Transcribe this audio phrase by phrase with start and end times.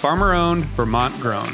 [0.00, 1.46] farmer owned, Vermont grown.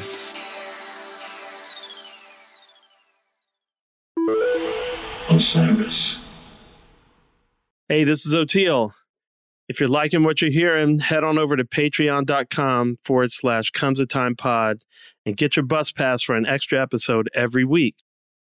[5.29, 6.21] Osiris.
[7.89, 8.93] Hey, this is Oteil.
[9.69, 14.07] If you're liking what you're hearing, head on over to patreon.com forward slash comes a
[14.07, 14.85] time pod
[15.25, 17.97] and get your bus pass for an extra episode every week.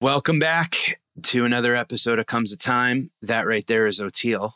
[0.02, 3.10] Welcome back to another episode of Comes a Time.
[3.24, 4.54] That right there is Oteil.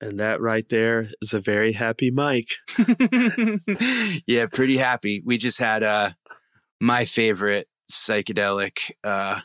[0.00, 2.56] And that right there is a very happy Mike.
[4.26, 5.22] yeah, pretty happy.
[5.24, 6.10] We just had uh
[6.80, 9.40] my favorite psychedelic uh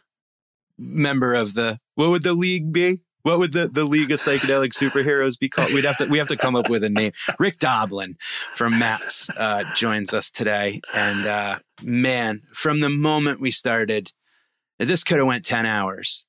[0.77, 3.02] member of the what would the league be?
[3.23, 5.73] What would the, the League of Psychedelic Superheroes be called?
[5.73, 7.11] We'd have to we have to come up with a name.
[7.38, 8.17] Rick Doblin
[8.53, 14.14] from Maps uh, joins us today, and uh, man, from the moment we started,
[14.77, 16.25] this could have went ten hours.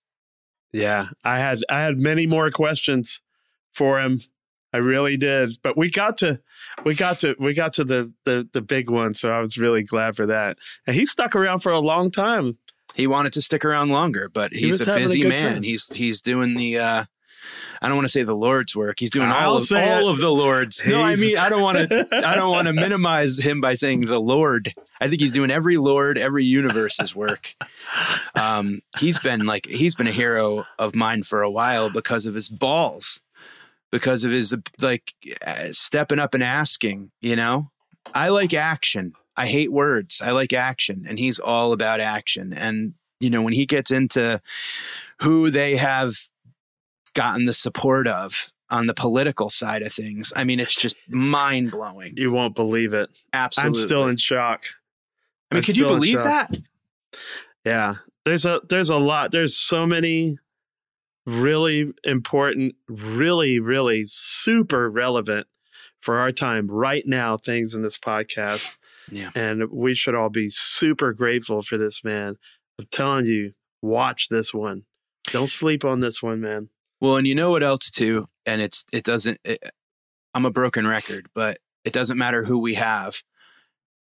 [0.73, 3.21] Yeah, I had I had many more questions
[3.73, 4.21] for him.
[4.73, 6.39] I really did, but we got to
[6.85, 9.83] we got to we got to the the the big one, so I was really
[9.83, 10.59] glad for that.
[10.87, 12.57] And he stuck around for a long time.
[12.95, 15.55] He wanted to stick around longer, but he's was a having a busy man.
[15.55, 15.63] time.
[15.65, 17.05] He's he's doing the uh
[17.83, 19.01] I don't want to say the Lord's work.
[19.01, 20.11] He's doing I'll all of, all it.
[20.11, 20.85] of the Lord's.
[20.87, 24.03] No, I mean I don't want to I don't want to minimize him by saying
[24.03, 24.71] the Lord.
[25.01, 27.55] I think he's doing every Lord, every universe's work.
[28.35, 32.35] Um, he's been like he's been a hero of mine for a while because of
[32.35, 33.19] his balls,
[33.91, 35.15] because of his like
[35.73, 37.11] stepping up and asking.
[37.21, 37.71] You know,
[38.15, 39.15] I like action.
[39.37, 40.21] I hate words.
[40.23, 42.53] I like action, and he's all about action.
[42.53, 44.41] And you know, when he gets into
[45.23, 46.15] who they have
[47.15, 51.71] gotten the support of on the political side of things, I mean, it's just mind
[51.71, 52.15] blowing.
[52.17, 53.11] You won't believe it.
[53.33, 53.81] Absolutely.
[53.81, 54.65] I'm still in shock.
[55.51, 56.57] I mean, I'm could you believe that?
[57.65, 57.95] Yeah.
[58.25, 59.33] There's a there's a lot.
[59.33, 60.39] There's so many
[61.27, 65.47] really important, really, really super relevant
[66.01, 68.77] for our time right now things in this podcast.
[69.11, 69.31] Yeah.
[69.35, 72.37] And we should all be super grateful for this man.
[72.79, 74.85] I'm telling you, watch this one.
[75.27, 76.71] Don't sleep on this one, man.
[77.01, 78.29] Well, and you know what else too?
[78.47, 79.41] And it's it doesn't.
[79.45, 79.63] It,
[80.35, 83.23] I'm a broken record, but it doesn't matter who we have.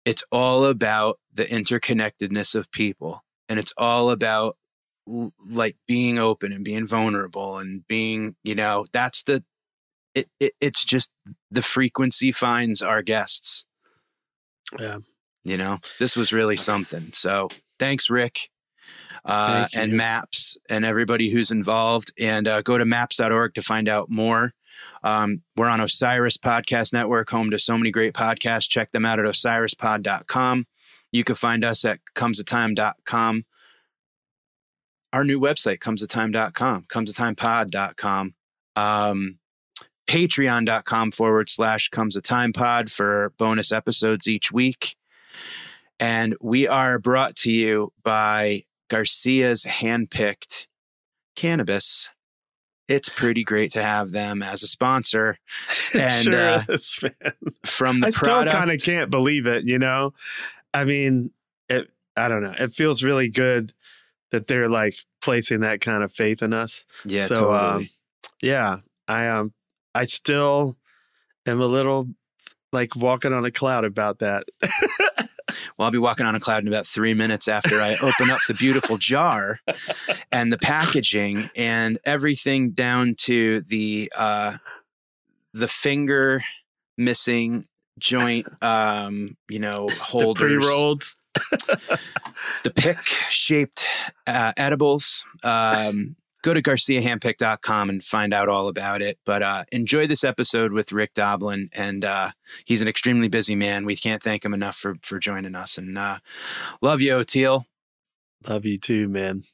[0.04, 4.56] It's all about the interconnectedness of people, and it's all about
[5.48, 9.42] like being open and being vulnerable and being, you know, that's the.
[10.14, 11.12] It, it it's just
[11.50, 13.64] the frequency finds our guests.
[14.78, 14.98] Yeah.
[15.44, 17.12] You know, this was really something.
[17.12, 17.48] So
[17.78, 18.50] thanks, Rick
[19.24, 19.92] uh, Thank and.
[19.92, 22.12] Maps and everybody who's involved.
[22.18, 24.52] And uh, go to maps.org to find out more.
[25.02, 28.68] Um, we're on Osiris Podcast Network, home to so many great podcasts.
[28.68, 30.66] Check them out at osirispod.com.
[31.12, 33.42] You can find us at comesatime.com.
[35.12, 38.34] Our new website, comesatime.com, comesatimepod.com.
[38.76, 39.38] Um,
[40.06, 44.96] patreon.com forward slash comes a time pod for bonus episodes each week.
[46.00, 50.66] And we are brought to you by Garcia's handpicked
[51.36, 52.08] cannabis.
[52.86, 55.38] It's pretty great to have them as a sponsor.
[55.94, 57.00] And sure uh, is,
[57.64, 60.12] from the I still product, kind of can't believe it, you know?
[60.74, 61.30] I mean,
[61.68, 62.54] it I don't know.
[62.58, 63.72] It feels really good
[64.30, 66.84] that they're like placing that kind of faith in us.
[67.04, 67.58] yeah, so totally.
[67.58, 67.88] um
[68.42, 68.76] yeah,
[69.06, 69.52] I um
[69.94, 70.76] I still
[71.46, 72.08] am a little
[72.72, 74.44] like walking on a cloud about that.
[75.78, 78.40] Well, I'll be walking on a cloud in about three minutes after I open up
[78.48, 79.60] the beautiful jar
[80.32, 84.56] and the packaging and everything down to the uh,
[85.54, 86.42] the finger
[86.96, 87.64] missing
[87.98, 91.04] joint, um, you know, the holders, pre-rolled.
[92.64, 92.98] the pick
[93.30, 93.86] shaped
[94.26, 95.24] uh, edibles.
[95.42, 99.18] Um, go to garciahandpick.com and find out all about it.
[99.24, 101.70] But uh, enjoy this episode with Rick Doblin.
[101.72, 102.30] And uh,
[102.64, 103.84] he's an extremely busy man.
[103.84, 105.78] We can't thank him enough for, for joining us.
[105.78, 106.18] And uh,
[106.80, 107.64] love you, Oteil.
[108.48, 109.44] Love you too, man.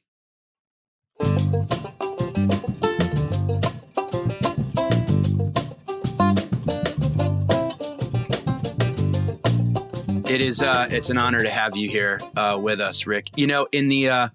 [10.35, 10.61] It is.
[10.61, 13.29] Uh, it's an honor to have you here uh, with us, Rick.
[13.37, 14.29] You know, in the uh,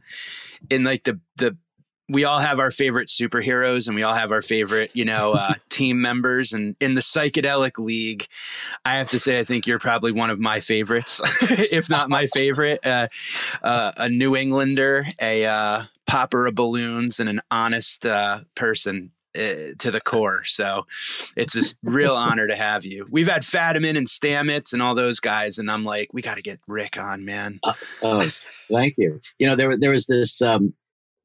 [0.71, 1.57] in like the the
[2.09, 5.55] we all have our favorite superheroes and we all have our favorite, you know, uh,
[5.69, 6.53] team members.
[6.53, 8.27] And in the psychedelic league,
[8.85, 12.27] I have to say, I think you're probably one of my favorites, if not my
[12.27, 12.85] favorite.
[12.85, 13.07] Uh,
[13.63, 19.13] uh, a New Englander, a uh, popper of balloons, and an honest uh, person.
[19.37, 20.43] Uh, to the core.
[20.43, 20.87] So
[21.37, 23.07] it's a real honor to have you.
[23.13, 26.43] We've had Fadiman and Stamets and all those guys, and I'm like, we got to
[26.43, 27.61] get Rick on, man.
[28.03, 28.29] oh,
[28.69, 29.21] thank you.
[29.39, 30.75] You know, there, there was this um,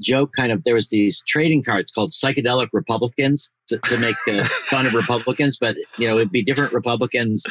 [0.01, 4.43] joke kind of there was these trading cards called psychedelic republicans to, to make uh,
[4.69, 7.45] fun of republicans but you know it'd be different republicans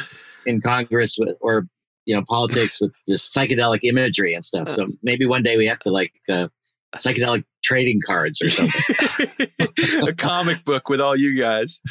[0.45, 1.65] in congress with or
[2.05, 5.79] you know politics with just psychedelic imagery and stuff so maybe one day we have
[5.79, 6.47] to like uh,
[6.95, 9.47] psychedelic trading cards or something
[10.07, 11.81] a comic book with all you guys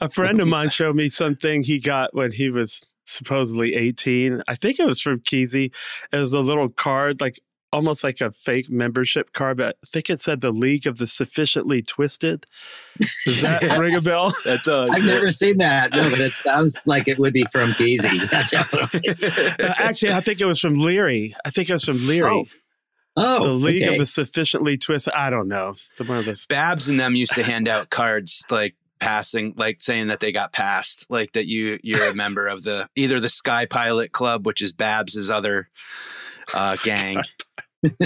[0.00, 4.54] a friend of mine showed me something he got when he was supposedly 18 i
[4.54, 5.74] think it was from Kesey.
[6.12, 7.40] it was a little card like
[7.72, 11.06] almost like a fake membership card, but I think it said the League of the
[11.06, 12.46] Sufficiently Twisted.
[13.24, 14.34] Does that ring a bell?
[14.44, 14.90] That does.
[14.90, 15.92] I've never seen that.
[15.92, 18.22] No, but it sounds like it would be from Kesey.
[19.60, 21.34] uh, actually, I think it was from Leary.
[21.44, 22.30] I think it was from Leary.
[22.30, 22.44] Oh.
[23.18, 23.94] Oh, the League okay.
[23.94, 25.14] of the Sufficiently Twisted.
[25.14, 25.74] I don't know.
[26.06, 26.46] One of those.
[26.46, 30.52] Babs and them used to hand out cards like passing like saying that they got
[30.52, 34.60] passed like that you you're a member of the either the sky pilot club which
[34.60, 35.68] is babs's other
[36.52, 37.22] uh, gang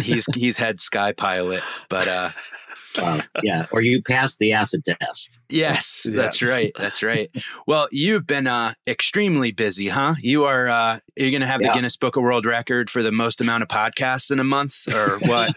[0.03, 2.31] he's he's had sky pilot, but uh,
[2.99, 5.39] uh, yeah, or you passed the acid test.
[5.49, 6.73] Yes, yes, that's right.
[6.77, 7.31] That's right.
[7.67, 10.15] Well, you've been uh, extremely busy, huh?
[10.21, 11.69] You are uh, you're going to have yeah.
[11.69, 14.89] the Guinness Book of World Record for the most amount of podcasts in a month,
[14.93, 15.55] or what?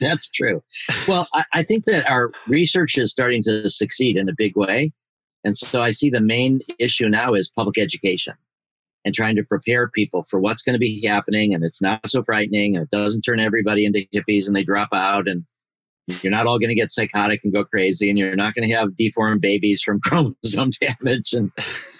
[0.00, 0.62] that's true.
[1.06, 4.92] Well, I, I think that our research is starting to succeed in a big way,
[5.44, 8.34] and so I see the main issue now is public education
[9.04, 11.54] and trying to prepare people for what's going to be happening.
[11.54, 14.88] And it's not so frightening and it doesn't turn everybody into hippies and they drop
[14.92, 15.44] out and
[16.22, 18.74] you're not all going to get psychotic and go crazy and you're not going to
[18.74, 21.52] have deformed babies from chromosome damage and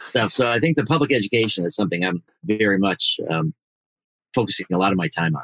[0.08, 0.32] stuff.
[0.32, 3.54] So I think the public education is something I'm very much um,
[4.34, 5.42] focusing a lot of my time on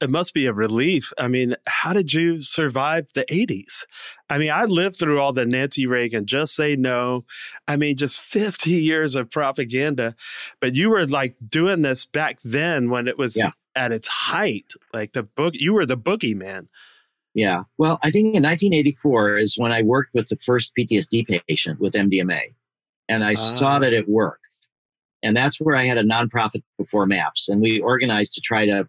[0.00, 1.12] it must be a relief.
[1.18, 3.84] I mean, how did you survive the 80s?
[4.30, 7.24] I mean, I lived through all the Nancy Reagan, just say no.
[7.66, 10.14] I mean, just 50 years of propaganda.
[10.60, 13.50] But you were like doing this back then when it was yeah.
[13.74, 14.72] at its height.
[14.94, 16.68] Like the book, you were the boogeyman.
[17.34, 17.64] Yeah.
[17.76, 21.94] Well, I think in 1984 is when I worked with the first PTSD patient with
[21.94, 22.54] MDMA.
[23.08, 23.78] And I saw ah.
[23.80, 24.44] that it worked.
[25.22, 27.48] And that's where I had a nonprofit before MAPS.
[27.48, 28.88] And we organized to try to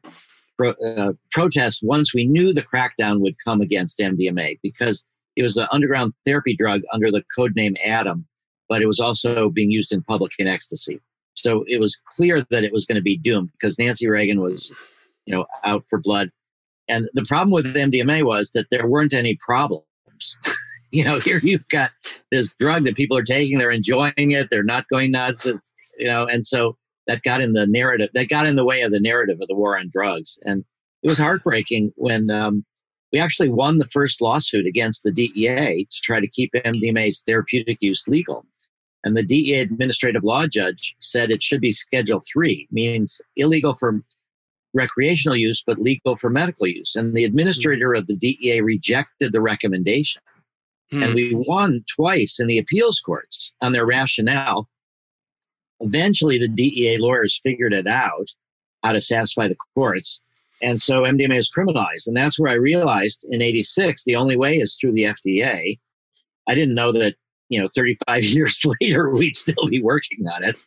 [0.60, 5.56] pro, uh, protest once we knew the crackdown would come against MDMA because it was
[5.56, 8.28] an underground therapy drug under the code name Adam,
[8.68, 11.00] but it was also being used in public in ecstasy.
[11.36, 14.74] So it was clear that it was going to be doomed because Nancy Reagan was,
[15.26, 16.30] you know, out for blood.
[16.90, 19.86] And the problem with MDMA was that there weren't any problems.
[20.92, 21.92] you know, here you've got
[22.32, 25.46] this drug that people are taking, they're enjoying it, they're not going nuts.
[25.46, 26.76] It's, you know, and so
[27.10, 29.56] that got in the narrative that got in the way of the narrative of the
[29.56, 30.64] war on drugs and
[31.04, 32.66] it was heartbreaking when um,
[33.12, 37.78] we actually won the first lawsuit against the DEA to try to keep MDMA's therapeutic
[37.82, 38.46] use legal.
[39.04, 44.02] And the DEA administrative law judge said it should be Schedule 3, means illegal for
[44.74, 46.96] recreational use, but legal for medical use.
[46.96, 50.22] And the administrator of the DEA rejected the recommendation.
[50.92, 51.04] Hmm.
[51.04, 54.68] And we won twice in the appeals courts on their rationale
[55.82, 58.30] Eventually, the DEA lawyers figured it out
[58.84, 60.22] how to satisfy the courts.
[60.62, 62.08] And so MDMA is criminalized.
[62.08, 65.80] And that's where I realized in 86, the only way is through the FDA.
[66.48, 67.16] I didn't know that,
[67.50, 70.66] you know, 35 years later, we'd still be working on it.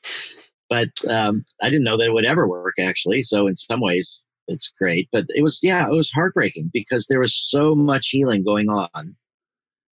[0.69, 3.23] But um, I didn't know that it would ever work, actually.
[3.23, 5.09] So in some ways, it's great.
[5.13, 9.17] But it was, yeah, it was heartbreaking because there was so much healing going on.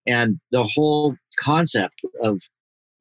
[0.06, 2.42] And the whole concept of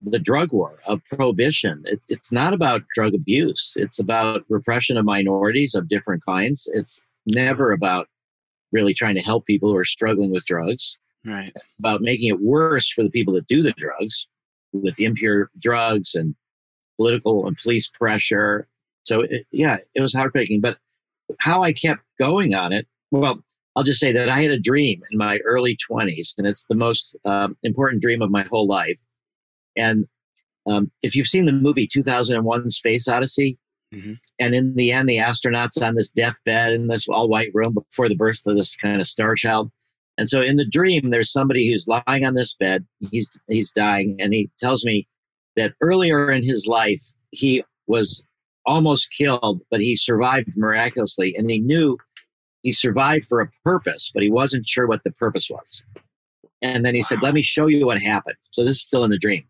[0.03, 1.83] the drug war of prohibition.
[1.85, 3.73] It, it's not about drug abuse.
[3.77, 6.69] It's about repression of minorities of different kinds.
[6.73, 8.07] It's never about
[8.71, 10.97] really trying to help people who are struggling with drugs.
[11.25, 11.51] Right.
[11.55, 14.27] It's about making it worse for the people that do the drugs
[14.73, 16.35] with impure drugs and
[16.97, 18.67] political and police pressure.
[19.03, 20.59] So it, yeah, it was heartbreaking.
[20.59, 20.77] But
[21.39, 23.39] how I kept going on it, well,
[23.75, 26.75] I'll just say that I had a dream in my early 20s, and it's the
[26.75, 28.99] most um, important dream of my whole life.
[29.75, 30.05] And
[30.65, 33.57] um, if you've seen the movie 2001 Space Odyssey,
[33.93, 34.13] mm-hmm.
[34.39, 38.09] and in the end, the astronaut's on this deathbed in this all white room before
[38.09, 39.71] the birth of this kind of star child.
[40.17, 42.85] And so in the dream, there's somebody who's lying on this bed.
[43.11, 45.07] He's he's dying, and he tells me
[45.55, 47.01] that earlier in his life
[47.31, 48.23] he was
[48.65, 51.35] almost killed, but he survived miraculously.
[51.35, 51.97] And he knew
[52.61, 55.83] he survived for a purpose, but he wasn't sure what the purpose was.
[56.61, 57.05] And then he wow.
[57.05, 58.37] said, Let me show you what happened.
[58.51, 59.45] So this is still in the dream.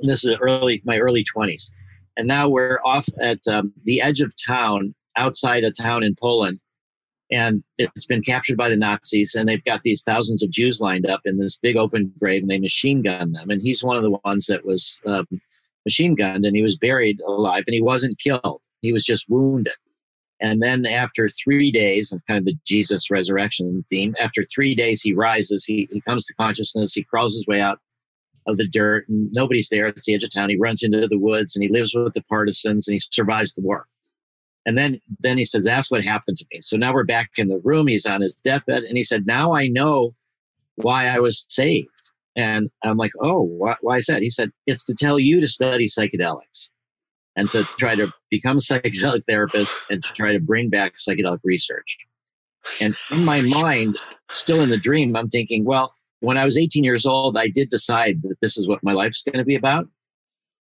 [0.00, 1.70] And this is early my early 20s.
[2.16, 6.60] And now we're off at um, the edge of town, outside a town in Poland.
[7.30, 11.08] And it's been captured by the Nazis, and they've got these thousands of Jews lined
[11.08, 13.50] up in this big open grave, and they machine gun them.
[13.50, 15.26] And he's one of the ones that was um,
[15.84, 18.62] machine gunned, and he was buried alive, and he wasn't killed.
[18.80, 19.74] He was just wounded.
[20.40, 25.02] And then after three days, and kind of the Jesus resurrection theme, after three days,
[25.02, 27.78] he rises, he, he comes to consciousness, he crawls his way out
[28.48, 30.48] of the dirt, and nobody's there at the edge of town.
[30.48, 33.60] He runs into the woods and he lives with the partisans and he survives the
[33.60, 33.86] war.
[34.66, 36.60] And then, then he says, That's what happened to me.
[36.62, 37.86] So now we're back in the room.
[37.86, 38.82] He's on his deathbed.
[38.82, 40.14] And he said, Now I know
[40.76, 41.88] why I was saved.
[42.34, 44.22] And I'm like, Oh, why, why is that?
[44.22, 46.70] He said, It's to tell you to study psychedelics
[47.36, 51.40] and to try to become a psychedelic therapist and to try to bring back psychedelic
[51.44, 51.96] research.
[52.80, 53.96] And in my mind,
[54.30, 57.68] still in the dream, I'm thinking, well, when I was 18 years old, I did
[57.68, 59.86] decide that this is what my life's going to be about.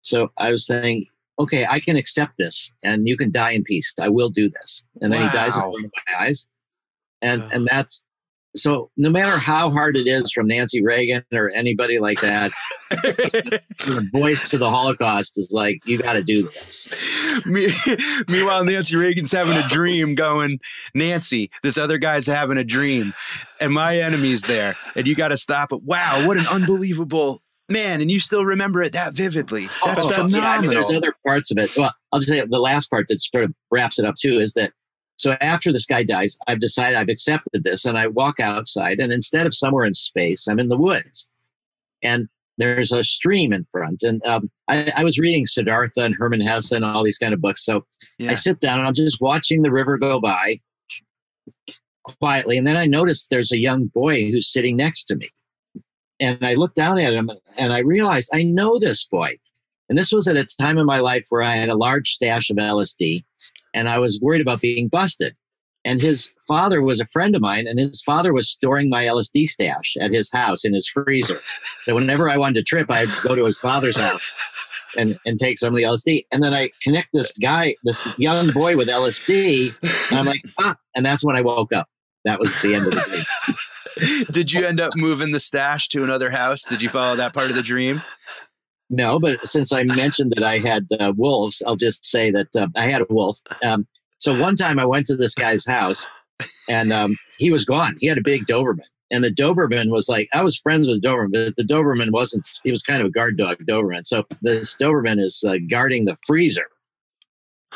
[0.02, 1.06] So I was saying,
[1.40, 3.94] okay, I can accept this and you can die in peace.
[4.00, 4.84] I will do this.
[5.02, 5.30] And then wow.
[5.30, 6.48] he dies in front of my eyes.
[7.22, 7.50] And oh.
[7.52, 8.06] and that's
[8.58, 12.52] so no matter how hard it is from Nancy Reagan or anybody like that,
[12.90, 17.44] the voice of the Holocaust is like, you got to do this.
[18.28, 20.60] Meanwhile, Nancy Reagan's having a dream going,
[20.94, 23.14] Nancy, this other guy's having a dream
[23.60, 25.84] and my enemy's there and you got to stop it.
[25.84, 29.68] Wow, what an unbelievable man, and you still remember it that vividly.
[29.84, 30.42] Oh, that's oh, phenomenal.
[30.42, 31.76] Yeah, I mean, there's other parts of it.
[31.76, 34.54] Well, I'll just say the last part that sort of wraps it up too is
[34.54, 34.72] that
[35.18, 39.12] so after this guy dies, I've decided I've accepted this, and I walk outside, and
[39.12, 41.28] instead of somewhere in space, I'm in the woods,
[42.04, 44.04] and there's a stream in front.
[44.04, 47.40] And um, I, I, was reading Siddhartha and Hermann Hesse and all these kind of
[47.40, 47.64] books.
[47.64, 47.86] So
[48.18, 48.32] yeah.
[48.32, 50.60] I sit down and I'm just watching the river go by
[52.04, 55.30] quietly, and then I notice there's a young boy who's sitting next to me.
[56.20, 59.38] And I look down at him and I realize I know this boy.
[59.90, 62.50] And this was at a time in my life where I had a large stash
[62.50, 63.24] of LSD
[63.74, 65.36] and I was worried about being busted.
[65.86, 69.46] And his father was a friend of mine, and his father was storing my LSD
[69.46, 71.36] stash at his house in his freezer.
[71.84, 74.36] so whenever I wanted to trip, I'd go to his father's house
[74.98, 76.26] and, and take some of the LSD.
[76.32, 80.76] And then I connect this guy, this young boy with LSD, and I'm like, ah,
[80.94, 81.88] and that's when I woke up.
[82.26, 83.26] That was the end of the
[83.96, 84.26] day.
[84.32, 86.66] Did you end up moving the stash to another house?
[86.66, 88.02] Did you follow that part of the dream?
[88.90, 92.68] No, but since I mentioned that I had uh, wolves, I'll just say that uh,
[92.76, 93.40] I had a wolf.
[93.64, 93.86] Um,
[94.18, 96.08] so one time I went to this guy's house
[96.70, 97.96] and um, he was gone.
[98.00, 98.86] He had a big Doberman.
[99.10, 102.72] And the Doberman was like, I was friends with Doberman, but the Doberman wasn't, he
[102.72, 104.06] was kind of a guard dog Doberman.
[104.06, 106.68] So this Doberman is uh, guarding the freezer.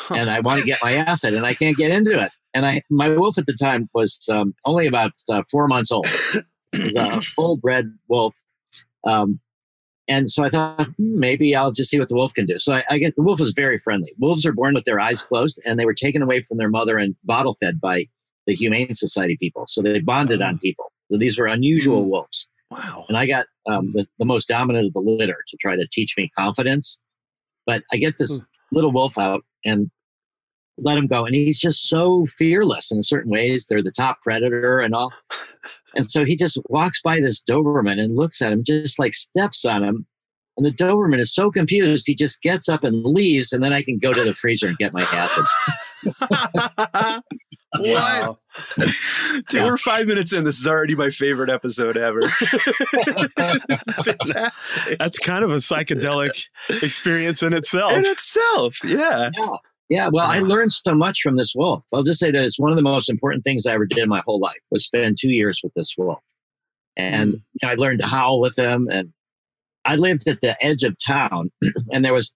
[0.09, 2.81] And I want to get my asset and I can't get into it and I
[2.89, 6.07] my wolf at the time was um, only about uh, four months old.
[6.33, 8.35] It was a full bred wolf,
[9.05, 9.39] um,
[10.11, 12.59] and so I thought hmm, maybe I'll just see what the wolf can do.
[12.59, 14.13] So I, I get the wolf was very friendly.
[14.19, 16.97] Wolves are born with their eyes closed, and they were taken away from their mother
[16.97, 18.07] and bottle fed by
[18.45, 19.63] the Humane Society people.
[19.67, 20.45] So they bonded oh.
[20.45, 20.91] on people.
[21.09, 22.09] So these were unusual mm.
[22.09, 22.45] wolves.
[22.69, 23.05] Wow!
[23.07, 26.15] And I got um, the, the, most dominant of the litter to try to teach
[26.17, 26.99] me confidence.
[27.65, 28.45] But I get this mm.
[28.73, 29.89] little wolf out, and
[30.77, 31.25] let him go.
[31.25, 33.67] And he's just so fearless in certain ways.
[33.69, 35.13] They're the top predator and all.
[35.95, 39.65] And so he just walks by this Doberman and looks at him, just like steps
[39.65, 40.05] on him.
[40.57, 43.53] And the Doberman is so confused, he just gets up and leaves.
[43.53, 45.45] And then I can go to the freezer and get my acid.
[47.79, 48.37] wow.
[48.77, 48.93] Dude,
[49.53, 49.65] yeah.
[49.65, 50.43] we're five minutes in.
[50.43, 52.21] This is already my favorite episode ever.
[54.05, 54.97] fantastic.
[54.99, 56.49] That's kind of a psychedelic
[56.81, 57.93] experience in itself.
[57.93, 59.29] In itself, yeah.
[59.37, 59.55] yeah.
[59.91, 61.83] Yeah, well, I learned so much from this wolf.
[61.93, 64.07] I'll just say that it's one of the most important things I ever did in
[64.07, 66.19] my whole life was spend two years with this wolf.
[66.95, 67.33] And mm.
[67.33, 68.87] you know, I learned to howl with him.
[68.89, 69.11] And
[69.83, 71.51] I lived at the edge of town,
[71.91, 72.33] and there was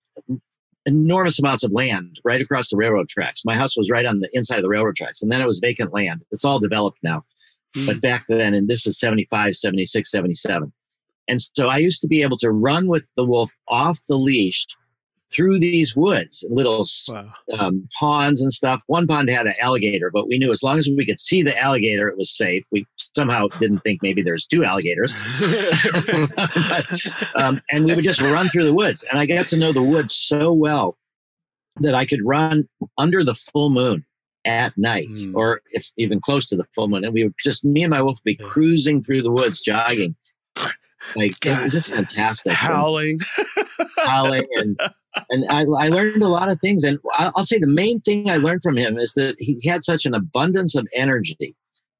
[0.85, 3.45] enormous amounts of land right across the railroad tracks.
[3.45, 5.59] My house was right on the inside of the railroad tracks, and then it was
[5.59, 6.25] vacant land.
[6.31, 7.23] It's all developed now.
[7.77, 7.87] Mm.
[7.87, 10.73] But back then, and this is 75, 76, 77.
[11.29, 14.67] And so I used to be able to run with the wolf off the leash
[15.31, 17.33] through these woods, little wow.
[17.57, 18.83] um, ponds and stuff.
[18.87, 21.57] One pond had an alligator, but we knew as long as we could see the
[21.57, 22.63] alligator, it was safe.
[22.71, 25.13] We somehow didn't think maybe there's two alligators.
[26.05, 26.89] but,
[27.35, 29.05] um, and we would just run through the woods.
[29.09, 30.97] And I got to know the woods so well
[31.77, 32.67] that I could run
[32.97, 34.05] under the full moon
[34.45, 35.33] at night mm.
[35.35, 37.03] or if even close to the full moon.
[37.03, 40.15] And we would just, me and my wolf would be cruising through the woods, jogging
[41.15, 42.53] Like it was just fantastic.
[42.53, 43.19] Howling,
[43.57, 44.79] and howling, and
[45.29, 46.83] and I, I learned a lot of things.
[46.83, 49.83] And I'll, I'll say the main thing I learned from him is that he had
[49.83, 51.55] such an abundance of energy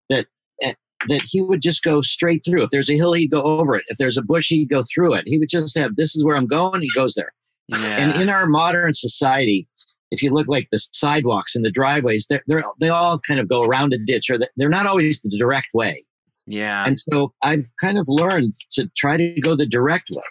[0.10, 0.28] that
[0.62, 0.74] eh,
[1.08, 2.64] that he would just go straight through.
[2.64, 3.84] If there's a hill, he'd go over it.
[3.88, 5.24] If there's a bush, he'd go through it.
[5.26, 6.82] He would just have this is where I'm going.
[6.82, 7.34] He goes there.
[7.68, 7.78] Yeah.
[7.98, 9.68] And in our modern society,
[10.12, 13.50] if you look like the sidewalks and the driveways, they're, they're they all kind of
[13.50, 16.04] go around a ditch, or they're not always the direct way.
[16.48, 16.86] Yeah.
[16.86, 20.24] And so I've kind of learned to try to go the direct way.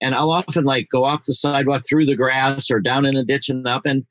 [0.00, 3.24] And I'll often like go off the sidewalk through the grass or down in a
[3.24, 3.86] ditch and up.
[3.86, 4.04] And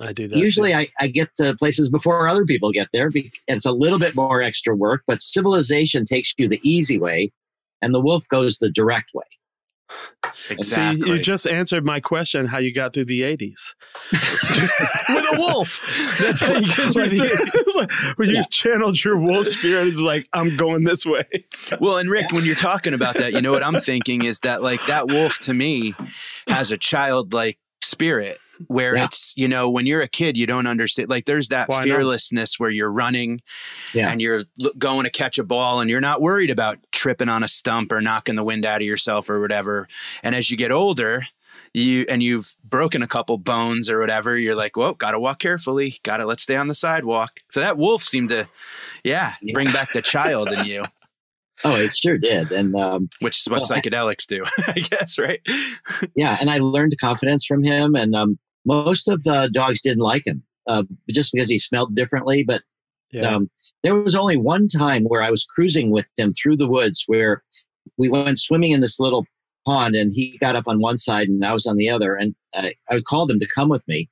[0.00, 0.36] I do that.
[0.38, 0.78] usually too.
[0.78, 3.10] I, I get to places before other people get there.
[3.10, 7.30] be- It's a little bit more extra work, but civilization takes you the easy way
[7.82, 9.24] and the wolf goes the direct way.
[10.50, 11.00] Exactly.
[11.02, 13.74] See, you just answered my question: how you got through the '80s
[14.12, 15.80] with a wolf.
[16.20, 18.12] That's how you get through the 80s.
[18.16, 18.42] when you Yeah.
[18.50, 21.24] channeled your wolf spirit, it's like I'm going this way.
[21.80, 24.62] Well, and Rick, when you're talking about that, you know what I'm thinking is that
[24.62, 25.94] like that wolf to me
[26.48, 28.38] has a childlike spirit
[28.68, 29.04] where Yeah.
[29.04, 31.08] it's, you know, when you're a kid, you don't understand.
[31.08, 31.84] Like there's that Why not?
[31.84, 33.40] fearlessness where you're running
[33.92, 34.10] Yeah.
[34.10, 37.42] and you're l- going to catch a ball and you're not worried about tripping on
[37.42, 39.88] a stump or knocking the wind out of yourself or whatever.
[40.22, 41.22] And as you get older,
[41.76, 45.96] you and you've broken a couple bones or whatever, you're like, whoa, gotta walk carefully.
[46.04, 47.40] Gotta let's stay on the sidewalk.
[47.50, 48.46] So that wolf seemed to,
[49.02, 49.52] yeah, Yeah.
[49.54, 50.84] bring back the child in you.
[51.64, 52.52] Oh, it sure did.
[52.52, 55.40] And um, which is what Well, I- psychedelics do, I guess, right?
[56.14, 57.94] yeah, and I learned confidence from him.
[57.94, 62.44] And um, most of the dogs didn't like him uh, just because he smelled differently.
[62.46, 62.62] But
[63.34, 63.50] um,
[63.82, 67.42] there was only one time where I was cruising with him through the woods where
[67.96, 69.26] we went swimming in this little
[69.66, 72.14] pond and he got up on one side and I was on the other.
[72.14, 74.08] And I, I called him to come with me,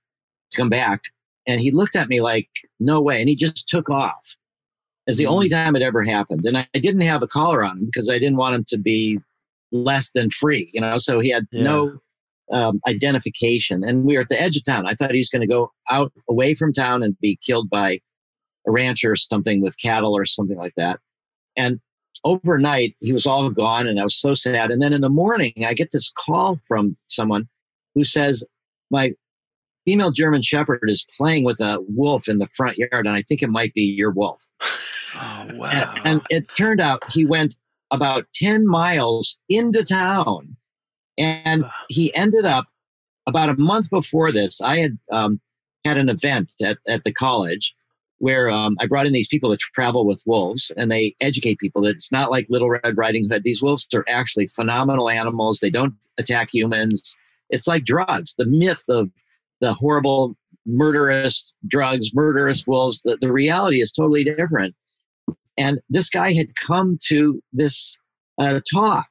[0.53, 1.03] to come back.
[1.47, 2.49] And he looked at me like,
[2.81, 3.19] no way.
[3.21, 4.37] And he just took off.
[5.07, 6.45] It's the only time it ever happened.
[6.47, 8.79] And I, I didn't have a collar on him because I didn't want him to
[8.79, 9.19] be
[9.73, 10.97] less than free, you know?
[10.97, 11.63] So he had Yeah.
[11.65, 12.01] no
[12.53, 13.83] um, identification.
[13.83, 14.87] And we were at the edge of town.
[14.87, 18.01] I thought he was going to go out away from town and be killed by
[18.67, 21.01] a rancher or something with cattle or something like that.
[21.57, 21.81] And
[22.25, 24.71] overnight, he was all gone, and I was so sad.
[24.71, 27.49] And then in the morning, I get this call from someone
[27.95, 28.47] who says,
[28.91, 29.13] My
[29.85, 33.43] female German Shepherd is playing with a wolf in the front yard, and I think
[33.43, 34.47] it might be your wolf.
[35.23, 37.57] Oh And, and it turned out he went
[37.91, 40.57] about 10 miles into town
[41.19, 42.67] and he ended up
[43.27, 44.61] about a month before this.
[44.61, 45.41] I had um,
[45.85, 47.75] had an event at, at the college
[48.19, 51.83] where um, I brought in these people to travel with wolves and they educate people
[51.83, 53.43] that it's not like Little Red Riding Hood.
[53.43, 55.59] These wolves are actually phenomenal animals.
[55.59, 57.17] They don't attack humans.
[57.51, 58.35] It's like drugs.
[58.37, 59.11] The myth of
[59.61, 64.75] the horrible, murderous drugs, murderous wolves, the, the reality is totally different.
[65.57, 67.97] And this guy had come to this
[68.39, 69.09] uh, talk.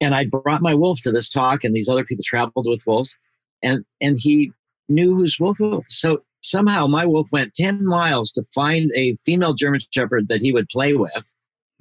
[0.00, 3.18] And I brought my wolf to this talk, and these other people traveled with wolves,
[3.62, 4.50] and and he
[4.88, 5.84] knew whose wolf it was.
[5.90, 10.52] So somehow my wolf went ten miles to find a female German Shepherd that he
[10.52, 11.32] would play with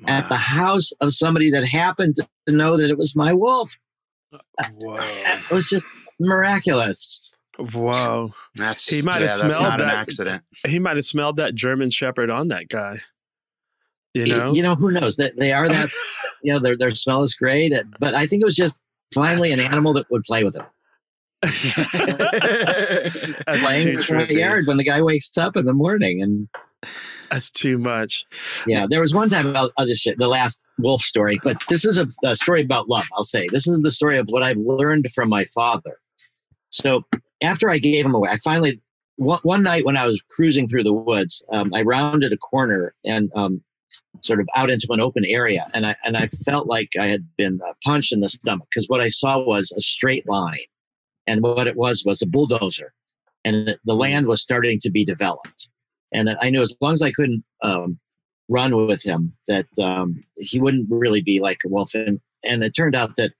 [0.08, 3.78] at the house of somebody that happened to know that it was my wolf.
[4.82, 4.98] Whoa.
[5.00, 5.88] It was just
[6.20, 7.32] miraculous.
[7.58, 8.34] Whoa.
[8.56, 9.96] That's He might yeah, have that's smelled not an that.
[9.96, 10.44] accident.
[10.66, 13.00] He might have smelled that German Shepherd on that guy.
[14.14, 14.54] You know?
[14.54, 15.90] you know who knows that they are that
[16.44, 18.82] you know their their smell is great, but I think it was just
[19.14, 20.66] finally an animal that would play with him.
[21.42, 21.68] Playing
[23.88, 26.22] in the yard when the guy wakes up in the morning.
[26.22, 26.50] And
[27.32, 28.26] That's too much.
[28.68, 31.86] yeah, there was one time I'll, I'll just share the last wolf story, but this
[31.86, 33.06] is a, a story about love.
[33.14, 35.98] I'll say this is the story of what I've learned from my father.
[36.72, 37.06] So
[37.42, 38.82] after I gave him away, I finally
[39.16, 42.94] one, one night when I was cruising through the woods, um, I rounded a corner
[43.06, 43.62] and um,
[44.22, 47.26] sort of out into an open area, and I and I felt like I had
[47.38, 50.58] been uh, punched in the stomach because what I saw was a straight line,
[51.28, 52.94] and what it was was a bulldozer,
[53.46, 55.68] and the, the land was starting to be developed,
[56.12, 58.00] and I knew as long as I couldn't um,
[58.50, 62.76] run with him, that um, he wouldn't really be like a wolf, and and it
[62.76, 63.32] turned out that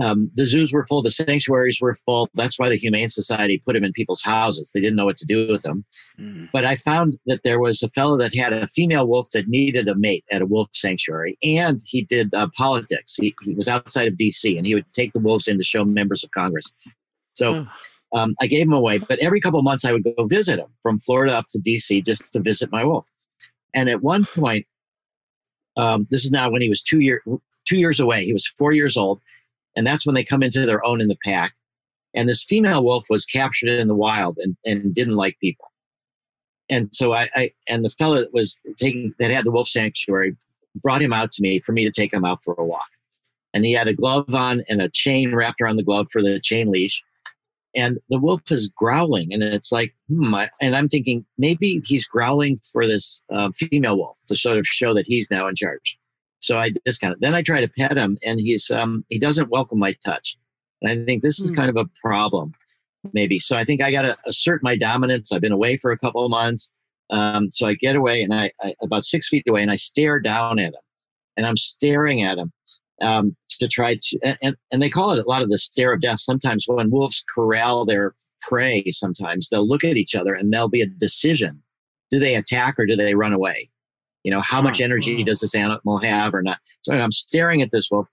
[0.00, 2.28] um, the zoos were full, the sanctuaries were full.
[2.34, 4.70] That's why the Humane Society put him in people's houses.
[4.72, 5.84] They didn't know what to do with him.
[6.18, 6.48] Mm.
[6.52, 9.88] But I found that there was a fellow that had a female wolf that needed
[9.88, 13.16] a mate at a wolf sanctuary, and he did uh, politics.
[13.16, 14.56] He, he was outside of D.C.
[14.56, 16.72] and he would take the wolves in to show members of Congress.
[17.34, 17.66] So
[18.12, 20.68] um, I gave him away, but every couple of months I would go visit him
[20.82, 22.02] from Florida up to D.C.
[22.02, 23.06] just to visit my wolf.
[23.74, 24.66] And at one point,
[25.76, 27.22] um, this is now when he was two year
[27.66, 28.24] two years away.
[28.24, 29.20] He was four years old,
[29.78, 31.54] and that's when they come into their own in the pack.
[32.12, 35.70] And this female wolf was captured in the wild and, and didn't like people.
[36.68, 40.36] And so I, I and the fellow that was taking that had the wolf sanctuary
[40.82, 42.88] brought him out to me for me to take him out for a walk.
[43.54, 46.40] and he had a glove on and a chain wrapped around the glove for the
[46.40, 47.00] chain leash.
[47.76, 50.34] And the wolf is growling, and it's like, hmm.
[50.34, 54.66] I, and I'm thinking maybe he's growling for this uh, female wolf to sort of
[54.66, 55.96] show that he's now in charge.
[56.40, 57.20] So I discount it.
[57.20, 60.36] Then I try to pet him, and he's um, he doesn't welcome my touch.
[60.82, 61.56] And I think this is hmm.
[61.56, 62.52] kind of a problem,
[63.12, 63.38] maybe.
[63.38, 65.32] So I think I got to assert my dominance.
[65.32, 66.70] I've been away for a couple of months,
[67.10, 70.20] um, so I get away, and I, I about six feet away, and I stare
[70.20, 70.80] down at him,
[71.36, 72.52] and I'm staring at him,
[73.00, 76.00] um, to try to, and, and they call it a lot of the stare of
[76.00, 76.20] death.
[76.20, 80.82] Sometimes when wolves corral their prey, sometimes they'll look at each other and there'll be
[80.82, 81.62] a decision.
[82.10, 83.70] Do they attack or do they run away?
[84.28, 86.58] You know, how much energy does this animal have or not?
[86.82, 88.06] So I'm staring at this wolf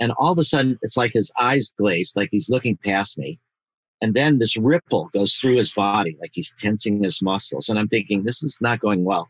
[0.00, 3.38] and all of a sudden it's like his eyes glaze, like he's looking past me.
[4.00, 7.68] And then this ripple goes through his body, like he's tensing his muscles.
[7.68, 9.28] And I'm thinking, this is not going well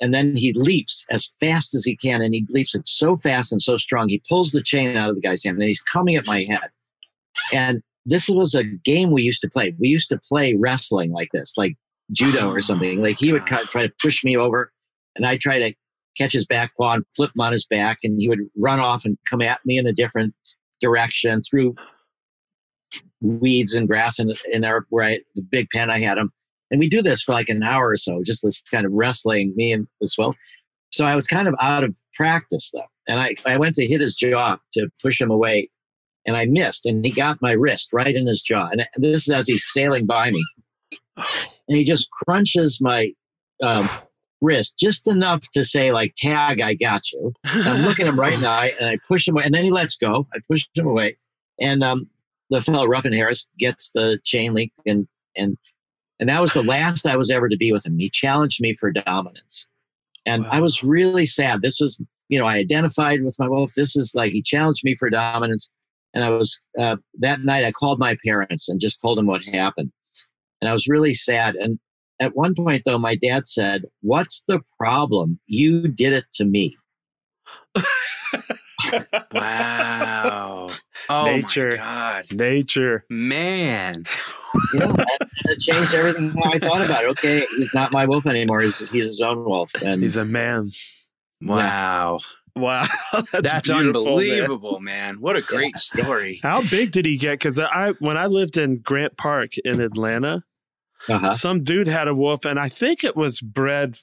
[0.00, 3.52] and then he leaps as fast as he can and he leaps it so fast
[3.52, 6.16] and so strong he pulls the chain out of the guy's hand and he's coming
[6.16, 6.68] at my head
[7.52, 11.28] and this was a game we used to play we used to play wrestling like
[11.32, 11.76] this like
[12.10, 14.72] judo or oh, something like he would try to push me over
[15.16, 15.74] and i try to
[16.16, 19.04] catch his back paw and flip him on his back and he would run off
[19.04, 20.34] and come at me in a different
[20.80, 21.74] direction through
[23.22, 26.32] weeds and grass in, in our where I, the big pen i had him
[26.72, 29.52] and we do this for like an hour or so, just this kind of wrestling,
[29.54, 30.34] me and this well.
[30.90, 32.80] So I was kind of out of practice though.
[33.06, 35.68] And I, I went to hit his jaw to push him away
[36.26, 38.68] and I missed and he got my wrist right in his jaw.
[38.72, 40.44] And this is as he's sailing by me.
[41.68, 43.12] And he just crunches my
[43.62, 43.88] um,
[44.42, 47.32] wrist just enough to say like, tag, I got you.
[47.44, 49.64] And I'm looking him right in the eye and I push him away and then
[49.64, 50.26] he lets go.
[50.34, 51.16] I push him away.
[51.60, 52.08] And um,
[52.50, 55.56] the fellow Ruffin Harris gets the chain link and, and
[56.22, 57.98] and that was the last I was ever to be with him.
[57.98, 59.66] He challenged me for dominance.
[60.24, 60.50] And wow.
[60.52, 61.62] I was really sad.
[61.62, 63.72] This was, you know, I identified with my wolf.
[63.74, 65.68] This is like he challenged me for dominance.
[66.14, 69.42] And I was, uh, that night I called my parents and just told them what
[69.42, 69.90] happened.
[70.60, 71.56] And I was really sad.
[71.56, 71.80] And
[72.22, 75.38] at one point, though, my dad said, What's the problem?
[75.46, 76.76] You did it to me.
[79.32, 80.68] wow.
[81.08, 81.76] Oh nature.
[81.76, 82.26] God.
[82.30, 83.04] Nature.
[83.10, 84.04] Man.
[84.74, 84.98] Yeah, and,
[85.46, 87.08] it changed everything how I thought about it.
[87.12, 88.60] Okay, he's not my wolf anymore.
[88.60, 89.72] He's he's his own wolf.
[89.82, 90.72] And he's a man.
[91.40, 92.18] Wow.
[92.54, 95.14] Wow, that's, that's unbelievable, man.
[95.14, 95.20] man.
[95.22, 96.04] What a great yeah.
[96.04, 96.40] story!
[96.42, 97.38] How big did he get?
[97.38, 100.44] Because I, when I lived in Grant Park in Atlanta,
[101.08, 101.32] uh-huh.
[101.32, 103.98] some dude had a wolf, and I think it was bred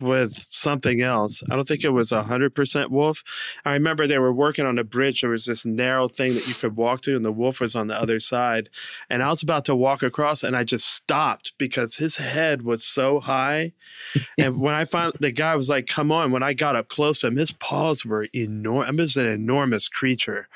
[0.00, 1.42] with something else.
[1.50, 3.22] I don't think it was a hundred percent wolf.
[3.64, 5.20] I remember they were working on a bridge.
[5.20, 7.88] There was this narrow thing that you could walk to, and the wolf was on
[7.88, 8.70] the other side.
[9.08, 12.84] And I was about to walk across, and I just stopped because his head was
[12.84, 13.72] so high.
[14.38, 17.20] and when I found the guy was like, "Come on!" When I got up close
[17.20, 18.88] to him, his paws were enormous.
[18.88, 20.48] It was an enormous creature.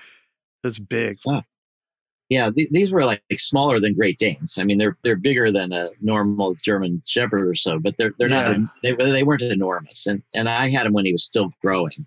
[0.62, 1.18] It was big.
[1.24, 1.44] Wow
[2.28, 4.58] yeah, th- these were like, like, smaller than Great Danes.
[4.58, 8.28] I mean, they're they're bigger than a normal German Shepherd or so, but they're they're
[8.28, 8.56] yeah.
[8.56, 10.06] not they they weren't enormous.
[10.06, 12.06] And and I had him when he was still growing.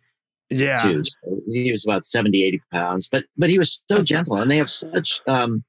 [0.49, 1.03] Yeah, too.
[1.05, 4.57] So he was about 70, 80 pounds, but but he was so gentle, and they
[4.57, 5.63] have such um,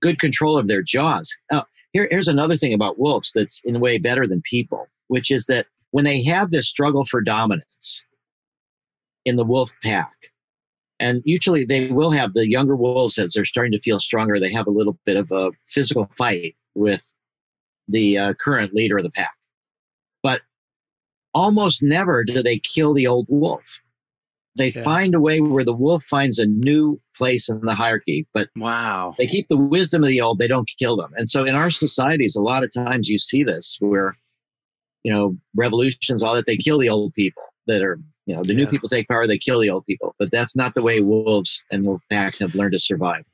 [0.00, 1.36] good control of their jaws.
[1.52, 5.30] Oh, here, here's another thing about wolves that's in a way better than people, which
[5.30, 8.02] is that when they have this struggle for dominance
[9.24, 10.14] in the wolf pack,
[11.00, 14.40] and usually they will have the younger wolves as they're starting to feel stronger.
[14.40, 17.14] They have a little bit of a physical fight with
[17.86, 19.34] the uh, current leader of the pack.
[20.22, 20.42] But
[21.34, 23.80] almost never do they kill the old wolf.
[24.56, 24.82] They yeah.
[24.82, 28.26] find a way where the wolf finds a new place in the hierarchy.
[28.34, 30.38] But wow, they keep the wisdom of the old.
[30.38, 31.12] They don't kill them.
[31.16, 34.16] And so in our societies, a lot of times you see this where,
[35.04, 38.52] you know, revolutions, all that they kill the old people that are you know, the
[38.52, 38.58] yeah.
[38.58, 40.14] new people take power, they kill the old people.
[40.18, 43.24] But that's not the way wolves and wolf pack have learned to survive.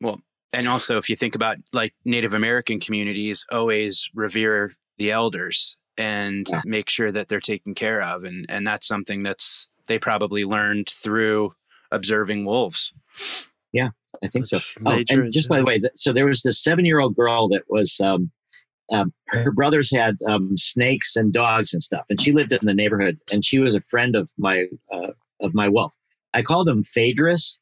[0.00, 0.20] Well,
[0.54, 6.48] and also if you think about like Native American communities, always revere the elders and
[6.50, 6.62] yeah.
[6.64, 10.88] make sure that they're taken care of, and and that's something that's they probably learned
[10.88, 11.52] through
[11.90, 12.92] observing wolves.
[13.72, 13.90] Yeah,
[14.24, 14.58] I think so.
[14.86, 18.30] Oh, and just by the way, so there was this seven-year-old girl that was um,
[18.90, 22.74] um, her brothers had um, snakes and dogs and stuff, and she lived in the
[22.74, 23.18] neighborhood.
[23.30, 25.94] And she was a friend of my uh, of my wolf.
[26.34, 27.58] I called him Phaedrus.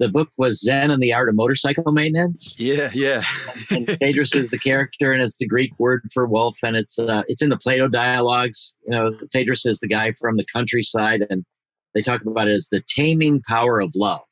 [0.00, 2.54] The book was Zen and the Art of Motorcycle Maintenance.
[2.56, 3.24] Yeah, yeah.
[3.70, 7.22] and Phaedrus is the character, and it's the Greek word for wolf, and it's uh,
[7.26, 8.74] it's in the Plato dialogues.
[8.84, 11.44] You know, Phaedrus is the guy from the countryside, and
[11.94, 14.22] they talk about it as the taming power of love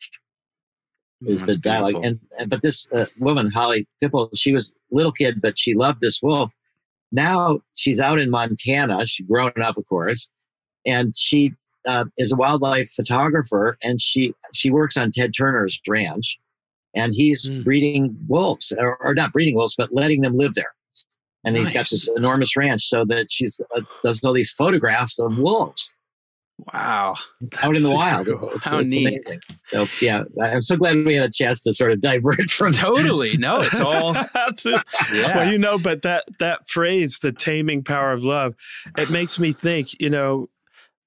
[1.23, 2.05] is the dialogue.
[2.05, 6.01] And, and, but this uh, woman, Holly Pipple, she was little kid, but she loved
[6.01, 6.53] this wolf.
[7.13, 9.07] Now she's out in Montana.
[9.07, 10.29] She's grown up, of course,
[10.85, 11.53] and she
[11.87, 16.39] uh, is a wildlife photographer, and she she works on Ted Turner's ranch,
[16.95, 17.65] and he's Mm.
[17.65, 20.75] breeding wolves, or, or not breeding wolves, but letting them live there.
[21.45, 25.39] And he's got this enormous ranch, so that she's uh, does all these photographs of
[25.39, 25.95] wolves
[26.73, 27.16] Wow.
[27.62, 28.27] out in the wild.
[28.27, 28.51] cool.
[28.51, 29.07] It's, How it's neat.
[29.07, 29.40] amazing.
[29.66, 33.37] So yeah, I'm so glad we had a chance to sort of divert from Totally.
[33.37, 34.16] No, it's all.
[34.35, 34.83] Absolutely.
[35.12, 35.37] Yeah.
[35.37, 38.55] Well, you know, but that that phrase, the taming power of love,
[38.97, 40.01] it makes me think.
[40.01, 40.49] You know,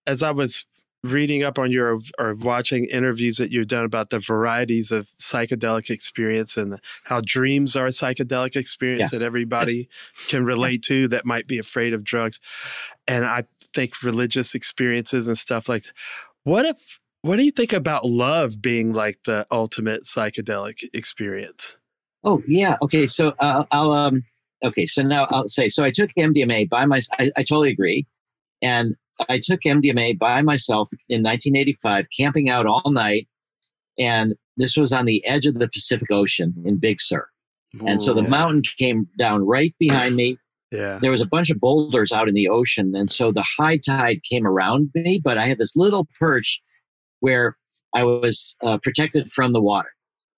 [0.06, 0.66] as I was
[1.02, 5.90] reading up on your or watching interviews that you've done about the varieties of psychedelic
[5.90, 9.12] experience and how dreams are a psychedelic experience Yes.
[9.12, 9.88] that everybody
[10.28, 12.40] can relate to that might be afraid of drugs,
[13.08, 15.86] and I think religious experiences and stuff like.
[16.44, 17.00] What if?
[17.22, 21.76] What do you think about love being like the ultimate psychedelic experience?
[22.24, 22.78] Oh yeah.
[22.82, 23.08] Okay.
[23.08, 24.24] So uh, I'll um.
[24.64, 24.86] Okay.
[24.86, 25.70] So now I'll say.
[25.70, 28.08] So I took MDMA by myself I, I totally agree,
[28.62, 28.96] and
[29.28, 33.28] I took MDMA by myself in 1985, camping out all night,
[33.98, 37.28] and this was on the edge of the Pacific Ocean in Big Sur.
[37.86, 38.28] And so the Ooh.
[38.28, 40.38] mountain came down right behind me.
[40.72, 41.00] Yeah.
[41.02, 44.22] There was a bunch of boulders out in the ocean, and so the high tide
[44.24, 45.20] came around me.
[45.24, 46.62] But I had this little perch
[47.22, 47.58] where
[47.94, 49.90] I was uh, protected from the water,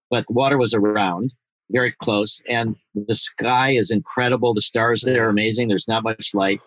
[0.10, 1.34] but the water was around,
[1.70, 4.54] very close, and the sky is incredible.
[4.54, 5.68] The stars there are amazing.
[5.68, 6.62] There's not much light,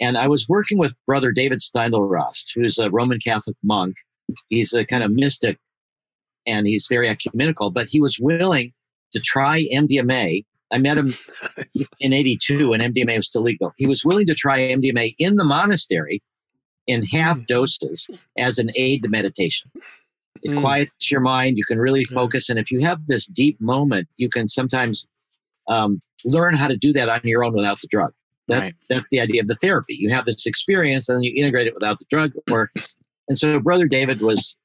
[0.00, 3.96] and I was working with Brother David Steindl-Rast, who's a Roman Catholic monk.
[4.48, 5.58] He's a kind of mystic,
[6.44, 7.70] and he's very ecumenical.
[7.70, 8.72] But he was willing
[9.12, 10.44] to try MDMA.
[10.72, 11.14] I met him
[12.00, 13.72] in 82 when MDMA was still legal.
[13.76, 16.22] He was willing to try MDMA in the monastery
[16.86, 19.70] in half doses as an aid to meditation.
[20.42, 20.60] It Mm.
[20.60, 21.56] quiets your mind.
[21.58, 22.14] You can really Yeah.
[22.14, 22.48] focus.
[22.48, 25.06] And if you have this deep moment, you can sometimes
[25.68, 28.12] um, learn how to do that on your own without the drug.
[28.46, 28.74] That's Right.
[28.88, 29.94] that's the idea of the therapy.
[29.98, 32.32] You have this experience and you integrate it without the drug.
[32.52, 32.70] Or
[33.28, 34.56] and so Brother David was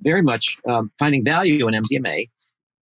[0.00, 2.28] very much um, finding value in MDMA.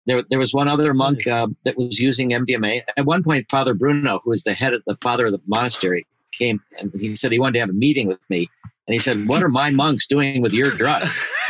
[0.05, 1.33] There, there was one other monk Nice.
[1.33, 2.81] uh, that was using MDMA.
[2.97, 6.05] At one point, Father Bruno, who was the head of the father of the monastery,
[6.31, 8.47] came and he said he wanted to have a meeting with me.
[8.87, 11.25] And he said, "What are my monks doing with your drugs?"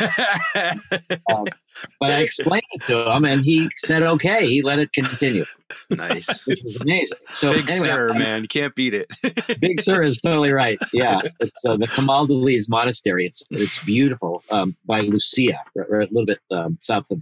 [2.00, 5.44] But I explained it to him, and he said, "Okay." He let it continue,
[5.90, 6.46] nice.
[6.46, 7.18] which was amazing.
[7.34, 8.42] So Big anyway, Sir, I- man.
[8.42, 9.10] You can't beat it.
[9.60, 10.78] Big Sur is totally right.
[10.94, 13.26] Yeah, it's uh, the Camaldolese Monastery.
[13.26, 17.20] It's it's beautiful um, by Lucia, or, or a little bit um, south of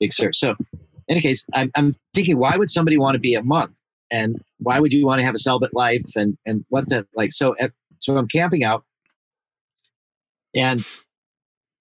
[0.00, 0.32] Big Sur.
[0.32, 3.72] So, in any case, I'm, I'm thinking, why would somebody want to be a monk,
[4.10, 7.32] and why would you want to have a celibate life, and and what the like?
[7.32, 8.84] So, at, so I'm camping out,
[10.54, 10.86] and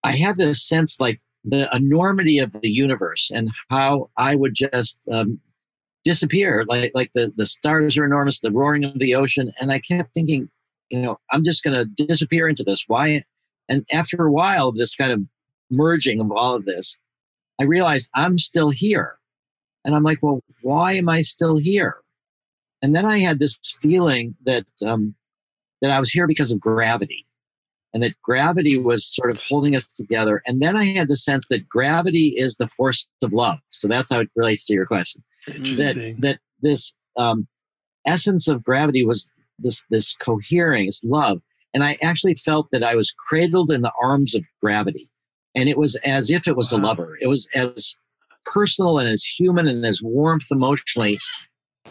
[0.04, 4.98] I have this sense like the enormity of the universe and how I would just
[5.12, 5.40] um,
[6.04, 9.80] disappear like like the the stars are enormous the roaring of the ocean and i
[9.80, 10.50] kept thinking
[10.90, 13.24] you know i'm just going to disappear into this why
[13.70, 15.22] and after a while of this kind of
[15.72, 16.98] merging of all of this
[17.64, 19.18] i realized i'm still here.
[19.86, 21.98] And i'm like well why am i still here?
[22.82, 25.16] And then i had this feeling that um,
[25.82, 27.26] that i was here because of gravity
[27.94, 30.42] and that gravity was sort of holding us together.
[30.46, 33.60] And then i had the sense that gravity is the force of love.
[33.70, 35.24] So that's how it relates to your question.
[35.78, 37.48] That that this um,
[38.06, 41.42] essence of gravity was this this cohering, this love,
[41.74, 45.10] and I actually felt that I was cradled in the arms of gravity,
[45.56, 47.18] and it was as if it was a lover.
[47.22, 47.96] It was as
[48.46, 51.18] personal and as human and as warmth emotionally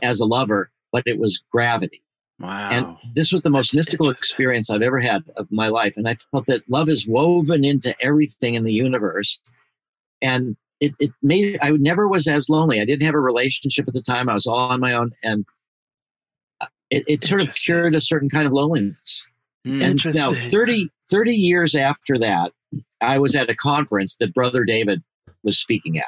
[0.03, 2.03] as a lover, but it was gravity.
[2.41, 2.71] Wow.
[2.71, 5.95] And this was the most That's mystical experience I've ever had of my life.
[5.97, 9.41] And I felt that love is woven into everything in the universe.
[10.21, 12.81] And it, it made I never was as lonely.
[12.81, 14.29] I didn't have a relationship at the time.
[14.29, 15.13] I was all on my own.
[15.23, 15.45] And
[16.61, 19.29] uh, it, it sort of cured a certain kind of loneliness.
[19.65, 20.51] And now Interesting.
[20.51, 22.51] 30, 30 years after that,
[23.01, 25.03] I was at a conference that Brother David
[25.43, 26.07] was speaking at.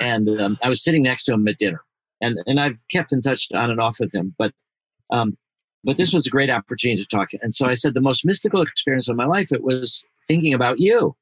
[0.00, 1.80] And um, I was sitting next to him at dinner.
[2.20, 4.34] And, and I've kept in touch on and off with him.
[4.38, 4.52] But
[5.10, 5.36] um,
[5.84, 7.30] but this was a great opportunity to talk.
[7.42, 10.78] And so I said, the most mystical experience of my life, it was thinking about
[10.78, 11.16] you.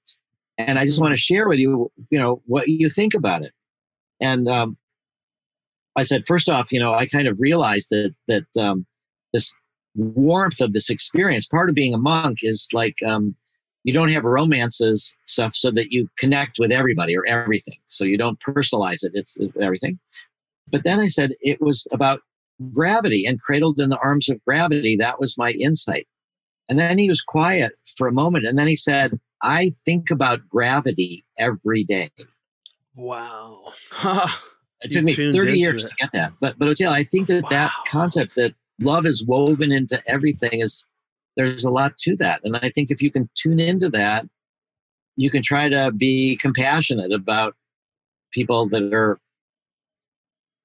[0.59, 3.53] And I just want to share with you, you know, what you think about it.
[4.21, 4.77] And um,
[5.97, 8.87] I said, first off, you know, I kind of realized that that um,
[9.33, 9.53] this
[9.95, 13.35] warmth of this experience, part of being a monk is like um,
[13.85, 17.79] you don't have romances stuff so that you connect with everybody or everything.
[17.87, 19.99] So you don't personalize it, it's everything.
[20.71, 22.21] But then I said it was about
[22.73, 24.97] gravity and cradled in the arms of gravity.
[24.97, 26.07] That was my insight.
[26.69, 28.47] And then he was quiet for a moment.
[28.47, 32.11] And then he said, I think about gravity every day.
[32.95, 33.73] Wow.
[34.83, 35.89] It You took me 30 years it.
[35.89, 36.33] to get that.
[36.41, 40.87] But, but Oteil, I think that that concept that love is woven into everything is,
[41.37, 42.41] there's a lot to that.
[42.45, 44.27] And I think if you can tune into that,
[45.17, 47.55] you can try to be compassionate about
[48.33, 49.19] people that are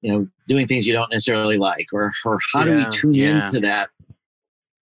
[0.02, 3.44] you know doing things you don't necessarily like or or how do we tune yeah.
[3.44, 3.90] into that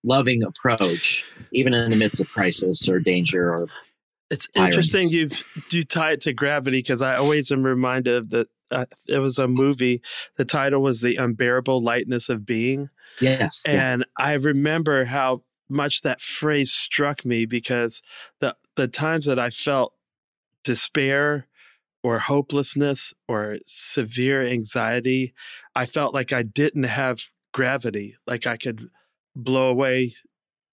[0.03, 3.66] loving approach even in the midst of crisis or danger or
[4.31, 4.77] It's Tyrants.
[4.77, 5.31] interesting you
[5.70, 8.49] you tie it to gravity because I always am reminded of the.
[8.70, 10.01] Uh, it was a movie.
[10.37, 12.88] The title was "The Unbearable Lightness of Being,"
[13.20, 18.03] yes yeah, and I remember how much that phrase struck me because
[18.40, 19.94] the the times that I felt
[20.62, 21.46] despair
[22.03, 25.33] or hopelessness or severe anxiety,
[25.74, 28.90] I felt like I didn't have gravity, like I could
[29.35, 30.12] blow away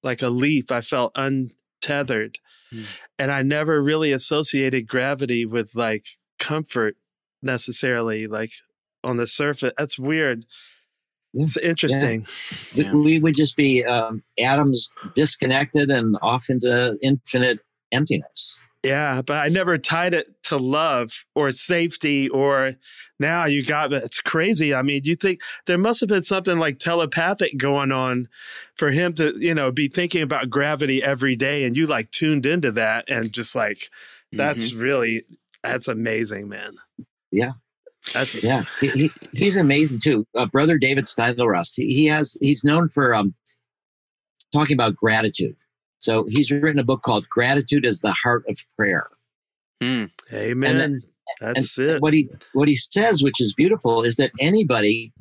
[0.04, 0.72] like a leaf.
[0.72, 2.40] I felt untethered.
[2.70, 2.84] Hmm.
[3.18, 6.06] And I never really associated gravity with like
[6.40, 6.96] comfort
[7.42, 8.52] necessarily, like
[9.04, 9.72] on the surface.
[9.78, 10.46] That's weird.
[11.34, 11.44] Yeah.
[11.46, 12.28] It's interesting.
[12.76, 12.94] we, Yeah.
[12.94, 17.60] we would just be um, atoms disconnected and off into infinite
[17.92, 22.76] emptiness Yeah, but I never tied it to love or safety or
[23.20, 24.74] now you got it's crazy.
[24.74, 28.28] I mean, do you think there must have been something like telepathic going on
[28.74, 32.46] for him to, you know, be thinking about gravity every day and you like tuned
[32.46, 33.90] into that and just like
[34.32, 35.24] that's really
[35.64, 36.74] that's amazing, man.
[37.32, 37.52] Yeah.
[38.14, 42.36] That's a, yeah he, he, he's amazing too uh, brother david Steindl-Rast he, he has
[42.42, 43.34] he's known for um,
[44.54, 45.56] talking about gratitude
[46.00, 49.08] so he's written a book called gratitude is the heart of prayer
[49.82, 50.06] Hmm.
[50.34, 50.78] Amen.
[50.78, 51.02] then-
[51.40, 52.02] that's and it.
[52.02, 55.14] what he what he says which is beautiful is that anybody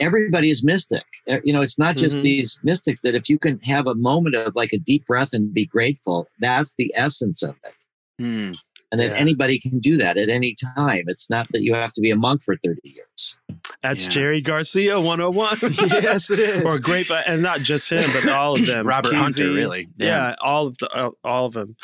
[0.00, 2.22] everybody is mystic Uh, you know it's not just Mhm.
[2.22, 5.52] these mystics that if you can have a moment of like a deep breath and
[5.52, 7.74] be grateful that's the essence of it
[8.18, 8.52] Hmm.
[8.92, 9.16] And that Yeah.
[9.16, 12.16] anybody can do that at any time it's not that you have to be a
[12.16, 13.36] monk for 30 years
[13.82, 14.10] That's Yeah.
[14.12, 15.58] Jerry Garcia 101.
[16.02, 16.62] yes, it is.
[16.64, 18.86] or great and not just him, but all of them.
[18.94, 19.88] Robert Hunter, really.
[19.96, 20.34] Yeah.
[20.40, 21.76] all of the all, all of them.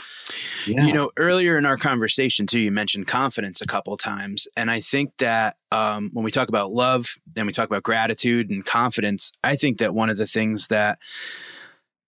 [0.66, 4.70] yeah You know, earlier in our conversation too, you mentioned confidence a couple times, and
[4.70, 8.64] I think that um, when we talk about love and we talk about gratitude and
[8.64, 10.98] confidence, I think that one of the things that,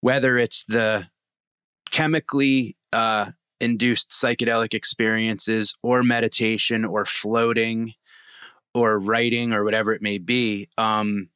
[0.00, 1.08] whether it's the
[1.90, 7.94] chemically uh, induced psychedelic experiences or meditation or floating
[8.74, 11.28] or writing or whatever it may be, um,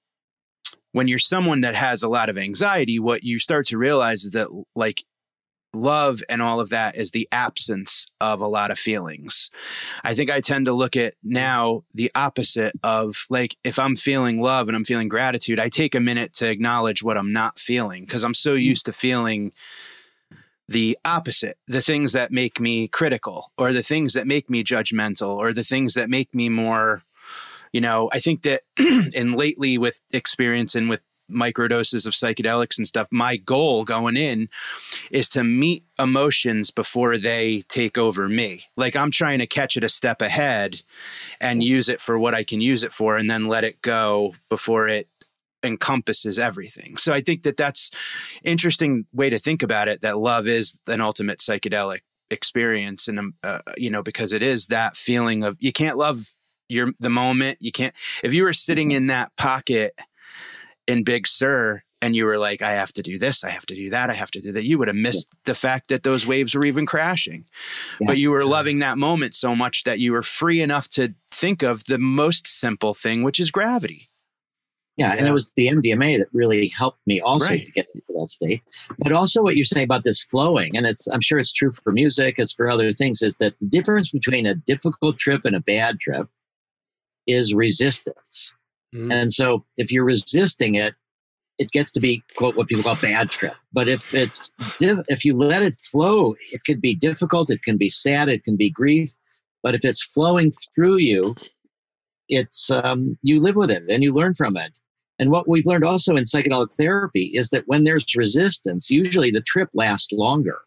[0.93, 4.33] when you're someone that has a lot of anxiety, what you start to realize is
[4.33, 5.05] that like
[5.75, 9.51] love and all of that is the absence of a lot of feelings.
[10.05, 14.41] I think I tend to look at now the opposite of like if I'm feeling
[14.41, 18.05] love and I'm feeling gratitude, I take a minute to acknowledge what I'm not feeling
[18.05, 19.53] because I'm so used to feeling
[20.69, 25.37] the opposite, the things that make me critical or the things that make me judgmental
[25.37, 27.03] or the things that make me more
[27.73, 32.87] you know, I think that and lately with experience and with microdoses of psychedelics and
[32.87, 34.49] stuff, my goal going in
[35.11, 38.65] is to meet emotions before they take over me.
[38.77, 40.83] Like I'm trying to catch it a step ahead
[41.41, 44.35] and use it for what I can use it for and then let it go
[44.49, 45.09] before it
[45.65, 46.97] encompasses everything.
[46.97, 47.91] So I think that that's
[48.43, 52.01] interesting way to think about it that love is an ultimate psychedelic
[52.31, 56.33] experience and um, uh, you know because it is that feeling of you can't love
[56.69, 59.95] your the moment you can't if you were sitting in that pocket
[60.87, 63.75] in Big Sur and you were like, I have to do this, I have to
[63.75, 66.27] do that, I have to do that, you would have missed the fact that those
[66.27, 67.47] waves were even crashing.
[67.99, 68.09] Yeah.
[68.09, 71.63] But you were loving that moment so much that you were free enough to think
[71.63, 74.11] of the most simple thing, which is gravity.
[74.97, 77.67] Yeah, and it was the MDMA that really helped me also Right.
[77.67, 78.63] to get into that state.
[78.99, 81.91] But also what you're saying about this flowing, and it's I'm sure it's true for
[81.93, 85.61] music, it's for other things, is that the difference between a difficult trip and a
[85.61, 86.29] bad trip
[87.27, 88.53] is resistance.
[88.95, 89.13] Mm.
[89.13, 90.95] And so if you're resisting it,
[91.59, 93.55] it gets to be quote what people call bad trip.
[93.73, 97.91] But if it's if you let it flow, it could be difficult, it can be
[97.91, 99.13] sad, it can be grief.
[99.63, 101.35] But if it's flowing through you,
[102.29, 104.79] it's um, you live with it and you learn from it.
[105.19, 109.43] And what we've learned also in psychedelic therapy is that when there's resistance, usually the
[109.43, 110.59] trip lasts longer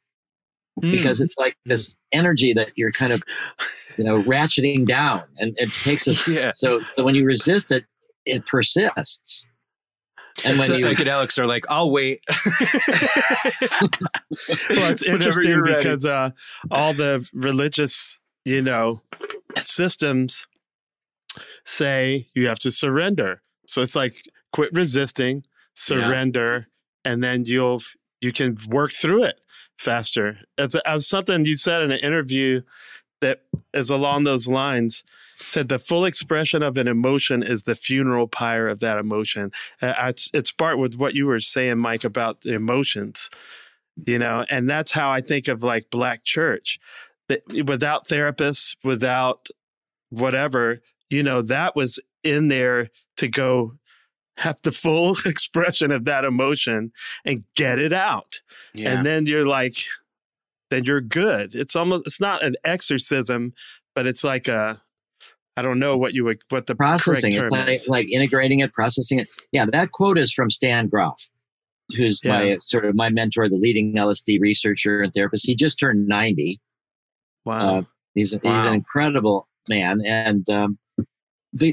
[0.81, 3.23] because it's like this energy that you're kind of,
[3.97, 6.27] you know, ratcheting down, and it takes us.
[6.33, 6.51] Yeah.
[6.51, 7.85] So that when you resist it,
[8.25, 9.45] it persists.
[10.45, 12.19] And when the you, psychedelics are like, I'll wait.
[14.69, 16.29] well, it's interesting because uh,
[16.69, 19.01] all the religious, you know,
[19.57, 20.45] systems
[21.67, 23.41] say you have to surrender.
[23.67, 24.15] So it's like
[24.53, 25.43] quit resisting,
[25.73, 26.67] surrender,
[27.03, 27.81] and then you'll
[28.21, 29.41] you can work through it
[29.77, 30.39] faster.
[30.57, 32.61] It's, it something you said in an interview
[33.19, 33.41] that
[33.73, 35.03] is along those lines.
[35.35, 39.51] said the full expression of an emotion is the funeral pyre of that emotion.
[39.81, 43.29] Uh, it's it's part with what you were saying, Mike, about the emotions,
[44.05, 46.79] you know, and that's how I think of like Black Church.
[47.27, 49.49] That without therapists, without
[50.09, 50.79] whatever,
[51.09, 53.73] you know, that was in there to go
[54.37, 56.91] have the full expression of that emotion
[57.25, 58.41] and get it out.
[58.73, 58.93] Yeah.
[58.97, 59.77] And then you're like,
[60.69, 61.55] then you're good.
[61.55, 63.53] It's almost it's not an exorcism,
[63.95, 64.81] but it's like a
[65.55, 67.31] I don't know what you would what the processing.
[67.31, 67.87] correct It's like, is.
[67.87, 69.27] like integrating it, processing it.
[69.51, 71.15] Yeah, that quote is from Stan Grof,
[71.95, 72.31] who's Yeah.
[72.39, 75.47] my sort of my mentor, the leading LSD researcher and therapist.
[75.47, 76.59] He just turned ninety.
[77.45, 77.77] wow.
[77.77, 77.81] Uh,
[78.13, 80.77] he's he's an incredible man, and um, be,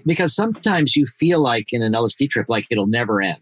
[0.04, 3.40] because sometimes you feel like in an LSD trip, like it'll never end.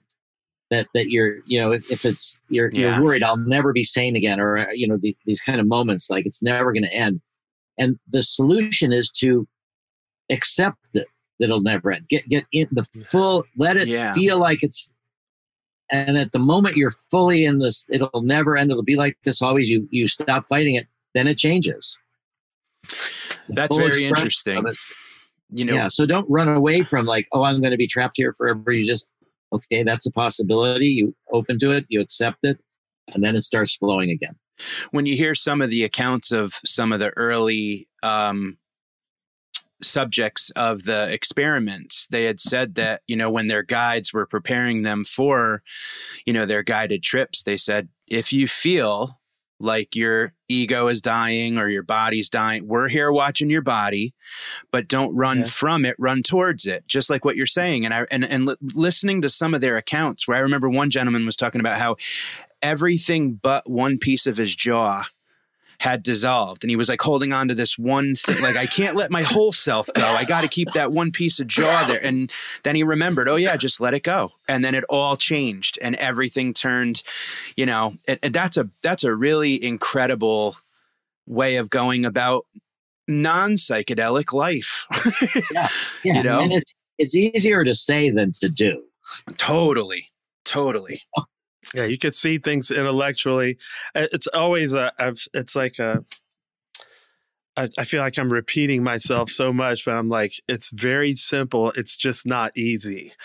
[0.70, 2.94] That that you're you know if, if it's you're Yeah.
[2.96, 5.66] you're worried I'll never be sane again, or uh, you know the, these kind of
[5.66, 7.20] moments like it's never going to end.
[7.78, 9.46] And the solution is to
[10.30, 11.06] accept that
[11.38, 12.08] that it'll never end.
[12.08, 13.44] Get get in the full.
[13.56, 14.12] Let it Yeah.
[14.14, 14.90] feel like it's.
[15.90, 18.70] And at the moment you're fully in this, it'll never end.
[18.70, 19.68] It'll be like this always.
[19.68, 21.98] You you stop fighting it, then it changes.
[23.50, 24.64] That's very interesting.
[25.52, 25.88] You know, yeah.
[25.88, 28.72] So don't run away from like, oh, I'm going to be trapped here forever.
[28.72, 29.12] You just,
[29.52, 30.86] okay, that's a possibility.
[30.86, 32.58] You open to it, you accept it,
[33.12, 34.34] and then it starts flowing again.
[34.90, 38.58] when you hear some of the accounts of some of the early um,
[39.82, 44.82] subjects of the experiments, they had said that, you know, when their guides were preparing
[44.82, 45.62] them for,
[46.26, 49.18] you know, their guided trips, they said, if you feel
[49.62, 54.14] like your ego is dying or your body's dying, we're here watching your body,
[54.70, 55.44] but don't run Yeah.
[55.44, 57.84] from it, run towards it, just like what you're saying.
[57.84, 60.90] And I, and, and li- listening to some of their accounts where I remember one
[60.90, 61.96] gentleman was talking about how
[62.60, 65.04] everything but one piece of his jaw
[65.82, 66.62] had dissolved.
[66.62, 68.40] And he was like holding on to this one thing.
[68.40, 70.06] Like i can't let my whole self go.
[70.06, 72.02] I got to keep that one piece of jaw there.
[72.04, 72.30] And
[72.62, 74.30] then he remembered oh yeah just let it go.
[74.46, 77.02] And then it all changed and everything turned
[77.56, 80.56] you know and, and that's a that's a really incredible
[81.26, 82.46] way of going about
[83.08, 84.86] non-psychedelic life.
[85.52, 85.68] Yeah.
[86.04, 86.40] You know?
[86.40, 88.84] and it's it's easier to say than to do.
[89.36, 90.06] totally.
[90.44, 91.02] Totally
[91.74, 93.58] Yeah, you could see things intellectually.
[93.94, 94.92] It's always a.
[94.98, 96.04] I've, it's like a.
[97.56, 101.70] I, I feel like I'm repeating myself so much, but I'm like, it's very simple.
[101.72, 103.12] It's just not easy.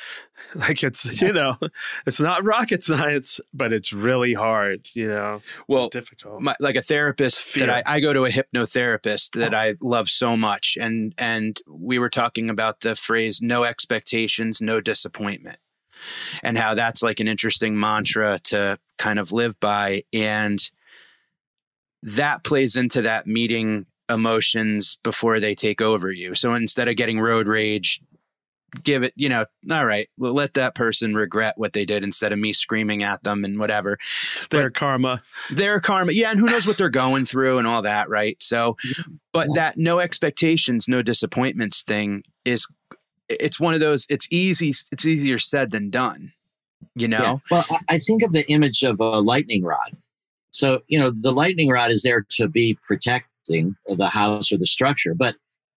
[0.55, 1.57] Like it's you know,
[2.05, 4.87] it's not rocket science, but it's really hard.
[4.93, 6.41] You know, well difficult.
[6.41, 7.65] my, like a therapist Fear.
[7.65, 9.57] that I, I go to a hypnotherapist that oh.
[9.57, 14.79] I love so much, and and we were talking about the phrase "no expectations, no
[14.79, 15.57] disappointment,"
[16.43, 20.69] and how that's like an interesting mantra to kind of live by, and
[22.03, 26.33] that plays into that meeting emotions before they take over you.
[26.35, 28.01] So instead of getting road rage.
[28.83, 32.37] Give it, you know, all right, let that person regret what they did instead of
[32.37, 33.97] me screaming at them and whatever
[34.33, 35.21] It's their karma.
[35.49, 38.75] their karma yeah and who knows what they're going through and all that right so
[39.31, 42.67] but that no expectations no disappointments thing is
[43.29, 46.31] it's one of those it's easy it's easier said than done
[46.95, 47.37] you know Yeah.
[47.51, 49.95] Well, I, I think of the image of a lightning rod.
[50.51, 54.65] So, you know, the lightning rod is there to be protecting the house or the
[54.65, 55.35] structure, but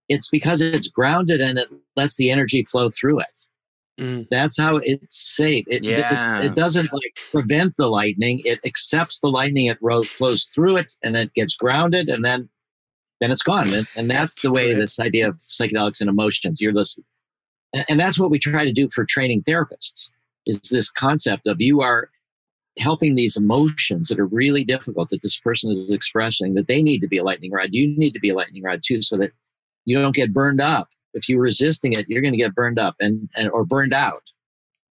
[0.09, 3.38] it's because it's grounded and it lets the energy flow through it.
[3.98, 4.28] Mm.
[4.30, 5.66] That's how it's safe.
[5.68, 6.40] It, it's- Yeah.
[6.42, 8.40] it doesn't like prevent the lightning.
[8.44, 9.66] It accepts the lightning.
[9.66, 12.48] It ro- flows through it, and it gets grounded, and then
[13.20, 13.68] then it's gone.
[13.74, 14.80] And, and that's That's the way right.
[14.80, 16.59] this idea of psychedelics and emotions.
[16.61, 17.05] You're listening,
[17.73, 20.11] and, and that's what we try to do for training therapists.
[20.47, 22.11] Is this concept of you are
[22.79, 27.01] helping these emotions that are really difficult that this person is expressing that they need
[27.01, 27.68] to be a lightning rod.
[27.73, 29.33] You need to be a lightning rod too, so that
[29.85, 30.89] you don't get burned up.
[31.12, 34.23] If you're resisting it, you're going to get burned up and, and or burned out.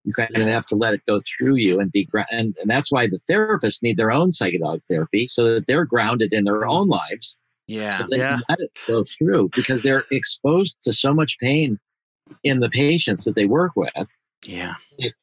[0.05, 2.69] You kind of have to let it go through you and be gra- and, and
[2.69, 6.67] that's why the therapists need their own psychedelic therapy so that they're grounded in their
[6.67, 8.33] own lives yeah so they Yeah.
[8.33, 11.79] can let it go through because they're exposed to so much pain
[12.43, 14.15] in the patients that they work with
[14.45, 14.73] yeah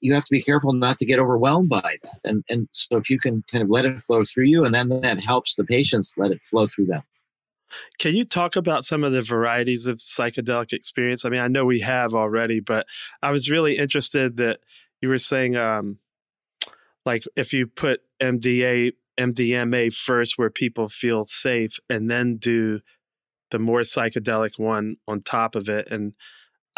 [0.01, 2.20] you have to be careful not to get overwhelmed by that.
[2.24, 4.88] And and so if you can kind of let it flow through you, and then
[4.88, 7.03] that helps the patients let it flow through them.
[7.98, 11.24] Can you talk about some of the varieties of psychedelic experience?
[11.24, 12.86] I mean, I know we have already, but
[13.22, 14.59] I was really interested that
[15.01, 15.98] you were saying, um,
[17.07, 22.80] like, if you put MDA, MDMA first, where people feel safe, and then do
[23.53, 25.88] the more psychedelic one on top of it.
[25.92, 26.14] And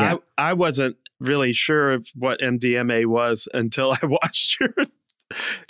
[0.01, 0.17] Yeah.
[0.39, 4.75] I, I wasn't really sure what MDMA was until I watched your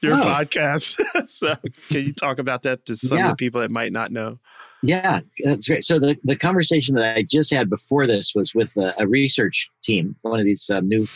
[0.02, 0.22] your Oh.
[0.22, 0.98] podcast.
[1.30, 1.56] so,
[1.88, 4.38] can you talk about that to some of the people that might not know?
[4.82, 5.84] Yeah, that's great.
[5.84, 9.70] So the, the conversation that I just had before this was with a, a research
[9.80, 11.06] team, one of these um, new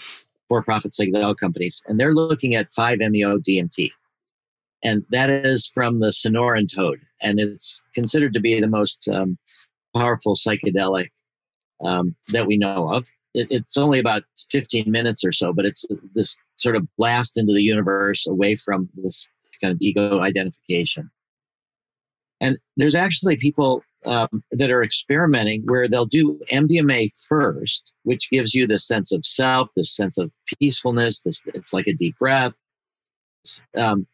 [0.49, 3.91] for-profit psychedelic companies, and they're looking at 5-MeO DMT.
[4.85, 7.01] And that is from the Sonoran toad.
[7.21, 9.37] And it's considered to be the most um,
[9.97, 11.09] powerful psychedelic
[11.85, 13.07] um, that we know of.
[13.35, 17.53] It, it's only about 15 minutes or so, but it's this sort of blast into
[17.53, 19.29] the universe away from this
[19.61, 21.11] kind of ego identification.
[22.41, 28.55] And there's actually people um, that are experimenting where they'll do MDMA first, which gives
[28.55, 31.23] you this sense of self, this sense of peacefulness.
[31.23, 32.53] This it's like a deep breath,
[33.77, 34.07] um,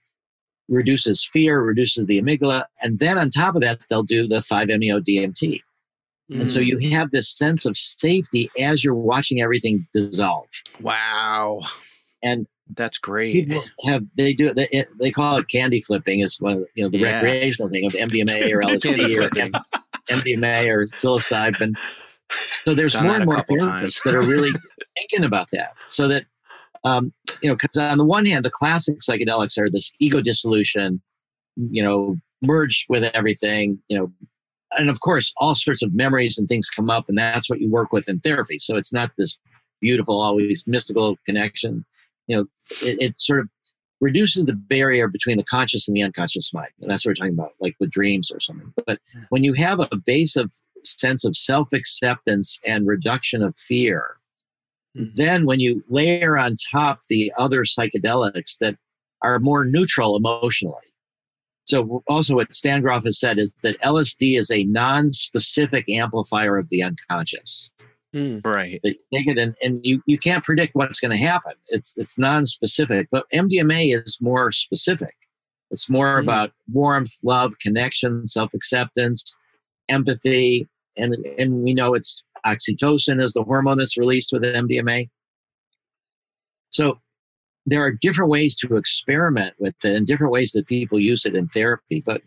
[0.69, 5.01] reduces fear, reduces the amygdala, and then on top of that, they'll do the 5-MeO
[5.01, 5.61] DMT.
[6.31, 6.41] Mm.
[6.41, 10.47] And so you have this sense of safety as you're watching everything dissolve.
[10.81, 11.61] Wow.
[12.23, 13.49] And that's great.
[13.49, 16.99] People have they do they, they call it candy flipping is one you know the
[16.99, 17.20] yeah.
[17.20, 19.29] recreational thing of MDMA or LSD or
[20.09, 21.75] MDMA or psilocybin.
[22.64, 24.53] So there's Done more and more therapists that are really
[24.97, 25.75] thinking about that.
[25.87, 26.25] So that
[26.85, 27.12] um,
[27.43, 31.01] you know, because on the one hand, the classic psychedelics are this ego dissolution,
[31.57, 34.12] you know, merge with everything, you know,
[34.79, 37.70] and of course, all sorts of memories and things come up, and that's what you
[37.70, 38.59] work with in therapy.
[38.59, 39.37] So it's not this
[39.81, 41.85] beautiful, always mystical connection
[42.27, 42.47] you know,
[42.83, 43.49] it, it sort of
[44.01, 46.70] reduces the barrier between the conscious and the unconscious mind.
[46.81, 48.73] And that's what we're talking about, like with dreams or something.
[48.87, 50.51] But when you have a base of
[50.85, 54.16] sense of self acceptance and reduction of fear,
[54.97, 55.14] mm-hmm.
[55.14, 58.77] then when you layer on top the other psychedelics that
[59.23, 60.83] are more neutral emotionally.
[61.65, 66.57] So, also, what Stan Grof has said is that LSD is a non specific amplifier
[66.59, 67.71] of the unconscious.
[68.15, 68.45] Mm.
[68.45, 68.79] Right.
[68.83, 71.53] They take it and, and you, you can't predict what's going to happen.
[71.69, 73.09] It's it's non-specific.
[73.11, 75.15] But MDMA is more specific.
[75.71, 76.23] It's more mm.
[76.23, 79.35] about warmth, love, connection, self-acceptance,
[79.89, 85.09] empathy, and and we know it's oxytocin is the hormone that's released with MDMA.
[86.71, 87.01] So
[87.67, 91.35] there are different ways to experiment with it and different ways that people use it
[91.35, 92.03] in therapy.
[92.05, 92.23] But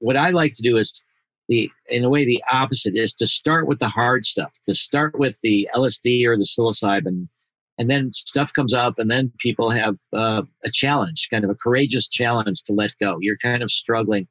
[0.00, 1.02] what I like to do is
[1.50, 5.18] the in a way the opposite is to start with the hard stuff to start
[5.18, 7.28] with the lsd or the psilocybin
[7.76, 11.56] and then stuff comes up and then people have uh, a challenge kind of a
[11.56, 14.28] courageous challenge to let go you're kind of struggling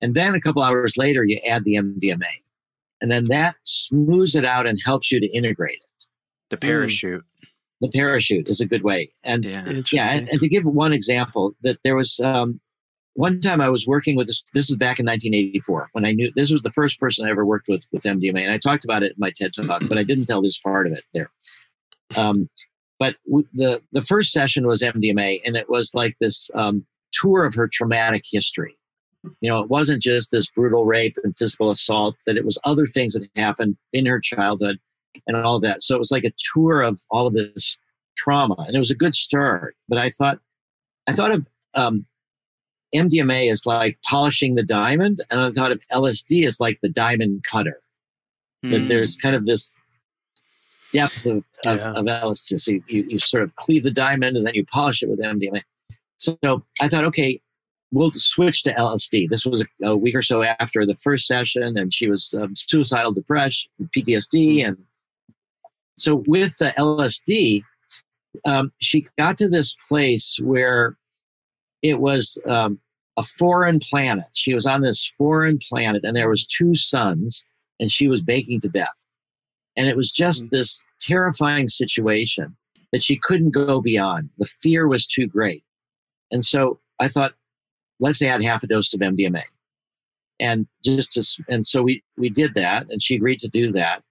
[0.00, 2.24] and then a couple hours later you add the mdma
[3.00, 6.06] and then that smooths it out and helps you to integrate it
[6.50, 7.24] the parachute.
[7.80, 11.54] The parachute is a good way and yeah, yeah and, and, to give one example
[11.62, 12.60] that there was um,
[13.14, 14.42] one time I was working with this.
[14.54, 17.44] This is back in 1984 when I knew this was the first person I ever
[17.44, 20.02] worked with with MDMA, and I talked about it in my TED talk, but I
[20.02, 21.30] didn't tell this part of it there.
[22.16, 22.48] Um,
[22.98, 27.44] but w- the the first session was MDMA, and it was like this um, tour
[27.44, 28.76] of her traumatic history.
[29.40, 32.86] You know, it wasn't just this brutal rape and physical assault; that it was other
[32.86, 34.78] things that happened in her childhood
[35.26, 35.82] and all of that.
[35.82, 37.76] So it was like a tour of all of this
[38.16, 39.76] trauma, and it was a good start.
[39.88, 40.38] But I thought,
[41.06, 42.06] I thought of um,
[42.94, 47.44] MDMA is like polishing the diamond, and I thought of LSD as like the diamond
[47.44, 47.78] cutter.
[48.64, 48.70] Mm.
[48.70, 48.88] That hmm.
[48.88, 49.78] there's kind of this
[50.92, 51.92] depth of, of, yeah.
[51.92, 52.60] of LSD.
[52.60, 55.62] So you, you, sort of cleave the diamond and then you polish it with MDMA.
[56.16, 56.36] So
[56.80, 57.40] I thought, okay,
[57.90, 59.30] we'll switch to LSD.
[59.30, 62.54] This was a, a week or so after the first session, and she was um,
[62.54, 64.62] suicidal depression, PTSD.
[64.62, 64.68] Hmm.
[64.68, 64.78] And
[66.00, 67.62] so with the LSD,
[68.44, 70.96] um, she got to this place where
[71.82, 72.80] it was um,
[73.18, 74.24] a foreign planet.
[74.32, 77.44] She was on this foreign planet, and there was two suns,
[77.78, 79.06] and she was baking to death.
[79.76, 80.56] And it was just mm-hmm.
[80.56, 82.56] this terrifying situation
[82.92, 84.30] that she couldn't go beyond.
[84.38, 85.64] The fear was too great.
[86.30, 87.34] And so I thought,
[87.98, 89.42] let's add half a dose of MDMA.
[90.38, 94.02] And just to, and so we we did that, and she agreed to do that.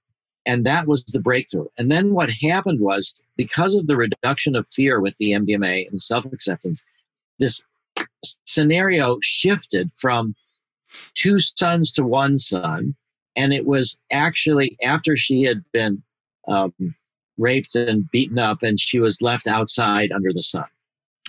[0.45, 1.67] And that was the breakthrough.
[1.77, 5.95] And then what happened was because of the reduction of fear with the MDMA and
[5.95, 6.83] the self acceptance,
[7.37, 7.61] this
[8.45, 10.35] scenario shifted from
[11.13, 12.95] two suns to one sun.
[13.35, 16.01] And it was actually after she had been
[16.47, 16.73] um,
[17.37, 20.65] raped and beaten up, and she was left outside under the sun.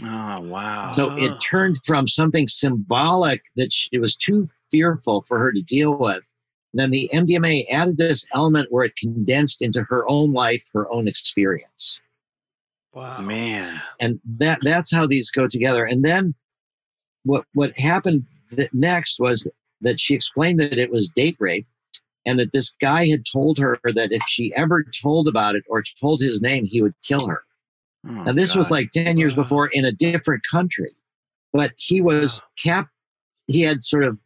[0.03, 0.95] Oh, wow.
[0.97, 5.63] So it turned from something symbolic that she, it was too fearful for her to
[5.63, 6.31] deal with.
[6.73, 10.91] And then the MDMA added this element where it condensed into her own life, her
[10.93, 12.01] own experience.
[12.93, 13.21] Wow.
[13.21, 13.81] Man.
[14.01, 15.85] And that that's how these go together.
[15.85, 16.35] And then
[17.25, 18.25] what what happened
[18.73, 19.49] next was
[19.81, 21.67] that she explained that it was date rape
[22.27, 25.83] and that this guy had told her that if she ever told about it or
[26.01, 27.43] told his name he would kill her
[28.09, 28.59] oh, and this God.
[28.59, 30.91] was like 10 years before in a different country
[31.53, 32.49] but he was wow.
[32.63, 32.89] cap
[33.47, 34.19] he had sort of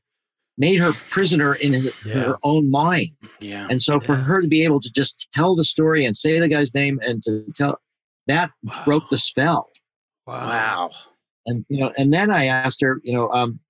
[0.57, 2.15] made her prisoner in his, Yeah.
[2.15, 3.11] her own mind.
[3.41, 3.67] Yeah.
[3.71, 4.23] And so for Yeah.
[4.25, 7.23] her to be able to just tell the story and say the guy's name and
[7.25, 7.81] to tell
[8.27, 8.51] that
[8.85, 9.71] broke the spell.
[10.27, 10.91] Wow.
[11.47, 13.61] And you know, and then I asked her, you know, um,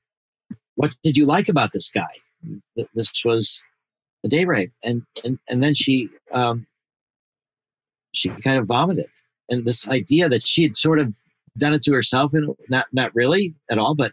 [0.76, 2.06] what did you like about this guy?
[2.94, 3.62] This was
[4.24, 6.66] a day rape, and and and then she um,
[8.12, 9.08] she kind of vomited,
[9.48, 11.12] and this idea that she had sort of
[11.58, 14.12] done it to herself, and not not really at all, but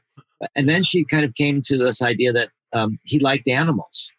[0.56, 4.12] and then she kind of came to this idea that um, he liked animals,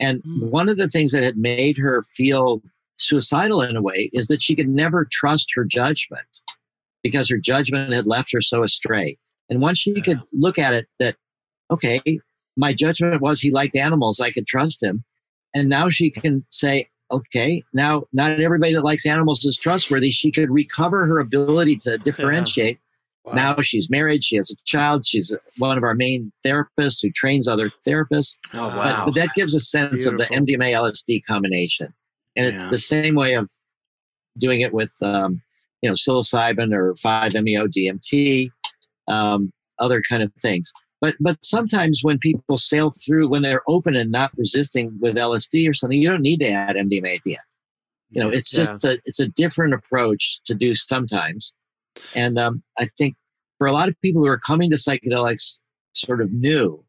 [0.00, 0.48] and Hmm.
[0.48, 2.62] one of the things that had made her feel
[2.98, 6.40] suicidal in a way is that she could never trust her judgment
[7.02, 9.16] because her judgment had left her so astray.
[9.48, 11.16] And once she could look at it that,
[11.70, 12.00] okay,
[12.56, 15.04] my judgment was he liked animals, I could trust him.
[15.54, 20.10] And now she can say, okay, now not everybody that likes animals is trustworthy.
[20.10, 22.80] She could recover her ability to differentiate.
[23.34, 27.48] Now she's married, she has a child, she's one of our main therapists who trains
[27.48, 28.36] other therapists.
[28.54, 29.02] Oh But, wow.
[29.06, 30.22] but that gives a sense Beautiful.
[30.22, 31.92] of the MDMA LSD combination.
[32.36, 32.70] And it's Yeah.
[32.70, 33.50] the same way of
[34.38, 35.42] doing it with, um,
[35.82, 38.50] you know, psilocybin or 5-MeO DMT,
[39.08, 40.72] um, other kind of things.
[41.00, 45.68] But but sometimes when people sail through, when they're open and not resisting with LSD
[45.68, 47.40] or something, you don't need to add MDMA at the end.
[48.10, 48.58] You know, it's Yeah.
[48.60, 51.54] just a it's a different approach to do sometimes.
[52.14, 53.14] And um, I think
[53.58, 55.58] for a lot of people who are coming to psychedelics
[55.92, 56.84] sort of new,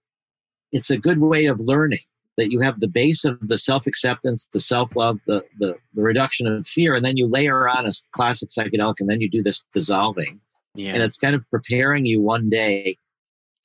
[0.71, 1.99] it's a good way of learning
[2.37, 6.67] that you have the base of the self-acceptance, the self-love, the, the, the reduction of
[6.67, 10.39] fear, and then you layer on a classic psychedelic, and then you do this dissolving.
[10.75, 10.93] yeah.
[10.93, 12.97] And it's kind of preparing you one day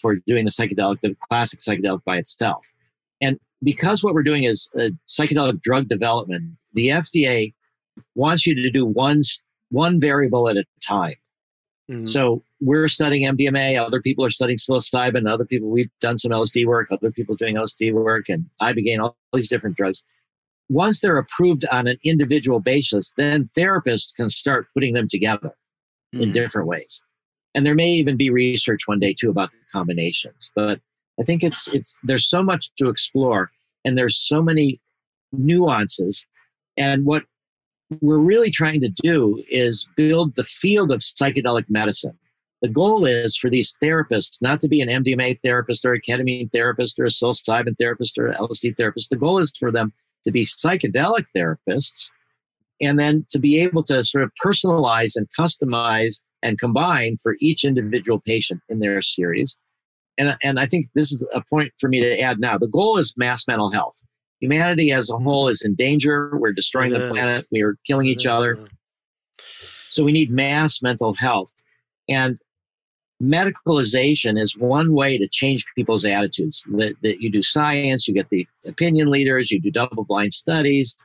[0.01, 2.67] for doing the psychedelic, the classic psychedelic by itself.
[3.21, 7.55] And because what we're doing is uh, psychedelic drug development, the FDA
[8.15, 9.23] wants you to do one
[9.71, 11.15] one variable at a time.
[11.91, 12.09] Mhm.
[12.09, 13.77] So we're studying MDMA.
[13.77, 15.29] Other people are studying psilocybin.
[15.29, 16.91] Other people, we've done some LSD work.
[16.93, 20.03] Other people doing LSD work, and ibogaine, all these different drugs.
[20.69, 25.53] Once they're approved on an individual basis, then therapists can start putting them together
[26.13, 26.33] in Mm.
[26.33, 27.03] different ways.
[27.55, 30.51] And there may even be research one day too about the combinations.
[30.55, 30.81] But
[31.21, 33.51] I think it's it's there's so much to explore,
[33.85, 34.81] and there's so many
[35.33, 36.25] nuances.
[36.77, 37.25] And what
[38.01, 42.19] we're really trying to do is build the field of psychedelic medicine.
[42.63, 46.51] The goal is for these therapists not to be an MDMA therapist or a ketamine
[46.53, 49.11] therapist or a psilocybin therapist or LSD therapist.
[49.11, 49.93] The goal is for them
[50.25, 52.09] to be psychedelic therapists
[52.81, 57.65] and then to be able to sort of personalize and customize and combine for each
[57.65, 59.59] individual patient in their series.
[60.19, 62.59] And, and I think this is a point for me to add now.
[62.59, 64.01] The goal is mass mental health.
[64.43, 66.37] Humanity as a whole is in danger.
[66.37, 67.09] We're destroying It the is.
[67.09, 67.47] planet.
[67.53, 68.59] We are killing each other.
[69.89, 71.53] So we need mass mental health.
[72.09, 72.37] And
[73.23, 76.67] medicalization is one way to change people's attitudes.
[76.73, 80.97] That, that you do science, you get the opinion leaders, you do double blind studies,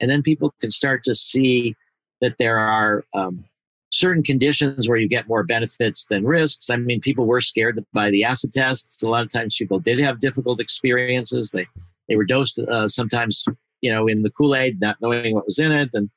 [0.00, 1.76] and then people can start to see
[2.22, 3.44] that there are um,
[3.90, 6.70] certain conditions where you get more benefits than risks.
[6.70, 9.02] I mean, people were scared by the acid tests.
[9.02, 11.50] A lot of times people did have difficult experiences.
[11.50, 11.66] They,
[12.08, 13.44] they were dosed uh, sometimes,
[13.80, 15.90] you know, in the Kool-Aid, not knowing what was in it.
[15.92, 16.10] And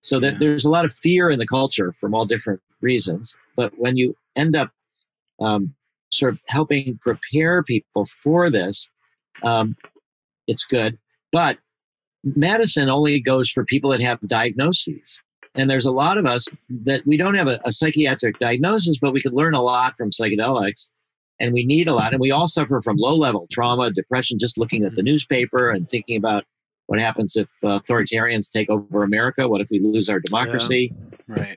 [0.00, 0.38] so that Yeah.
[0.38, 3.36] there's a lot of fear in the culture from all different reasons.
[3.56, 4.70] But when you end up
[5.40, 5.74] um,
[6.10, 8.88] sort of helping prepare people for this,
[9.42, 9.76] um,
[10.46, 10.98] it's good.
[11.32, 11.58] But
[12.24, 15.22] medicine only goes for people that have diagnoses.
[15.54, 19.12] And there's a lot of us that we don't have a, a psychiatric diagnosis, but
[19.12, 20.90] we could learn a lot from psychedelics.
[21.40, 22.12] And we need a lot.
[22.12, 25.88] And we all suffer from low level trauma, depression, just looking at the newspaper and
[25.88, 26.44] thinking about
[26.86, 29.48] what happens if uh, authoritarians take over America.
[29.48, 30.92] What if we lose our democracy?
[31.28, 31.56] Right.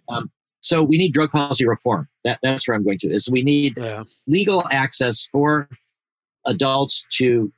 [0.64, 2.08] So we need drug policy reform.
[2.24, 3.10] That, that's where I'm going to.
[3.12, 4.04] Is we need Yeah.
[4.28, 5.68] legal access for
[6.46, 7.52] adults to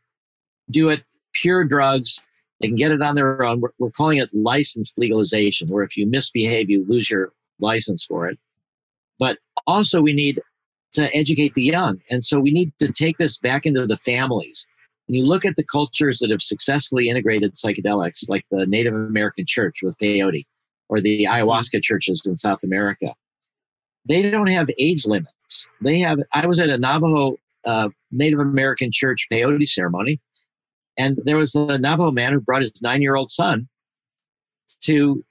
[0.70, 1.04] do it
[1.34, 2.22] pure drugs
[2.62, 5.98] they can get it on their own we're, we're calling it licensed legalization where if
[5.98, 8.38] you misbehave you lose your license for it
[9.20, 10.42] but also we need
[10.94, 14.68] to educate the young and so we need to take this back into the families
[15.08, 19.46] and you look at the cultures that have successfully integrated psychedelics like the native american
[19.46, 20.46] church with peyote
[20.90, 23.14] or the ayahuasca churches in south america
[24.06, 27.36] they don't have age limits they have i was at a navajo
[27.66, 30.20] uh, Native American church peyote ceremony.
[30.98, 33.68] And there was a Navajo man who brought his nine year old son
[34.82, 35.24] to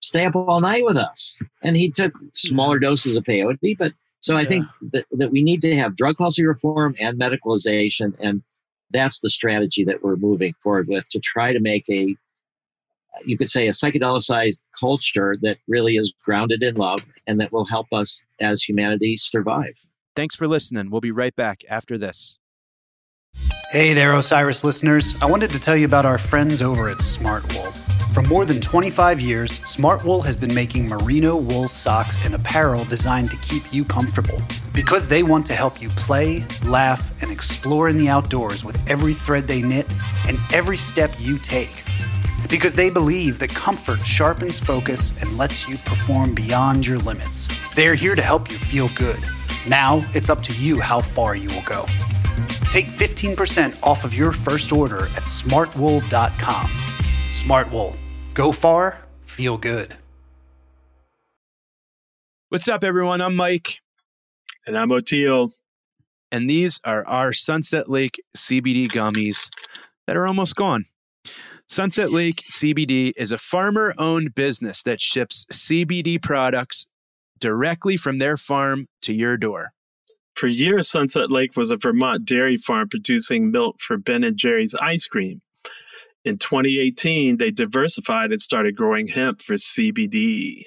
[0.00, 1.38] stay up all night with us.
[1.62, 3.76] And he took smaller doses of peyote.
[3.78, 8.14] But so I think that, that we need to have drug policy reform and medicalization.
[8.18, 8.42] And
[8.90, 12.16] that's the strategy that we're moving forward with to try to make a,
[13.24, 17.66] you could say, a psychedelicized culture that really is grounded in love and that will
[17.66, 19.74] help us as humanity survive.
[20.16, 20.90] Thanks for listening.
[20.90, 22.38] We'll be right back after this.
[23.70, 25.14] Hey there, Osiris listeners.
[25.22, 27.87] I wanted to tell you about our friends over at Smartwool.
[28.12, 33.30] For more than 25 years, Smartwool has been making merino wool socks and apparel designed
[33.30, 34.40] to keep you comfortable.
[34.74, 39.14] Because they want to help you play, laugh, and explore in the outdoors with every
[39.14, 39.86] thread they knit
[40.26, 41.84] and every step you take.
[42.48, 47.46] Because they believe that comfort sharpens focus and lets you perform beyond your limits.
[47.74, 49.18] They are here to help you feel good.
[49.68, 51.84] Now it's up to you how far you will go.
[52.70, 56.87] Take 15% off of your first order at smartwool.com.
[57.30, 57.96] Smartwool.
[58.34, 59.94] Go far, feel good.
[62.48, 63.20] What's up, everyone?
[63.20, 63.80] I'm Mike,
[64.66, 65.50] And I'm Oteil.
[66.32, 69.50] and these are our Sunset Lake CBD gummies
[70.06, 70.86] that are almost gone.
[71.66, 76.86] Sunset Lake CBD is a farmer owned business that ships CBD products
[77.38, 79.72] directly from their farm to your door.
[80.34, 84.74] For years, Sunset Lake was a Vermont dairy farm producing milk for Ben and Jerry's
[84.76, 85.42] ice cream.
[86.28, 90.64] In 2018, they diversified and started growing hemp for CBD.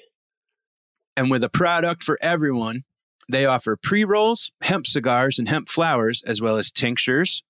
[1.16, 2.82] And with a product for everyone,
[3.28, 7.44] they offer pre rolls, hemp cigars, and hemp flowers, as well as tinctures,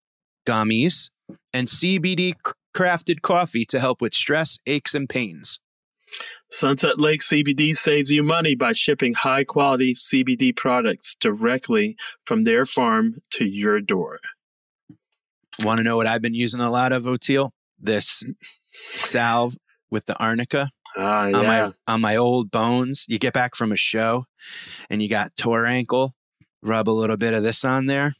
[0.46, 1.08] gummies,
[1.54, 2.34] and CBD
[2.76, 5.58] crafted coffee to help with stress, aches, and pains.
[6.50, 11.96] Sunset Lake CBD saves you money by shipping high quality CBD products directly
[12.26, 14.18] from their farm to your door.
[15.60, 17.52] Want to know what I've been using a lot of, Oteil?
[17.82, 18.22] This
[18.94, 19.56] salve
[19.90, 23.04] with the arnica Ah, on my on my old bones.
[23.08, 24.26] You get back from a show
[24.90, 26.14] and you got tore ankle,
[26.62, 28.14] rub a little bit of this on there.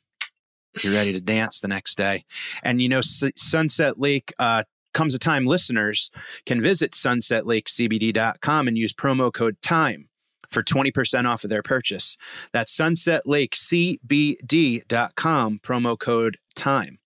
[0.83, 2.25] You're ready to dance the next day.
[2.63, 4.63] And you know, S- Sunset Lake uh,
[4.95, 6.11] comes a time listeners
[6.47, 10.09] can visit sunsetlakecbd.com and use promo code TIME
[10.49, 12.17] for 20% off of their purchase.
[12.53, 16.99] That's sunsetlakecbd.com, promo code TIME.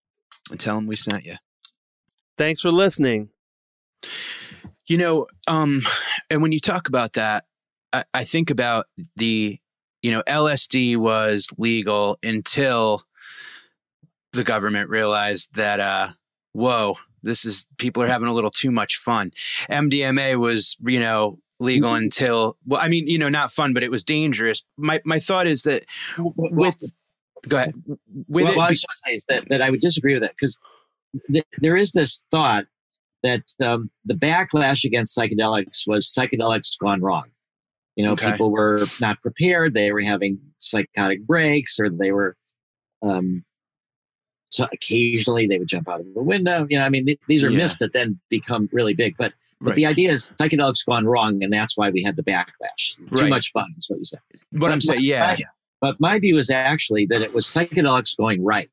[0.51, 1.37] And tell them we sent you.
[2.37, 3.31] Thanks for listening.
[4.87, 5.83] You know, um,
[6.31, 7.45] and when you talk about that,
[7.93, 9.59] I, I think about the,
[10.03, 13.03] you know, LSD was legal until
[14.33, 16.09] the government realized that, uh,
[16.53, 19.33] whoa, this is people are having a little too much fun.
[19.71, 23.91] MDMA was, you know, legal until, well, I mean, you know, not fun, but it
[23.91, 24.63] was dangerous.
[24.77, 25.85] My my thought is that
[26.19, 26.77] with,
[27.49, 29.71] go ahead, with well, it, what I was going to say is that, that I
[29.71, 30.61] would disagree with that because
[31.31, 32.67] th- there is this thought
[33.23, 37.25] that um, the backlash against psychedelics was psychedelics gone wrong.
[37.97, 38.31] You know, Okay.
[38.33, 39.75] people were not prepared.
[39.75, 42.37] They were having psychotic breaks, or they were.
[43.03, 43.45] Um,
[44.51, 46.67] so occasionally they would jump out of the window.
[46.71, 47.59] You know, I mean, th- these are Yeah.
[47.59, 49.17] myths that then become really big.
[49.19, 49.77] But but Right.
[49.77, 52.95] the idea is psychedelics gone wrong, and that's why we had the backlash.
[53.17, 54.21] Too much fun is what you said.
[54.53, 55.45] what I'm saying, yeah, my-
[55.81, 58.69] But my view is actually that it was psychedelics going right.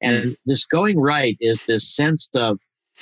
[0.00, 2.58] And this going right is this sense of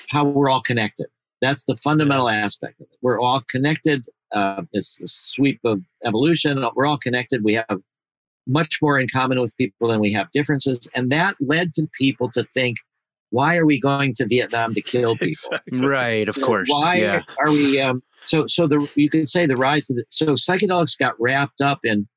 [0.09, 1.07] how we're all connected.
[1.41, 2.99] That's the fundamental aspect of it.
[3.03, 4.05] We're all connected.
[4.33, 7.45] Uh, this, this sweep of evolution, we're all connected.
[7.45, 7.81] We have
[8.47, 10.89] much more in common with people than we have differences.
[10.95, 12.77] And that led to people to think,
[13.31, 15.59] why are we going to Vietnam to kill people?
[15.73, 17.81] right, of You know, course, Why yeah, are we?
[17.81, 21.61] Um, so, so the you could say the rise of the so psychedelics got wrapped
[21.61, 22.09] up in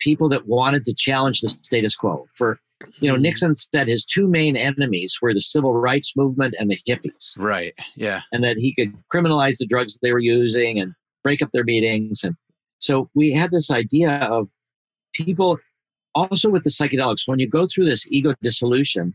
[0.00, 2.26] people that wanted to challenge the status quo.
[2.34, 2.58] For
[3.00, 6.78] you know, Nixon said his two main enemies were the civil rights movement and the
[6.88, 8.22] hippies, right, yeah.
[8.32, 12.24] and that he could criminalize the drugs they were using and break up their meetings.
[12.24, 12.36] And
[12.78, 14.48] so we had this idea of
[15.12, 15.58] people
[16.14, 19.14] also with the psychedelics when you go through this ego dissolution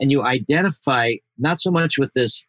[0.00, 2.44] and you identify not so much with this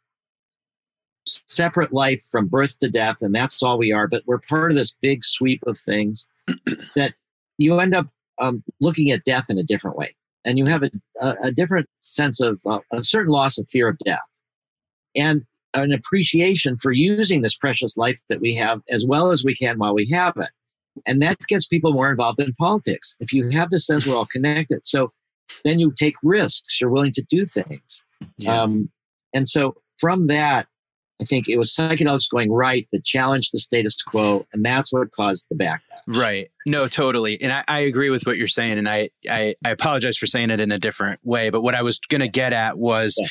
[1.26, 4.76] separate life from birth to death and that's all we are but we're part of
[4.76, 6.28] this big sweep of things
[6.96, 7.14] that
[7.58, 8.08] you end up
[8.40, 10.92] um, looking at death in a different way and you have a,
[11.44, 14.20] a, different sense of uh, a certain loss of fear of death
[15.16, 15.44] and
[15.74, 19.78] an appreciation for using this precious life that we have as well as we can
[19.78, 20.50] while we have it.
[21.06, 23.18] And that gets people more involved in politics.
[23.20, 24.86] If you have this sense we're all connected.
[24.86, 25.12] So
[25.64, 26.80] then you take risks.
[26.80, 28.04] You're willing to do things.
[28.38, 28.62] Yeah.
[28.62, 28.90] um,
[29.34, 30.68] and so from that,
[31.22, 35.12] I think it was psychedelics going right that challenged the status quo, and that's what
[35.12, 35.80] caused the backlash.
[36.08, 36.50] Right.
[36.68, 37.42] No, totally.
[37.42, 38.78] And I, I agree with what you're saying.
[38.78, 41.50] And I, I, I apologize for saying it in a different way.
[41.50, 43.28] But what I was going to get at was Yeah.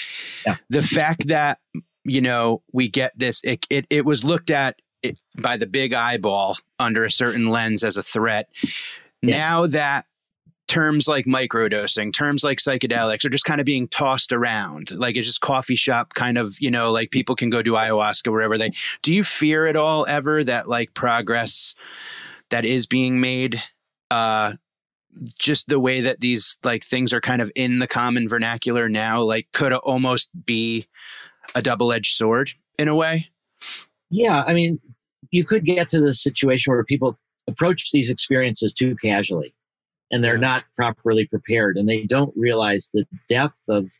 [0.47, 0.57] Yeah.
[0.71, 1.59] the fact that,
[2.05, 5.93] you know, we get this, it, it, it was looked at it, by the big
[5.93, 8.49] eyeball under a certain lens as a threat.
[9.23, 9.39] Yes.
[9.39, 10.07] Now that
[10.67, 14.91] terms like microdosing, terms like psychedelics are just kind of being tossed around.
[14.93, 18.31] Like it's just coffee shop kind of, you know, like people can go do ayahuasca
[18.31, 21.75] wherever they do you fear at all ever that like progress
[22.51, 23.63] that is being made
[24.11, 24.53] uh
[25.39, 29.21] just the way that these like things are kind of in the common vernacular now,
[29.21, 30.87] like could almost be
[31.55, 33.29] a double edged sword in a way.
[34.11, 34.81] Yeah, I mean,
[35.31, 37.15] you could get to the situation where people
[37.47, 39.55] approach these experiences too casually
[40.15, 43.91] and they're not properly prepared and they don't realize the depth of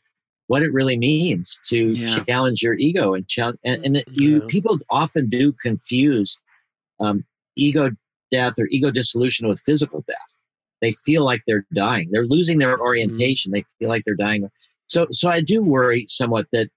[0.47, 2.23] what it really means to Yeah.
[2.23, 4.45] challenge your ego and challenge and, and it- you Yeah.
[4.47, 6.39] people often do confuse
[7.01, 7.25] um,
[7.57, 7.91] ego
[8.31, 10.39] death or ego dissolution with physical death.
[10.81, 12.09] They feel like they're dying.
[12.11, 13.51] They're losing their orientation.
[13.51, 14.49] They feel like they're dying.
[14.87, 16.69] So so i do worry somewhat that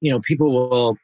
[0.00, 0.96] you know people will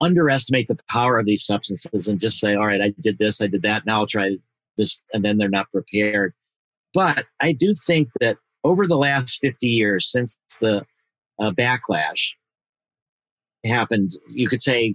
[0.00, 3.46] underestimate the power of these substances and just say all right i did this i
[3.46, 4.36] did that now i'll try
[4.76, 6.34] this and then they're not prepared
[6.94, 10.86] but i do think that over the last 50 years since the
[11.38, 12.32] uh, backlash
[13.66, 14.94] happened you could say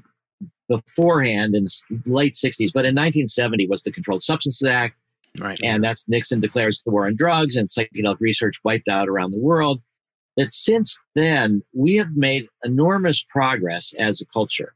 [0.67, 4.99] beforehand in the late 60s but in 1970 was the controlled substances act
[5.37, 5.59] Right.
[5.63, 9.37] and that's Nixon declares the war on drugs and psychedelic research wiped out around the
[9.39, 9.81] world.
[10.37, 14.73] That since then, we have made enormous progress as a culture.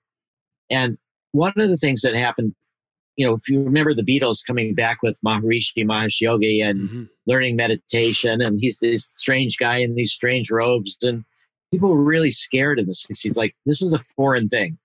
[0.70, 0.98] And
[1.32, 2.54] one of the things that happened,
[3.16, 7.10] you know, if you remember the Beatles coming back with Maharishi Mahesh Yogi and Mhm.
[7.28, 11.24] learning meditation, and he's this strange guy in these strange robes, and
[11.72, 13.38] people were really scared in the 60s.
[13.38, 14.78] Like, this is a foreign thing.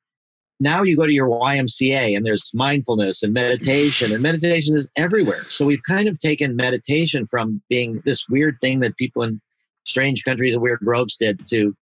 [0.61, 5.45] Now you go to your YMCA and there's mindfulness and meditation, and meditation is everywhere.
[5.45, 9.41] So we've kind of taken meditation from being this weird thing that people in
[9.85, 11.77] strange countries and weird robes did to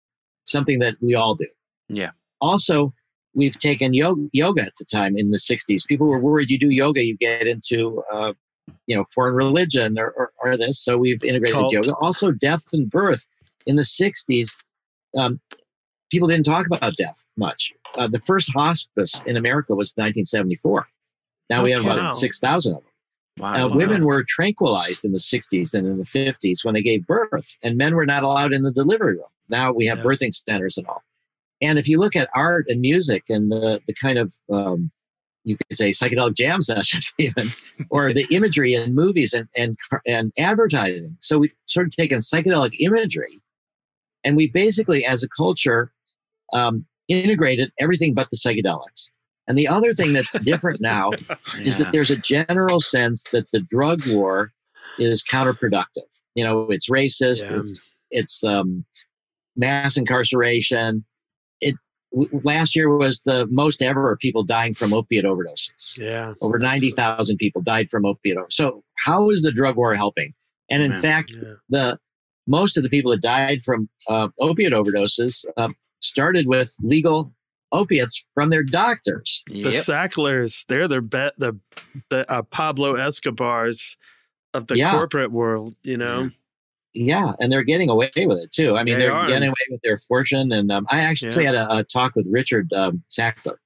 [0.44, 1.48] something that we all do.
[1.88, 2.12] Yeah.
[2.42, 2.94] Also,
[3.36, 5.86] we've taken yoga, yoga at the time in the 60s.
[5.86, 8.34] People were worried you do yoga, you get into uh,
[8.88, 10.80] you know foreign religion or, or, or this.
[10.80, 11.74] So we've integrated Cult.
[11.74, 11.94] yoga.
[11.96, 13.28] Also, death and birth
[13.66, 14.56] in the 60s.
[15.18, 15.40] Um,
[16.12, 17.72] people didn't talk about death much.
[17.98, 20.88] Uh, the first hospice in America was 1974.
[21.50, 22.00] Now we have Okay.
[22.00, 22.92] about 6,000 of them.
[23.38, 23.66] Wow.
[23.66, 27.58] Uh, women were tranquilized in the 60s and in the 50s when they gave birth,
[27.64, 29.26] and men were not allowed in the delivery room.
[29.50, 30.04] Now we have Yeah.
[30.06, 31.04] birthing centers and all.
[31.66, 34.92] And if you look at art and music and the, the kind of, um,
[35.44, 37.48] you could say psychedelic jam sessions, even,
[37.90, 41.18] or the imagery in movies and, and, and advertising.
[41.20, 43.42] So we've sort of taken psychedelic imagery
[44.24, 45.92] and we basically, as a culture,
[46.54, 49.12] um, integrated everything but the psychedelics.
[49.48, 51.12] And the other thing that's different now
[51.60, 54.52] is that there's a general sense that the drug war
[54.98, 56.22] is counterproductive.
[56.34, 57.46] You know, it's racist.
[57.46, 57.60] Yeah.
[57.60, 58.86] It's it's um,
[59.56, 61.06] mass incarceration.
[62.16, 65.98] It w- last year was the most ever of people dying from opiate overdoses.
[65.98, 66.34] Yeah.
[66.42, 68.38] Over ninety thousand people died from opiate.
[68.38, 70.34] Over- so how is the drug war helping?
[70.70, 70.98] And in Yeah.
[71.00, 71.54] fact, Yeah.
[71.70, 72.00] the
[72.48, 75.70] most of the people that died from uh, opiate overdoses uh,
[76.02, 77.34] started with legal
[77.72, 79.44] opiates from their doctors.
[79.48, 79.84] The Yep.
[79.84, 81.60] Sacklers, they're the bet the
[82.10, 83.98] the uh, Pablo Escobars
[84.54, 84.92] of the Yeah.
[84.92, 86.24] corporate world, you know.
[86.24, 86.30] Yeah,
[86.96, 88.78] and they're getting away with it too.
[88.78, 90.52] I mean, They are getting away with their fortune.
[90.52, 91.52] And um, I actually Yeah.
[91.54, 93.58] had a, a talk with Richard um, Sackler.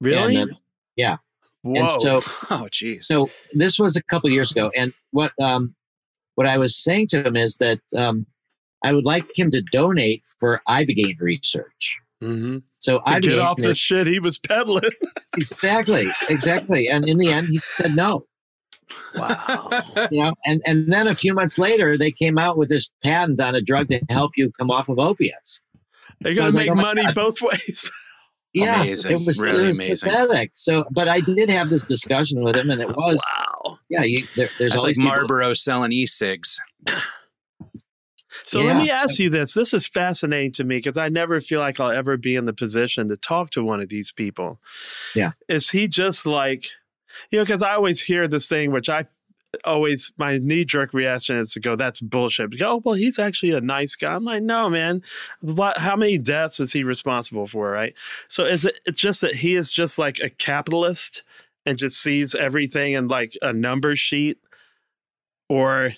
[0.00, 0.36] Really?
[0.36, 0.54] And, uh,
[0.96, 1.16] yeah.
[1.62, 1.80] Whoa.
[1.80, 2.20] And so,
[2.50, 3.06] Oh, geez.
[3.06, 4.70] so this was a couple years ago.
[4.76, 5.74] And what um,
[6.34, 8.26] what I was saying to him is that um,
[8.84, 11.98] I would like him to donate for ibogaine research.
[12.20, 14.90] hmm So To get off the shit he was peddling.
[15.36, 16.88] exactly, exactly.
[16.88, 18.26] And in the end, he said no.
[19.14, 19.82] Wow.
[20.10, 23.40] You know, and and then a few months later, they came out with this patent
[23.40, 25.60] on a drug to help you come off of opiates.
[26.20, 27.14] They So I gotta was like, make oh money God.
[27.14, 27.90] both ways.
[28.54, 29.12] Yeah, Amazing.
[29.12, 30.10] it was Really it was amazing.
[30.10, 30.50] pathetic.
[30.52, 33.78] So, but I did have this discussion with him, and it was wow.
[33.88, 34.02] yeah.
[34.02, 36.58] You, there, there's That's all like these people- Marlboro selling e-cigs.
[38.44, 39.54] So let me ask you this.
[39.54, 42.52] This is fascinating to me because I never feel like I'll ever be in the
[42.54, 44.58] position to talk to one of these people.
[45.14, 45.32] Yeah.
[45.48, 46.66] Is he just like,
[47.30, 49.04] you know, because I always hear this thing, which I
[49.64, 52.50] always, my knee jerk reaction is to go, that's bullshit.
[52.50, 54.14] But, oh, well, he's actually a nice guy.
[54.14, 55.02] I'm like, no, man.
[55.40, 57.70] What, how many deaths is he responsible for?
[57.70, 57.94] Right.
[58.28, 61.22] So is it it's just that he is just like a capitalist
[61.66, 64.38] and just sees everything in like a number sheet?
[65.50, 65.92] Or,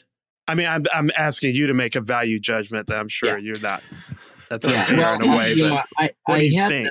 [0.49, 3.37] I mean, I'm, I'm asking you to make a value judgment that I'm sure Yeah.
[3.39, 3.83] you're not.
[4.51, 5.61] That's Yeah, well, in a way.
[5.61, 6.89] but know, I, what I do you think?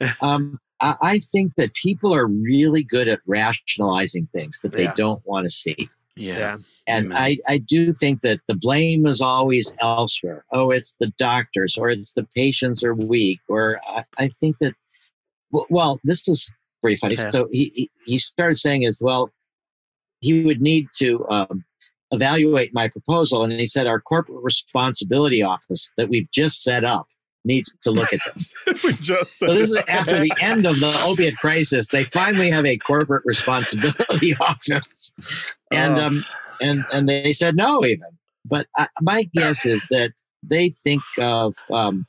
[0.00, 4.84] this- um, I, I think that people are really good at rationalizing things that they
[4.84, 4.94] Yeah.
[4.96, 5.88] don't want to see.
[6.16, 6.38] Yeah.
[6.38, 6.56] yeah.
[6.86, 7.18] And Amen.
[7.22, 10.44] I, I do think that the blame is always elsewhere.
[10.52, 14.74] Oh, it's the doctors, or it's the patients are weak, or I, I think that.
[15.52, 17.14] Well, this is pretty funny.
[17.16, 17.30] Yeah.
[17.30, 19.30] So he, he he started saying as well,
[20.20, 21.64] he would need to um,
[22.10, 27.06] evaluate my proposal, and he said our corporate responsibility office that we've just set up
[27.44, 28.50] needs to look at this.
[28.84, 31.88] we just so this is after the end of the opiate crisis.
[31.88, 35.12] They finally have a corporate responsibility office,
[35.70, 36.06] and Oh.
[36.06, 36.24] um,
[36.60, 38.08] and and they said no even.
[38.44, 40.12] But I, my guess is that
[40.42, 42.06] they think of um,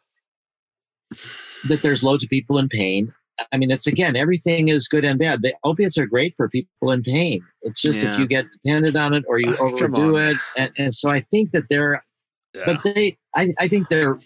[1.68, 3.14] that there's loads of people in pain.
[3.52, 5.42] I mean, it's again, everything is good and bad.
[5.42, 7.42] The opiates are great for people in pain.
[7.62, 10.94] It's just if you get dependent on it or you Come overdo it, and, and
[10.94, 12.02] so I think that they're
[12.54, 12.64] Yeah.
[12.66, 14.20] but they I, I think they're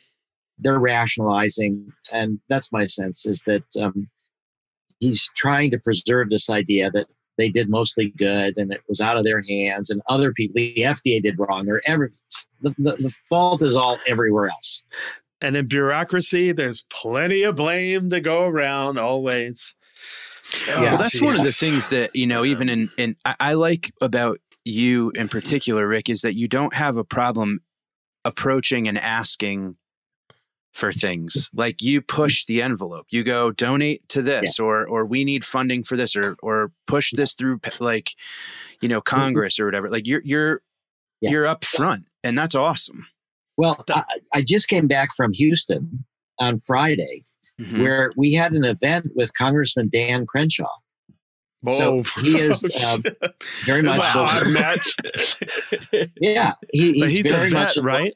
[0.60, 4.10] they're rationalizing and that's my sense is that um,
[5.00, 9.18] he's trying to preserve this idea that they did mostly good and it was out
[9.18, 12.10] of their hands and other people the fda did wrong or every
[12.62, 14.84] the, the, the fault is all everywhere else
[15.42, 19.76] and in bureaucracy, there's plenty of blame to go around always.
[20.68, 20.82] Yeah.
[20.82, 22.46] well, that's one of the things that you know.
[22.46, 26.74] Even in in I, I like about you in particular, Rick, is that you don't
[26.74, 27.60] have a problem
[28.24, 29.76] approaching and asking
[30.76, 31.50] for things.
[31.54, 33.08] Like you push the envelope.
[33.10, 37.12] You go donate to this, or or we need funding for this, or or push
[37.16, 38.12] this through like
[38.82, 39.90] you know Congress or whatever.
[39.90, 40.62] Like you're you're
[41.22, 41.32] Yeah.
[41.32, 43.08] you're up front, and that's awesome.
[43.58, 44.04] well I,
[44.34, 46.04] I just came back from houston
[46.40, 47.24] on friday
[47.62, 47.82] Mhm.
[47.82, 50.68] where we had an event with congressman dan crenshaw
[51.72, 53.02] So Oh, he is, um,
[53.66, 54.88] very much an so- match.
[56.20, 58.14] yeah he, but he's, he's very a much vet, a, right?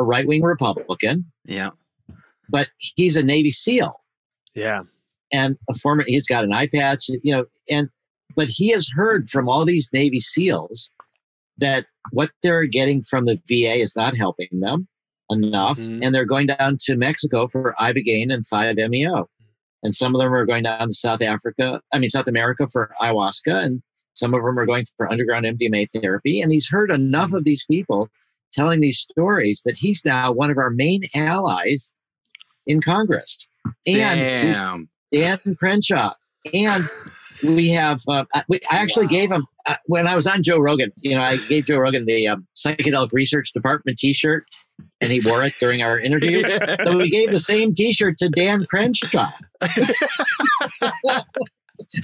[0.00, 1.70] a right-wing republican Yeah.
[2.50, 4.00] But he's a navy seal
[4.54, 4.82] Yeah.
[5.32, 7.88] and a former he's got an eye patch you know and
[8.36, 10.90] but he has heard from all these navy seals
[11.58, 14.88] that what they're getting from the va is not helping them
[15.30, 16.04] enough Mhm.
[16.04, 19.28] and they're going down to mexico for ibogaine and 5-meo
[19.82, 22.92] and some of them are going down to south africa i mean south america for
[23.00, 23.82] ayahuasca and
[24.14, 27.64] some of them are going for underground mdma therapy and he's heard enough of these
[27.70, 28.08] people
[28.52, 31.92] telling these stories that he's now one of our main allies
[32.66, 33.46] in congress
[33.86, 36.12] and we- Dan Crenshaw,
[36.52, 36.84] and
[37.42, 38.00] we have.
[38.06, 40.92] Uh, I, we, I actually gave him uh, when I was on Joe Rogan.
[40.98, 44.44] You know, I gave Joe Rogan the um, psychedelic research department T-shirt,
[45.00, 46.42] and he wore it during our interview.
[46.84, 49.30] so we gave the same T-shirt to Dan Crenshaw.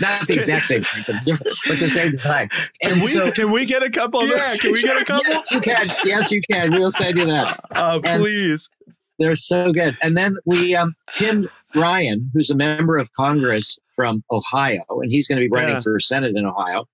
[0.01, 1.45] Not the exact same, thing, but,
[1.79, 2.49] the same design.
[2.83, 4.61] Can we so, can we get a couple of Yeah, those?
[4.61, 5.31] can we get a couple?
[5.31, 5.91] yes, you can.
[6.05, 6.73] Yes, you can.
[6.73, 7.61] We'll send you that.
[7.75, 8.71] Oh, And- please.
[9.19, 9.97] They're so good.
[10.03, 15.27] And then we, um, Tim Ryan, who's a member of Congress from Ohio, and he's
[15.27, 15.81] going to be running Yeah.
[15.81, 16.85] for Senate in Ohio.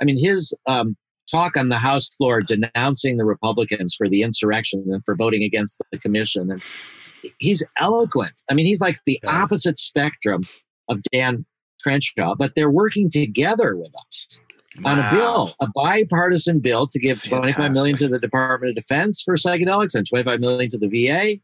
[0.00, 0.96] I mean, his um,
[1.30, 5.80] talk on the House floor denouncing the Republicans for the insurrection and for voting against
[5.92, 6.62] the commission, and
[7.38, 8.42] he's eloquent.
[8.50, 9.42] I mean, he's like the Yeah.
[9.42, 10.42] opposite spectrum
[10.88, 11.44] of Dan
[11.82, 14.40] Crenshaw, but they're working together with us
[14.84, 19.22] on a bill, a bipartisan bill to give 25 million to the Department of Defense
[19.22, 21.38] for psychedelics and 25 million to the VA.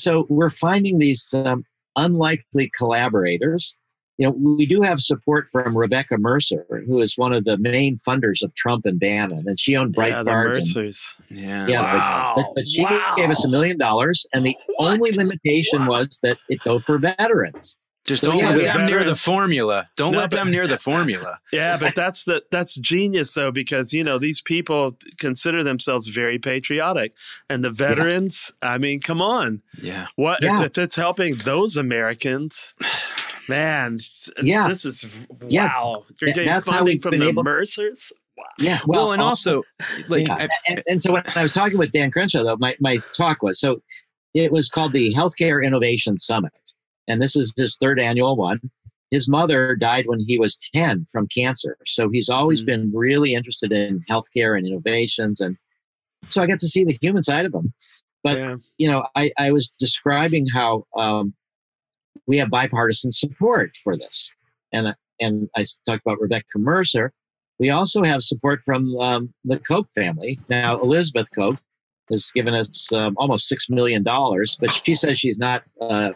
[0.00, 1.64] So we're finding these um,
[1.96, 3.76] unlikely collaborators.
[4.18, 7.96] You know, we do have support from Rebekah Mercer, who is one of the main
[7.96, 10.44] funders of Trump and Bannon, and she owned Yeah, the Breitbart.
[10.46, 11.14] and- Mercers.
[11.30, 11.66] Yeah.
[11.66, 12.32] yeah, but- Wow.
[12.36, 13.14] but, but she Wow.
[13.16, 14.92] gave us a million dollars, and the What?
[14.94, 17.76] only limitation was that it go for veterans.
[18.06, 19.88] Just So, don't yeah, let them near the formula.
[19.96, 21.38] Don't No, let but- them near the formula.
[21.52, 26.38] Yeah, but that's the that's genius though because you know these people consider themselves very
[26.38, 27.14] patriotic,
[27.50, 28.50] and the veterans.
[28.62, 30.06] I mean, come on, Yeah.
[30.16, 30.60] what Yeah.
[30.60, 32.74] if, if it's helping those Americans?
[33.48, 33.98] Man,
[34.42, 34.68] Yeah.
[34.68, 35.04] this is
[35.46, 35.66] Yeah.
[35.66, 36.04] wow.
[36.20, 38.12] You're getting that's funding from the able- Mercers.
[38.36, 38.44] Wow.
[38.58, 39.62] Yeah, Well, and also,
[40.08, 40.34] like, yeah.
[40.34, 43.42] I- and, and so when I was talking with Dan Crenshaw, though, my, my talk
[43.42, 43.82] was so
[44.34, 46.52] it was called the Healthcare Innovation Summit.
[47.10, 48.60] And this is his third annual one.
[49.10, 51.76] His mother died when he was 10 from cancer.
[51.86, 52.66] So he's always Mm.
[52.66, 55.40] been really interested in healthcare and innovations.
[55.40, 55.56] And
[56.28, 57.72] so I got to see the human side of him.
[58.22, 58.56] But yeah.
[58.78, 61.34] you know, I, I was describing how um,
[62.26, 64.32] we have bipartisan support for this,
[64.72, 67.12] and and I talked about Rebekah Mercer.
[67.58, 70.38] We also have support from um, the Koch family.
[70.48, 71.58] Now, Elizabeth Koch
[72.10, 76.10] has given us um, almost six million dollars, but she says she's not uh,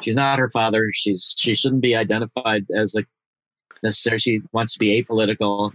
[0.00, 0.90] she's not her father.
[0.92, 3.04] She's she shouldn't be identified as a
[3.82, 4.18] necessary.
[4.18, 5.72] She wants to be apolitical.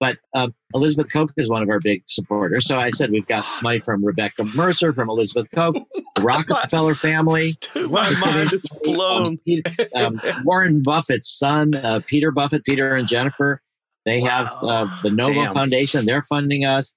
[0.00, 2.66] But um, Elizabeth Koch is one of our big supporters.
[2.66, 5.76] So I said we've got money from Rebekah Mercer, from Elizabeth Koch,
[6.20, 9.38] Rockefeller family, Dude, my mind is blown.
[9.94, 13.60] um, Warren Buffett's son, uh, Peter Buffett, Peter and Jennifer.
[14.06, 15.52] They have uh, the NoVo Damn.
[15.52, 16.06] Foundation.
[16.06, 16.94] They're funding us.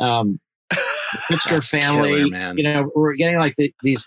[0.00, 0.40] Um,
[1.28, 2.30] the family.
[2.30, 2.54] killer.
[2.56, 4.06] You know, we're getting like the, these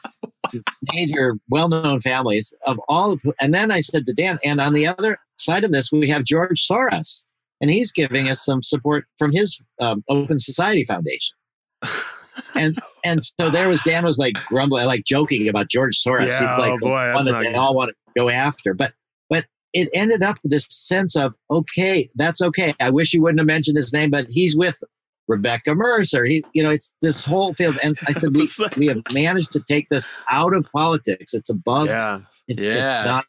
[0.94, 3.14] major, well-known families of all.
[3.14, 6.10] Of, and then I said to Dan, and on the other side of this, we
[6.10, 7.24] have George Soros,
[7.62, 11.36] and he's giving us some support from his um, Open Society Foundation.
[12.56, 16.30] and and so there was Dan was like grumbling, like joking about George Soros.
[16.30, 17.56] Yeah, He's like oh the boy, one that they good.
[17.56, 18.74] all want to go after.
[18.74, 18.94] But
[19.30, 22.74] but it ended up with this sense of okay, that's okay.
[22.80, 24.82] I wish you wouldn't have mentioned his name, but he's with
[25.28, 26.26] Rebekah Mercer.
[26.26, 27.78] He, you know, it's this whole field.
[27.84, 28.48] And I said, we,
[28.78, 31.34] we have managed to take this out of politics.
[31.34, 31.88] It's above.
[31.88, 32.20] Yeah.
[32.48, 33.00] It's, Yeah.
[33.00, 33.26] it's not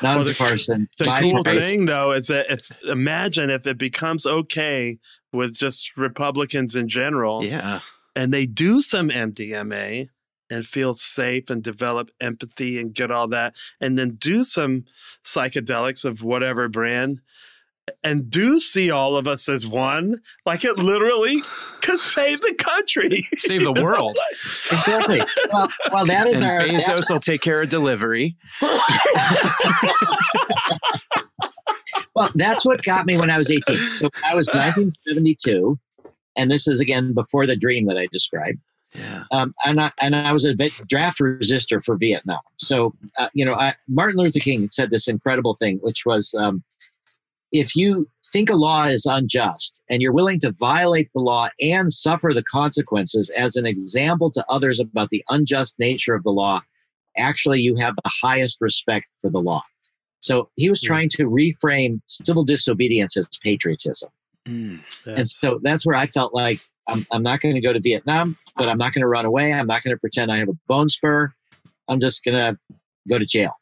[0.00, 0.88] not Well, the- partisan.
[0.98, 4.98] The cool thing, though, is that if imagine if it becomes okay
[5.32, 7.80] with just Republicans in general, Yeah.
[8.14, 10.08] and they do some MDMA
[10.50, 14.84] and feel safe and develop empathy and get all that, and then do some
[15.24, 17.20] psychedelics of whatever brand,
[18.04, 20.16] and do see all of us as one,
[20.46, 21.40] like it literally
[21.80, 24.16] could save the country, Save the world.
[24.72, 25.20] Exactly.
[25.52, 26.58] Well, well, that is And our.
[26.66, 28.36] that's- Bezos will take care of delivery.
[32.14, 33.76] Well, that's what got me when I was 18.
[33.76, 35.78] So I was 1972,
[36.36, 38.58] and this is again before the dream that I described.
[38.92, 39.22] Yeah.
[39.30, 42.40] Um, and I and I was a vet- draft resistor for Vietnam.
[42.56, 46.64] So uh, you know, I, Martin Luther King said this incredible thing, which was, um,
[47.52, 51.92] if you think a law is unjust and you're willing to violate the law and
[51.92, 56.60] suffer the consequences as an example to others about the unjust nature of the law,
[57.16, 59.62] actually you have the highest respect for the law.
[60.20, 60.86] So he was Hmm.
[60.86, 64.10] trying to reframe civil disobedience as patriotism.
[64.46, 64.80] Mm.
[65.06, 68.36] And so that's where I felt like I'm, I'm not going to go to Vietnam,
[68.56, 69.52] but I'm not going to run away.
[69.52, 71.32] I'm not going to pretend I have a bone spur.
[71.86, 72.58] I'm just going to
[73.08, 73.52] go to jail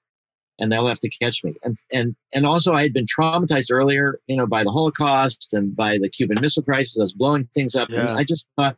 [0.59, 1.54] and they'll have to catch me.
[1.62, 5.74] And, and, and also I had been traumatized earlier, you know, by the Holocaust and
[5.76, 6.98] by the Cuban Missile Crisis.
[6.98, 7.90] I was blowing things up.
[7.90, 8.00] Yeah.
[8.09, 8.76] And I just thought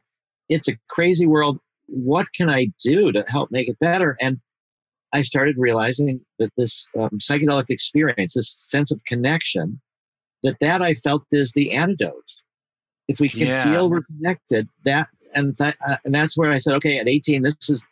[0.48, 1.58] it's a crazy world.
[1.86, 4.16] What can I do to help make it better?
[4.20, 4.40] And
[5.12, 9.80] I started realizing that this um, psychedelic experience, this sense of connection,
[10.42, 12.30] that that I felt is the antidote.
[13.08, 13.62] If we can Yeah.
[13.62, 17.42] feel we're connected, that and that, uh, and that's where I said, okay, at 18,
[17.42, 17.86] this is,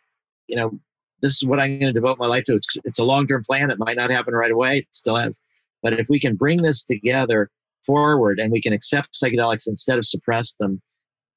[0.47, 0.79] you know,
[1.21, 2.55] this is what I'm going to devote my life to.
[2.55, 3.71] It's, it's a long term plan.
[3.71, 4.79] It might not happen right away.
[4.79, 5.39] It still has,
[5.81, 7.49] but if we can bring this together
[7.85, 10.81] forward and we can accept psychedelics instead of suppress them,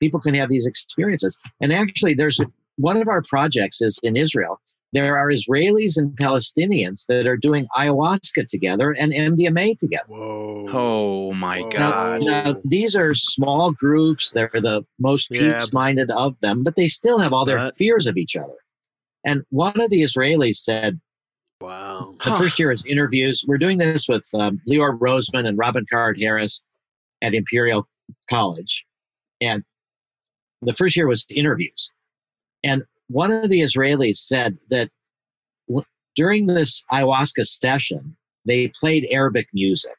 [0.00, 1.38] people can have these experiences.
[1.60, 2.40] And actually, there's
[2.76, 4.60] one of our projects is in Israel.
[4.92, 10.02] There are Israelis and Palestinians that are doing ayahuasca together and MDMA together.
[10.08, 10.66] Whoa.
[10.72, 11.70] Oh my Whoa.
[11.70, 12.20] God.
[12.24, 14.32] Now, these are small groups.
[14.32, 17.74] They're the most Yeah, peace minded of them, but they still have all their Right.
[17.74, 18.54] fears of each other.
[19.24, 21.00] And one of the Israelis said,
[21.60, 22.14] Wow.
[22.24, 22.38] the Huh.
[22.38, 23.44] first year is interviews.
[23.46, 26.62] We're doing this with um, Leor Roseman and Robin Carhart-Harris
[27.20, 27.86] at Imperial
[28.30, 28.84] College.
[29.42, 29.62] And
[30.62, 31.92] the first year was interviews.
[32.64, 34.88] And one of the Israelis said that
[35.68, 35.84] w-
[36.16, 38.16] during this ayahuasca session,
[38.46, 39.96] they played Arabic music.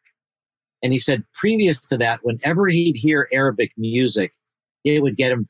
[0.84, 4.34] And he said previous to that, whenever he'd hear Arabic music,
[4.84, 5.48] it would get him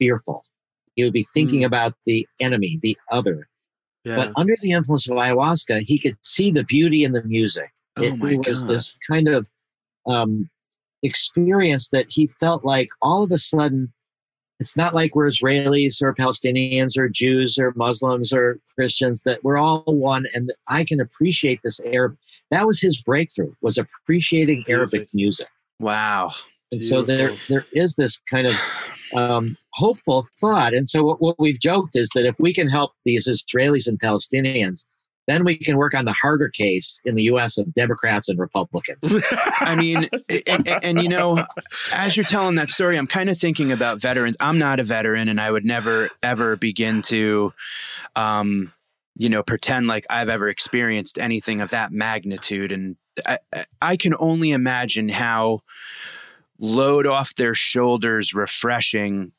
[0.00, 0.44] fearful.
[0.94, 3.48] He would be thinking about the enemy, the other.
[4.04, 4.16] Yeah.
[4.16, 7.70] But under the influence of ayahuasca, he could see the beauty in the music.
[7.96, 8.74] Oh it, was God.
[8.74, 9.50] this kind of
[10.06, 10.50] um,
[11.02, 13.92] experience that he felt like all of a sudden,
[14.60, 19.58] it's not like we're Israelis or Palestinians or Jews or Muslims or Christians, that we're
[19.58, 22.16] all one and I can appreciate this Arab.
[22.50, 25.48] That was his breakthrough, was appreciating Arabic music.
[25.80, 26.30] Wow.
[26.72, 28.54] And so there, there is this kind of
[29.14, 30.72] um, hopeful thought.
[30.72, 34.00] And so what, what we've joked is that if we can help these Israelis and
[34.00, 34.84] Palestinians,
[35.26, 37.56] then we can work on the harder case in the U.S.
[37.58, 39.00] of Democrats and Republicans.
[39.58, 40.08] I mean,
[40.46, 41.44] and, and, you know,
[41.92, 44.36] as you're telling that story, I'm kind of thinking about veterans.
[44.38, 47.52] I'm not a veteran, and I would never ever begin to,
[48.16, 48.72] um,
[49.16, 52.70] you know, pretend like I've ever experienced anything of that magnitude.
[52.70, 53.38] And I-
[53.80, 55.60] I can only imagine how
[56.58, 59.32] load off their shoulders, refreshing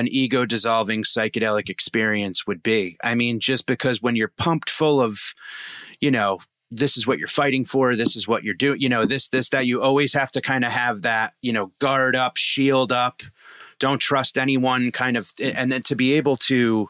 [0.00, 2.96] an ego dissolving psychedelic experience would be.
[3.04, 5.20] I mean, just because when you're pumped full of,
[6.00, 6.38] you know,
[6.70, 9.50] this is what you're fighting for, this is what you're doing, you know, this, this,
[9.50, 13.22] that, you always have to kind of have that, you know, guard up, shield up,
[13.78, 16.88] don't trust anyone kind of, eh, and then to be able to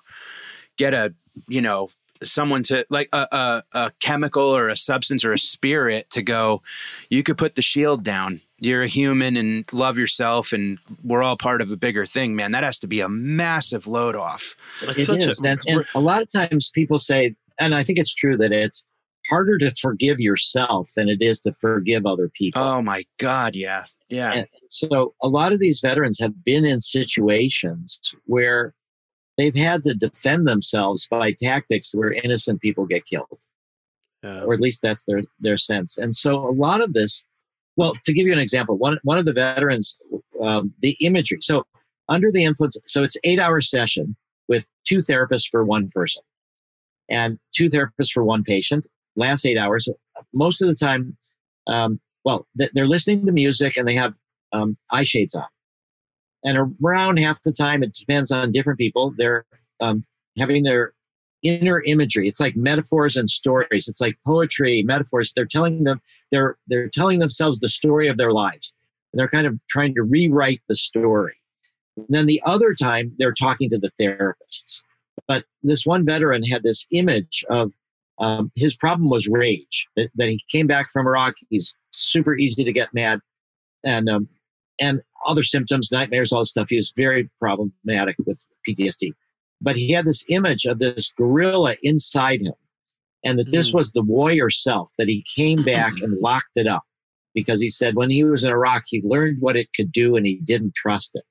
[0.76, 1.12] get a,
[1.48, 1.88] you know,
[2.22, 6.62] someone to like a, a, a chemical or a substance or a spirit to go,
[7.08, 8.40] you could put the shield down.
[8.60, 12.52] You're a human and love yourself, and we're all part of a bigger thing, man.
[12.52, 14.54] That has to be a massive load off.
[14.84, 15.40] That's It such is.
[15.40, 18.52] a, and, and a lot of times people say, and I think it's true that
[18.52, 18.86] it's
[19.28, 22.62] harder to forgive yourself than it is to forgive other people.
[22.62, 23.54] Oh my God.
[23.56, 23.84] Yeah.
[24.08, 24.32] Yeah.
[24.32, 28.74] And so a lot of these veterans have been in situations where
[29.36, 33.40] they've had to defend themselves by tactics where innocent people get killed,
[34.22, 34.42] yeah.
[34.42, 35.96] or at least that's their their sense.
[35.96, 37.24] And so a lot of this,
[37.76, 39.98] well, to give you an example, one one of the veterans,
[40.42, 41.38] um, the imagery.
[41.40, 41.64] So
[42.08, 44.16] under the influence, so it's eight hour session
[44.48, 46.22] with two therapists for one person,
[47.08, 48.86] and two therapists for one patient.
[49.16, 49.88] Last eight hours.
[50.34, 51.16] Most of the time,
[51.66, 54.14] um, well, they're listening to music and they have
[54.52, 55.46] um, eye shades on.
[56.44, 59.14] And around half the time, it depends on different people.
[59.16, 59.44] They're
[59.80, 60.04] um,
[60.38, 60.92] having their
[61.42, 62.28] inner imagery.
[62.28, 63.88] It's like metaphors and stories.
[63.88, 65.32] It's like poetry, metaphors.
[65.32, 66.00] They're telling them
[66.30, 68.74] they're they're telling themselves the story of their lives,
[69.12, 71.36] and they're kind of trying to rewrite the story.
[71.96, 74.80] And then the other time, they're talking to the therapists.
[75.26, 77.72] But this one veteran had this image of
[78.18, 79.86] um, his problem was rage.
[79.96, 81.34] That, that, he came back from Iraq.
[81.48, 83.20] He's super easy to get mad,
[83.84, 84.28] and um,
[84.78, 86.68] and other symptoms, nightmares, all this stuff.
[86.70, 89.12] He was very problematic with PTSD.
[89.60, 92.54] But he had this image of this gorilla inside him,
[93.24, 93.74] and that this mm.
[93.74, 94.90] was the warrior self.
[94.98, 96.82] That he came back and locked it up
[97.34, 100.26] because he said when he was in Iraq, he learned what it could do, and
[100.26, 101.24] he didn't trust it.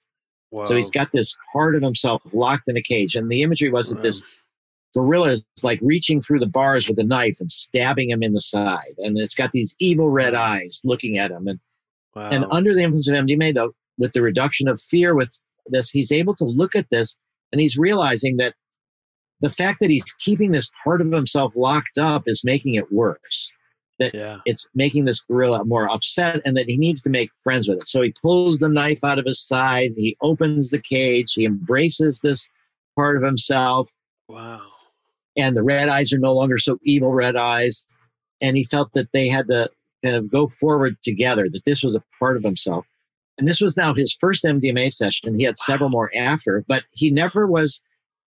[0.52, 0.64] Wow.
[0.64, 3.16] So he's got this part of himself locked in a cage.
[3.16, 4.24] And the imagery was that this
[4.96, 8.42] gorilla is like reaching through the bars with a knife and stabbing him in the
[8.42, 8.96] side.
[8.98, 11.48] And it's got these evil red eyes looking at him.
[11.48, 11.60] And
[12.16, 12.30] wow.
[12.30, 16.12] and under the influence of MDMA, though, with the reduction of fear with this, he's
[16.12, 17.16] able to look at this
[17.52, 18.54] and he's realizing that
[19.42, 23.54] the fact that he's keeping this part of himself locked up is making it worse
[24.00, 24.40] that yeah.
[24.46, 27.88] it's making this gorilla more upset and that he needs to make friends with it.
[27.88, 32.22] So he pulls the knife out of his side, he opens the cage, he embraces
[32.22, 32.48] this
[32.96, 33.90] part of himself.
[34.28, 34.62] Wow.
[35.38, 37.86] And the red eyes are no longer so evil red eyes.
[38.42, 39.70] And he felt that they had to
[40.04, 42.86] kind of go forward together, that this was a part of himself.
[43.40, 45.34] And this was now his first MDMA session.
[45.34, 47.82] He had several more after, but he never was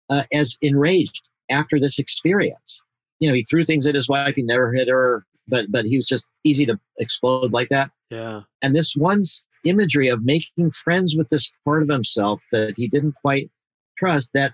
[0.09, 2.81] uh, as enraged after this experience.
[3.19, 4.35] You know, he threw things at his wife.
[4.35, 7.91] He never hit her but but he was just easy to explode like that.
[8.09, 8.41] Yeah.
[8.61, 9.23] And this one
[9.65, 13.51] imagery of making friends with this part of himself that he didn't quite
[13.97, 14.53] trust that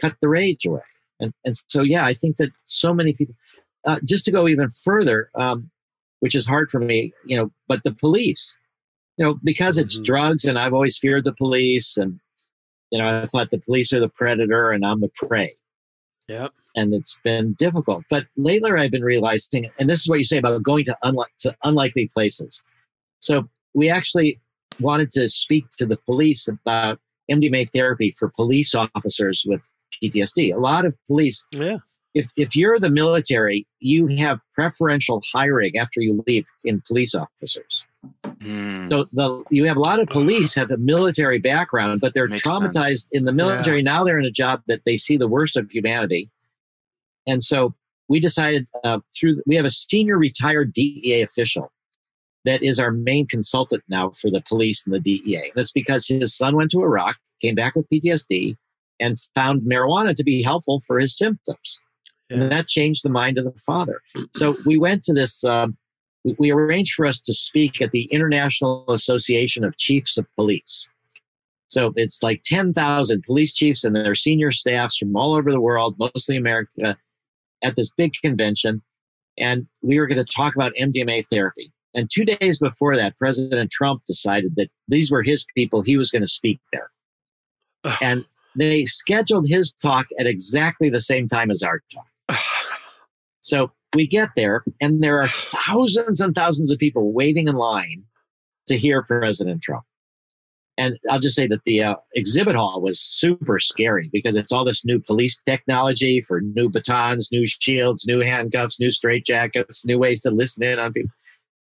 [0.00, 0.82] cut the rage away.
[1.20, 3.34] And and so yeah, I think that so many people.
[3.84, 5.68] Uh, just to go even further, um,
[6.20, 8.56] which is hard for me, you know, but the police,
[9.16, 10.04] you know, because it's mm-hmm.
[10.04, 12.18] drugs, and I've always feared the police, and
[12.90, 15.54] you know, I thought the police are the predator and I'm the prey.
[16.28, 18.04] Yep and it's been difficult.
[18.10, 21.26] But lately, I've been realizing, and this is what you say about going to, unli-
[21.40, 22.62] to unlikely places.
[23.18, 24.40] So we actually
[24.80, 26.98] wanted to speak to the police about
[27.30, 29.62] MDMA therapy for police officers with
[30.02, 30.54] PTSD.
[30.54, 31.78] A lot of police, yeah.
[32.14, 37.84] If, if you're the military, you have preferential hiring after you leave in police officers.
[38.38, 38.90] Mm.
[38.90, 42.42] So the you have a lot of police have a military background, but they're Makes
[42.42, 43.08] traumatized sense.
[43.12, 43.78] in the military.
[43.78, 43.84] Yeah.
[43.84, 46.30] Now they're in a job that they see the worst of humanity
[47.26, 47.74] and so
[48.08, 51.72] we decided uh, through, we have a senior retired DEA official
[52.44, 55.36] that is our main consultant now for the police and the DEA.
[55.36, 58.56] And that's because his son went to Iraq, came back with PTSD,
[58.98, 61.80] and found marijuana to be helpful for his symptoms.
[62.28, 62.38] Yeah.
[62.38, 64.00] And that changed the mind of the father.
[64.32, 65.76] So we went to this, um,
[66.24, 70.88] we, we arranged for us to speak at the International Association of Chiefs of Police.
[71.68, 75.96] So it's like 10,000 police chiefs and their senior staffs from all over the world,
[75.98, 76.98] mostly America,
[77.62, 78.82] at this big convention,
[79.38, 81.72] and we were going to talk about MDMA therapy.
[81.94, 85.82] And two days before that, President Trump decided that these were his people.
[85.82, 86.90] He was going to speak there.
[88.02, 88.24] and
[88.56, 92.38] they scheduled his talk at exactly the same time as our talk.
[93.40, 98.04] so we get there, and there are thousands and thousands of people waiting in line
[98.66, 99.84] to hear President Trump
[100.78, 104.64] and I'll just say that the uh, exhibit hall was super scary because it's all
[104.64, 110.22] this new police technology for new batons, new shields, new handcuffs, new straitjackets, new ways
[110.22, 111.10] to listen in on people.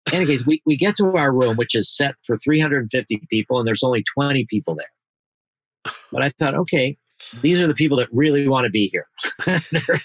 [0.08, 3.58] In any case, we, we get to our room, which is set for 350 people,
[3.58, 5.94] and there's only 20 people there.
[6.12, 6.98] But I thought, okay,
[7.42, 9.08] these are the people that really want to be here.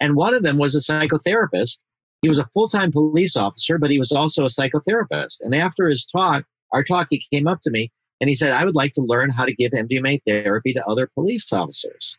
[0.00, 1.84] and one of them was a psychotherapist.
[2.22, 5.40] He was a full time police officer, but he was also a psychotherapist.
[5.40, 8.64] And after his talk, our talk, he came up to me and he said, I
[8.64, 12.18] would like to learn how to give MDMA therapy to other police officers.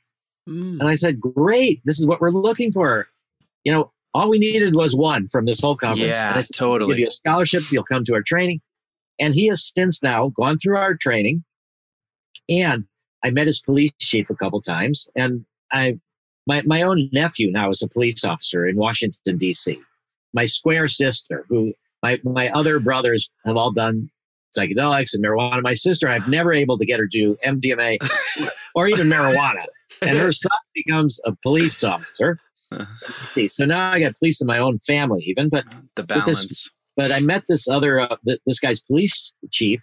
[0.49, 0.80] Mm.
[0.80, 3.07] And I said, Great, this is what we're looking for.
[3.63, 6.18] You know, all we needed was one from this whole conference.
[6.18, 6.93] Yeah, said, totally.
[6.95, 8.61] Give you a scholarship, you'll come to our training.
[9.19, 11.43] And he has since now gone through our training.
[12.49, 12.85] And
[13.23, 15.10] I met his police chief a couple times.
[15.15, 15.99] And I
[16.48, 19.80] my, my own nephew now is a police officer in Washington, D.C.
[20.34, 24.10] My square sister, who my, my other brothers have all done
[24.57, 25.61] psychedelics and marijuana.
[25.61, 27.99] My sister, I've never able to get her to do MDMA
[28.76, 29.65] or even marijuana.
[30.02, 32.39] And her son becomes a police officer.
[33.26, 35.49] see, so now I got police in my own family, even.
[35.49, 35.65] But
[35.95, 36.48] the balance.
[36.48, 38.15] This, but I met this other uh,
[38.45, 39.81] this guy's police chief,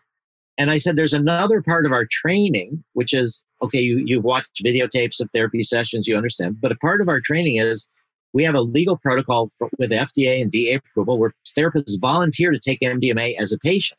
[0.59, 3.80] and I said, "There's another part of our training, which is okay.
[3.80, 6.60] You you've watched videotapes of therapy sessions, you understand.
[6.60, 7.89] But a part of our training is."
[8.35, 12.59] We have a legal protocol for, with FDA and DEA approval where therapists volunteer to
[12.59, 13.98] take MDMA as a patient.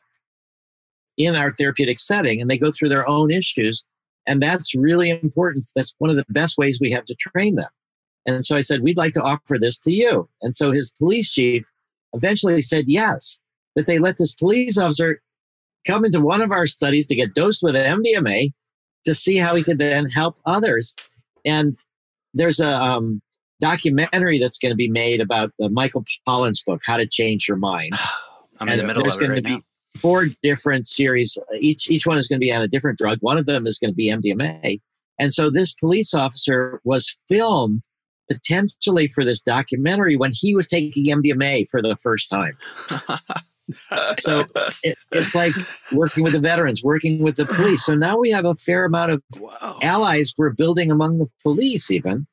[1.16, 3.84] in our therapeutic setting and they go through their own issues.
[4.26, 5.66] And that's really important.
[5.74, 7.68] That's one of the best ways we have to train them.
[8.26, 10.28] And so I said, We'd like to offer this to you.
[10.42, 11.64] And so his police chief
[12.12, 13.40] eventually said yes,
[13.74, 15.20] that they let this police officer
[15.86, 18.52] come into one of our studies to get dosed with MDMA
[19.04, 20.94] to see how he could then help others.
[21.44, 21.76] And
[22.34, 23.22] there's a um,
[23.60, 27.56] documentary that's going to be made about uh, Michael Pollan's book, How to Change Your
[27.56, 27.92] Mind.
[28.60, 29.60] I'm in the middle of it right now.
[29.98, 31.36] Four different series.
[31.58, 33.18] Each each one is going to be on a different drug.
[33.22, 34.80] One of them is going to be MDMA.
[35.18, 37.82] And so this police officer was filmed
[38.30, 42.56] potentially for this documentary when he was taking MDMA for the first time.
[44.20, 44.44] so
[44.82, 45.54] it, it's like
[45.92, 47.84] working with the veterans, working with the police.
[47.84, 49.78] So now we have a fair amount of Wow.
[49.82, 52.26] allies we're building among the police, even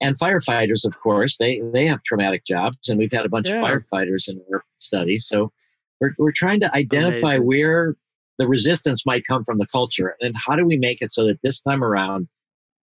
[0.00, 0.84] and firefighters.
[0.84, 3.62] Of course, they they have traumatic jobs, and we've had a bunch Yeah.
[3.62, 5.26] of firefighters in our studies.
[5.26, 5.52] So
[6.00, 7.46] we're we're trying to identify Amazing.
[7.46, 7.96] where
[8.38, 11.40] the resistance might come from the culture, and how do we make it so that
[11.42, 12.28] this time around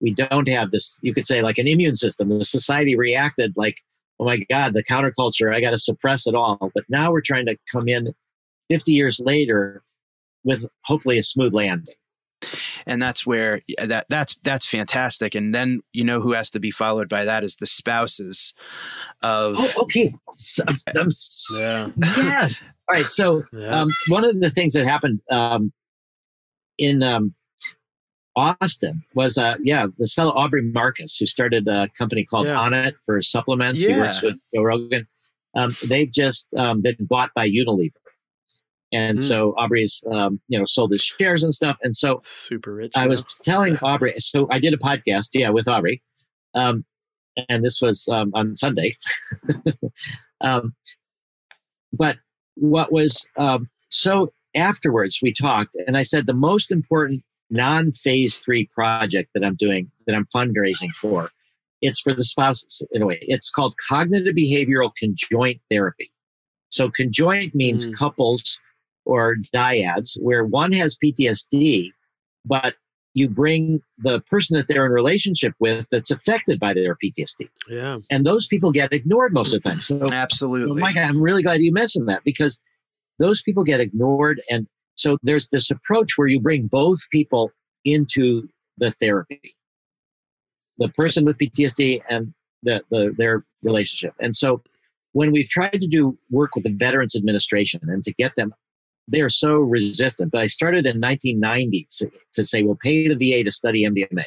[0.00, 0.98] we don't have this.
[1.02, 2.28] You could say like an immune system.
[2.28, 3.76] The society reacted like
[4.24, 6.70] oh my God, the counterculture, I got to suppress it all.
[6.74, 8.14] But now we're trying to come in
[8.70, 9.82] 50 years later
[10.44, 11.94] with hopefully a smooth landing.
[12.86, 16.70] and that's where that that's that's fantastic and then you know who has to be
[16.70, 18.52] followed by that is the spouses
[19.22, 20.14] of Oh, okay.
[20.36, 21.08] So, I'm
[21.56, 21.88] Yeah.
[21.96, 22.62] yes.
[22.88, 23.06] All right.
[23.06, 23.80] So Yeah.
[23.82, 25.72] um, one of the things that happened um,
[26.76, 27.32] in um,
[28.36, 32.56] Austin was, uh, yeah, this fellow Aubrey Marcus, who started a company called Yeah.
[32.56, 33.82] Onnit for supplements.
[33.82, 35.06] He works with Joe Rogan.
[35.54, 37.92] Um, they've just um, been bought by Unilever.
[38.92, 39.22] And Mm.
[39.28, 41.76] so Aubrey's, um, you know, sold his shares and stuff.
[41.82, 42.92] And so Super rich.
[42.94, 46.02] I was telling Aubrey, so I did a podcast, yeah, with Aubrey.
[46.54, 46.84] Um,
[47.48, 48.92] and this was um, on Sunday.
[50.40, 50.74] um,
[51.92, 52.18] but
[52.56, 57.22] what was um, so afterwards, we talked, and I said the most important
[57.54, 61.30] non phase three project that I'm doing, that I'm fundraising for,
[61.80, 63.18] it's for the spouses in a way.
[63.22, 66.10] It's called cognitive behavioral conjoint therapy.
[66.70, 67.94] So conjoint means Mm.
[67.94, 68.58] couples
[69.04, 71.92] or dyads where one has PTSD,
[72.44, 72.76] but
[73.16, 77.48] you bring the person that they're in relationship with that's affected by their PTSD.
[77.68, 77.98] Yeah.
[78.10, 79.80] And those people get ignored most of the time.
[79.80, 82.60] So, absolutely Mike, I'm really glad you mentioned that because
[83.20, 84.42] those people get ignored.
[84.50, 87.50] And so there's this approach where you bring both people
[87.84, 88.48] into
[88.78, 89.40] the therapy
[90.78, 92.34] the person with PTSD and
[92.64, 94.12] the, the, their relationship.
[94.20, 94.60] And so
[95.12, 98.52] when we've tried to do work with the Veterans Administration and to get them
[99.08, 100.32] they are so resistant.
[100.32, 104.24] But I started in 1990 to, to say, we'll pay the VA to study MDMA.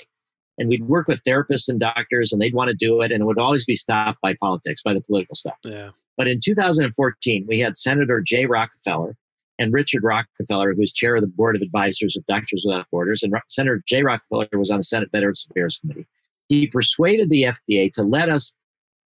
[0.60, 3.26] And we'd work with therapists and doctors, and they'd want to do it, and it
[3.26, 5.58] would always be stopped by politics, by the political stuff.
[5.64, 5.92] Yeah.
[6.16, 9.16] But in 2014, we had Senator Jay Rockefeller
[9.60, 13.24] and Richard Rockefeller, who was chair of the board of advisors of Doctors Without Borders.
[13.24, 16.08] And Senator Jay Rockefeller was on the Senate Veterans Affairs Committee.
[16.50, 18.54] He persuaded the FDA to let us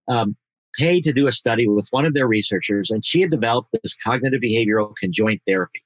[0.08, 0.36] um,
[0.76, 3.96] pay to do a study with one of their researchers, and she had developed this
[3.96, 5.84] cognitive behavioral conjoint therapy.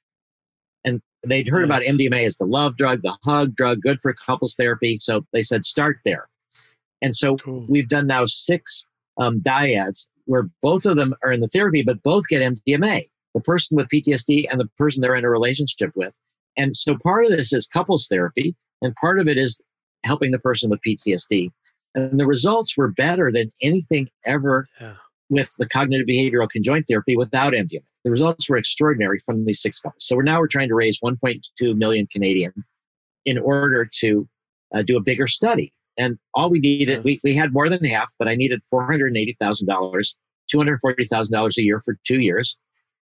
[0.83, 4.55] And they'd heard about MDMA as the love drug, the hug drug, good for couples
[4.55, 4.97] therapy.
[4.97, 6.27] So they said, start there.
[7.01, 7.65] And so Cool.
[7.67, 8.85] we've done now six
[9.17, 13.03] um, dyads where both of them are in the therapy, but both get MDMA,
[13.35, 16.13] the person with PTSD and the person they're in a relationship with.
[16.57, 19.61] And so part of this is couples therapy, and part of it is
[20.05, 21.49] helping the person with PTSD.
[21.93, 24.95] And the results were better than anything ever Yeah.
[25.29, 27.83] with the cognitive behavioral conjoint therapy without MDMA.
[28.05, 30.05] The results were extraordinary from these six couples.
[30.05, 32.53] So we're now we're trying to raise 1.2 million Canadian
[33.25, 34.27] in order to
[34.73, 35.73] uh, do a bigger study.
[35.97, 37.01] And all we needed, Yeah.
[37.03, 40.15] we, we had more than half, but I needed $480,000,
[40.53, 42.57] $240,000 a year for two years.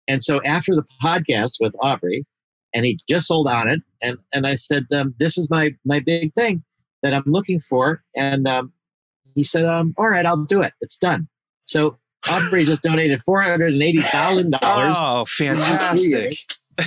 [0.07, 2.26] And so after the podcast with Aubrey,
[2.73, 6.34] and he just sold Onnit, and, and I said, um, this is my, my big
[6.34, 6.64] thing
[7.03, 8.02] that I'm looking for.
[8.15, 8.72] And um,
[9.36, 10.73] he said, um, all right, I'll do it.
[10.82, 11.28] It's done.
[11.65, 11.98] So
[12.30, 16.38] Aubrey just donated $480,000 oh fantastic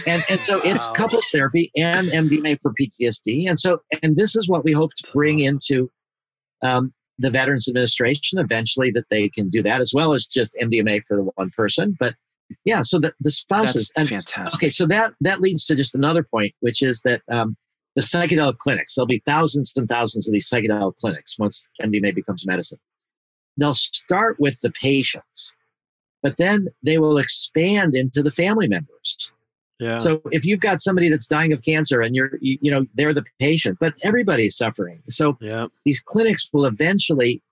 [0.07, 0.95] and and so it's Wow.
[0.95, 5.13] couples therapy and MDMA for PTSD, and so and this is what we hope to
[5.13, 5.91] bring into
[6.63, 11.03] um, the Veterans Administration eventually that they can do that as well as just MDMA
[11.07, 11.97] for the one person.
[11.99, 12.15] But
[12.65, 15.95] yeah, so the the spouses that's and fantastic okay, so that that leads to just
[15.95, 17.57] another point, which is that um,
[17.95, 18.95] the psychedelic clinics.
[18.95, 22.79] There'll be thousands and thousands of these psychedelic clinics once MDMA becomes medicine.
[23.57, 25.55] They'll start with the patients,
[26.23, 29.31] but then they will expand into the family members.
[29.79, 29.99] Yeah.
[29.99, 33.15] So if you've got somebody that's dying of cancer and you're, you, you know, they're
[33.15, 35.03] the patient, but everybody's suffering.
[35.09, 35.67] So yeah.
[35.85, 37.43] these clinics will eventually,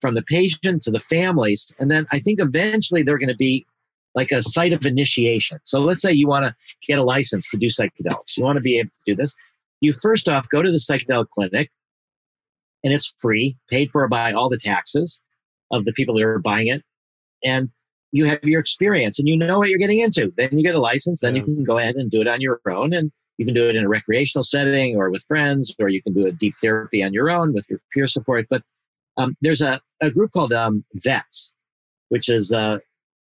[0.00, 3.66] from the patient to the families, and then I think eventually they're going to be
[4.14, 5.58] like a site of initiation.
[5.64, 6.54] So let's say you want to
[6.86, 8.36] get a license to do psychedelics.
[8.36, 9.34] You want to be able to do this.
[9.80, 11.70] You first off go to the psychedelic clinic,
[12.84, 15.20] and it's free, paid for by all the taxes
[15.70, 16.82] of the people that are buying it,
[17.42, 17.70] and
[18.12, 20.32] you have your experience and you know what you're getting into.
[20.36, 21.20] Then you get a license.
[21.20, 21.40] Then yeah.
[21.40, 23.74] you can go ahead and do it on your own, and you can do it
[23.74, 27.12] in a recreational setting or with friends, or you can do a deep therapy on
[27.12, 28.46] your own with your peer support.
[28.50, 28.62] But
[29.16, 31.52] um, there's a, a group called um, VETS,
[32.10, 32.78] which is uh,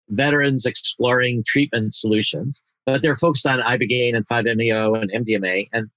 [0.10, 5.68] Veterans Exploring Treatment Solutions, but they're focused on ibogaine and 5-MeO and MDMA.
[5.73, 5.90] And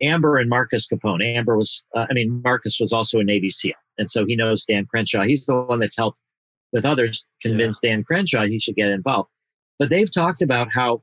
[0.00, 1.24] Amber and Marcus Capone.
[1.24, 4.64] Amber was, uh, I mean, Marcus was also a Navy SEAL, and so he knows
[4.64, 5.24] Dan Crenshaw.
[5.24, 6.18] He's the one that's helped
[6.72, 7.90] with others convince yeah.
[7.90, 9.30] Dan Crenshaw he should get involved.
[9.78, 11.02] But they've talked about how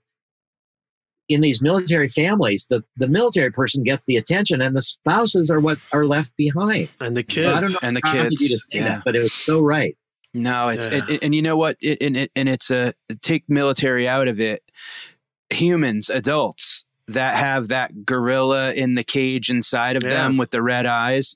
[1.28, 5.60] in these military families, the, the military person gets the attention and the spouses are
[5.60, 6.90] what are left behind.
[7.02, 7.48] And the kids.
[7.48, 8.42] So I don't know and the kids.
[8.42, 8.84] You to say yeah.
[8.84, 9.98] that, but it was so right.
[10.36, 11.02] No, it's yeah.
[11.08, 11.78] it, and you know what?
[11.82, 14.62] It, and, it, and it's a take military out of it.
[15.50, 20.10] Humans, adults that have that gorilla in the cage inside of yeah.
[20.10, 21.36] them with the red eyes,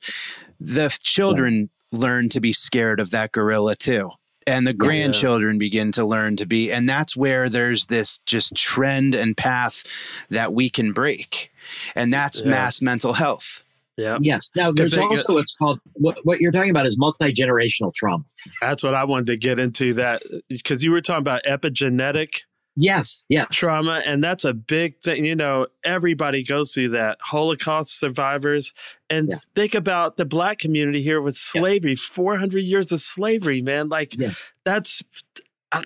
[0.59, 4.11] the children learn to be scared of that gorilla too
[4.45, 5.59] and the grandchildren yeah.
[5.59, 9.83] begin to learn to be and that's where there's this just trend and path
[10.29, 11.51] that we can break
[11.95, 12.49] and that's yeah.
[12.49, 13.61] mass mental health
[13.99, 14.17] yeah.
[14.21, 14.51] Yes.
[14.55, 18.23] Now, there's also what's called what, what you're talking about is multi generational trauma.
[18.61, 19.93] That's what I wanted to get into.
[19.95, 22.41] That because you were talking about epigenetic
[22.81, 23.47] Yes, yes.
[23.51, 24.01] Trauma.
[24.05, 25.25] And that's a big thing.
[25.25, 27.17] You know, everybody goes through that.
[27.21, 28.73] Holocaust survivors.
[29.09, 29.37] And yeah.
[29.53, 33.89] think about the black community here with slavery, 400 years of slavery, man.
[33.89, 34.53] Like, yes.
[34.63, 35.03] that's,
[35.71, 35.81] uh,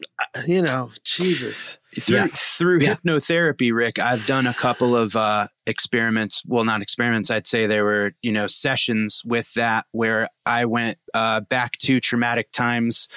[0.47, 1.77] you know, Jesus.
[1.99, 2.27] Through, yeah.
[2.33, 2.95] through yeah.
[2.95, 6.43] hypnotherapy, Rick, I've done a couple of uh, experiments.
[6.45, 7.29] Well, not experiments.
[7.29, 11.99] I'd say there were, you know, sessions with that where I went uh, back to
[11.99, 13.07] traumatic times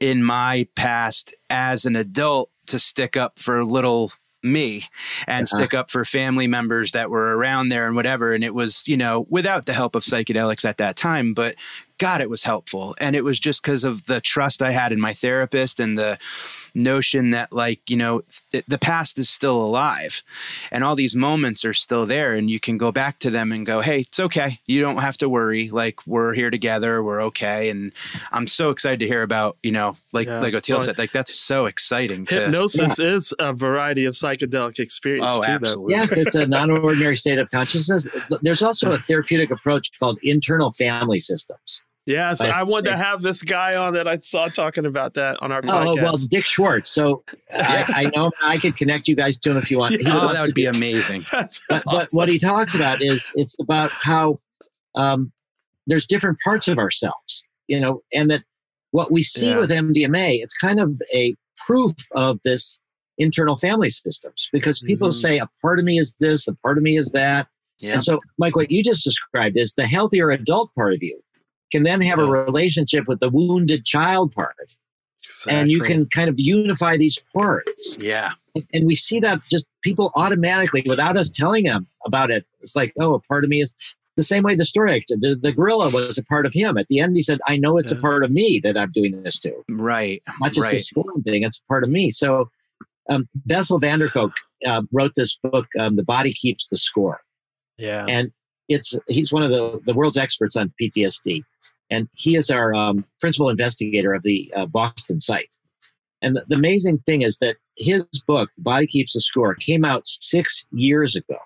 [0.00, 4.12] in my past as an adult to stick up for little
[4.42, 4.84] me
[5.26, 5.56] and uh-huh.
[5.56, 8.32] stick up for family members that were around there and whatever.
[8.32, 11.56] And it was, you know, without the help of psychedelics at that time, but
[11.98, 12.94] God, it was helpful.
[12.98, 16.18] And it was just because of the trust I had in my therapist and the
[16.74, 18.22] notion that, like, you know,
[18.52, 20.22] th- the past is still alive
[20.70, 22.34] and all these moments are still there.
[22.34, 24.60] And you can go back to them and go, hey, it's okay.
[24.66, 25.70] You don't have to worry.
[25.70, 27.02] Like, we're here together.
[27.02, 27.68] We're okay.
[27.68, 27.92] And
[28.30, 30.40] I'm so excited to hear about, you know, like, yeah.
[30.40, 32.26] like Oteil well, said, like, that's so exciting.
[32.28, 33.14] Hypnosis to, yeah.
[33.14, 35.26] is a variety of psychedelic experience.
[35.28, 35.94] Oh, too, absolutely.
[35.94, 38.06] Yes, it's a non ordinary state of consciousness.
[38.42, 41.80] There's also a therapeutic approach called internal family systems.
[42.08, 45.36] Yeah, so I wanted to have this guy on that I saw talking about that
[45.42, 45.98] on our podcast.
[45.98, 46.88] Oh well, Dick Schwartz.
[46.88, 47.22] So
[47.52, 49.96] I, I, know I could connect you guys to him if you want.
[50.00, 50.18] Yeah.
[50.18, 51.20] Oh, that would be amazing.
[51.32, 51.82] but, awesome.
[51.84, 54.40] but, what he talks about is it's about how
[54.94, 55.30] um,
[55.86, 58.42] there's different parts of ourselves, you know, and that
[58.92, 59.58] what we see yeah.
[59.58, 61.36] with MDMA, it's kind of a
[61.66, 62.78] proof of this
[63.18, 65.16] internal family systems because people mm-hmm.
[65.16, 67.48] say a part of me is this, a part of me is that.
[67.80, 67.94] Yeah.
[67.94, 71.20] And so, Mike, what you just described is the healthier adult part of you
[71.70, 74.54] can then have a relationship with the wounded child part.
[75.24, 75.60] Exactly.
[75.60, 77.96] And you can kind of unify these parts.
[78.00, 78.32] Yeah.
[78.72, 82.92] And we see that just people automatically, without us telling them about it, it's like,
[82.98, 83.76] oh, a part of me is
[84.16, 86.76] the same way the story the, the gorilla was a part of him.
[86.76, 87.98] At the end, he said, I know it's yeah.
[87.98, 89.52] a part of me that I'm doing this to.
[89.70, 90.22] Right.
[90.40, 90.74] Not just right.
[90.74, 92.10] a scorn thing, it's a part of me.
[92.10, 92.50] So
[93.08, 94.32] um, Bessel van der Kolk
[94.66, 97.20] uh, wrote this book, um, The Body Keeps the Score.
[97.76, 98.06] Yeah.
[98.08, 98.32] And
[98.68, 101.42] it's he's one of the, the world's experts on PTSD,
[101.90, 105.54] and he is our um, principal investigator of the uh, Boston site.
[106.20, 110.06] And the, the, amazing thing is that his book, Body Keeps the Score, came out
[110.06, 111.36] six years ago.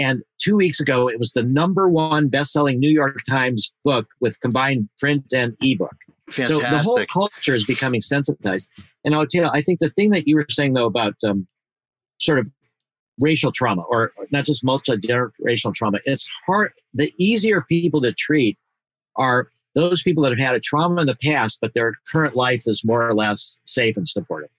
[0.00, 4.38] And two weeks ago, it was the number one best-selling New York Times book with
[4.40, 5.96] combined print and ebook.
[6.28, 6.56] Fantastic.
[6.56, 8.70] So the whole culture is becoming sensitized.
[9.04, 11.46] And I'll tell you, I think the thing that you were saying though about um,
[12.18, 12.50] sort of
[13.20, 18.58] racial trauma or not just multi-generational trauma it's hard the easier people to treat
[19.16, 22.62] are those people that have had a trauma in the past but their current life
[22.66, 24.50] is more or less safe and supportive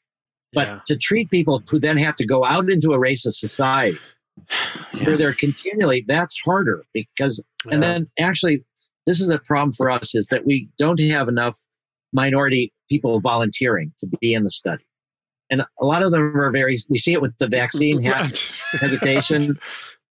[0.53, 0.79] but yeah.
[0.85, 3.97] to treat people who then have to go out into a racist society
[4.93, 5.05] yeah.
[5.05, 7.73] where they're continually that's harder because yeah.
[7.73, 8.63] and then actually
[9.05, 11.57] this is a problem for us is that we don't have enough
[12.13, 14.83] minority people volunteering to be in the study
[15.49, 16.79] and a lot of them are very.
[16.89, 19.59] We see it with the vaccine hesitation.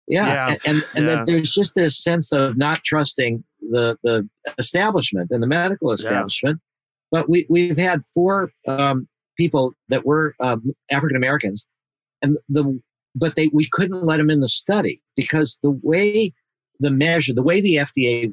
[0.08, 0.48] Yeah, yeah.
[0.50, 1.24] and and, and yeah.
[1.26, 4.28] there's just this sense of not trusting the the
[4.58, 6.60] establishment and the medical establishment.
[6.60, 7.20] Yeah.
[7.20, 9.08] But we we've had four um,
[9.38, 11.68] people that were um, African Americans,
[12.22, 12.80] and the
[13.16, 16.34] but they we couldn't let them in the study because the way
[16.80, 18.32] the measure, the way the FDA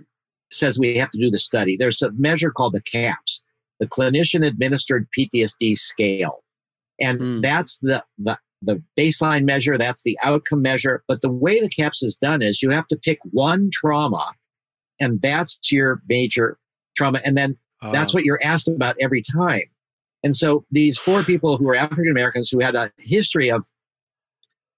[0.50, 3.42] says we have to do the study, there's a measure called the CAPS,
[3.80, 6.44] the Clinician Administered PTSD Scale
[7.00, 7.42] And Mm.
[7.42, 11.04] that's the, the the baseline measure, that's the outcome measure.
[11.06, 14.32] But the way the CAPS is done is you have to pick one trauma,
[15.00, 16.56] and that's your major
[16.96, 17.20] trauma.
[17.26, 17.56] And then
[17.92, 19.64] that's Uh, what you're asked about every time.
[20.22, 23.64] And so these four people who were African Americans who had a history of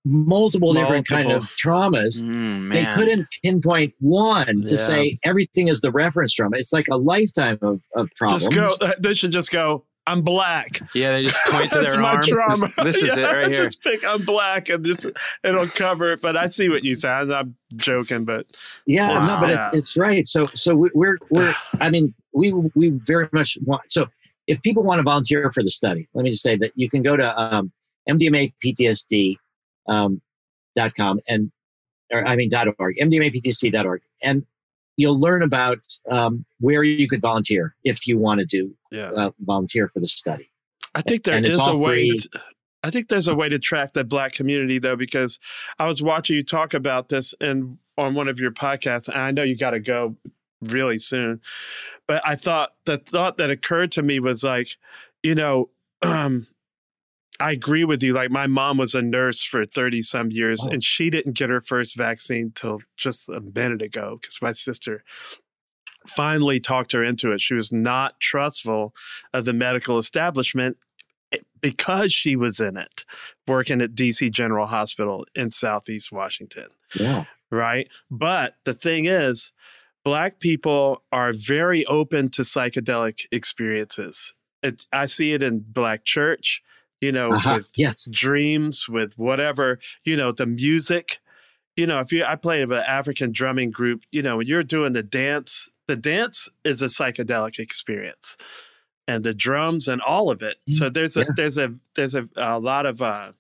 [0.05, 4.77] multiple, different kind of traumas, Mm, they couldn't pinpoint one to Yeah.
[4.77, 6.57] say everything is the reference trauma.
[6.59, 8.49] It's like a lifetime of, of problems.
[8.49, 8.95] just go.
[9.01, 9.85] They should just go.
[10.09, 10.81] I'm black.
[10.95, 12.23] Yeah, they just point to That's their my arm.
[12.23, 12.69] trauma.
[12.85, 13.65] This, this is Yeah, it right here.
[13.65, 14.05] Just pick.
[14.05, 15.07] I'm black, and just
[15.43, 16.21] it'll cover it.
[16.21, 17.31] But I see what you said.
[17.33, 18.47] I'm joking, but
[18.87, 19.27] Yeah, Wow.
[19.27, 20.27] no, but it's it's right.
[20.27, 24.07] So so we- we're we're I mean we we very much want so
[24.47, 27.03] if people want to volunteer for the study, let me just say that you can
[27.03, 27.73] go to um,
[28.09, 29.37] mdmaptsd
[29.89, 30.21] um,
[30.77, 31.51] dot com and
[32.13, 34.45] or I mean dot org mdmaptsd.org and
[34.97, 35.79] you'll learn about
[36.11, 39.11] um, where you could volunteer if you want to do yeah.
[39.11, 40.51] uh, volunteer for the study.
[40.95, 42.09] I think there And is a way.
[42.09, 42.41] To,
[42.83, 45.39] I think there's a way to track the black community though, because
[45.79, 49.31] I was watching you talk about this and on one of your podcasts, and I
[49.31, 50.17] know you got to go
[50.63, 51.41] really soon,
[52.07, 54.77] but I thought the thought that occurred to me was like,
[55.23, 55.71] you know,
[56.03, 56.47] um,
[57.39, 58.13] I agree with you.
[58.15, 60.71] Like my mom was a nurse for thirty some years, Oh.
[60.71, 65.05] and she didn't get her first vaccine till just a minute ago because my sister
[66.07, 67.41] finally talked her into it.
[67.41, 68.95] She was not trustful
[69.35, 70.77] of the medical establishment
[71.33, 73.05] eh, because she was in it,
[73.47, 77.89] working at DC General Hospital in Southeast Washington, Yeah, right?
[78.11, 79.51] But the thing is,
[80.05, 84.33] Black people are very open to psychedelic experiences.
[84.63, 86.63] It's, I see it in Black church,
[87.01, 87.55] you know, uh-huh.
[87.57, 91.21] with yes, dreams, with whatever, you know, the music.
[91.77, 94.63] You know, if you, I play with an African drumming group, you know, when you're
[94.63, 98.37] doing the dance, the dance is a psychedelic experience
[99.07, 100.57] and the drums and all of it.
[100.69, 101.27] So there's a, Yeah.
[101.37, 103.33] there's a, there's a, a lot of, uh,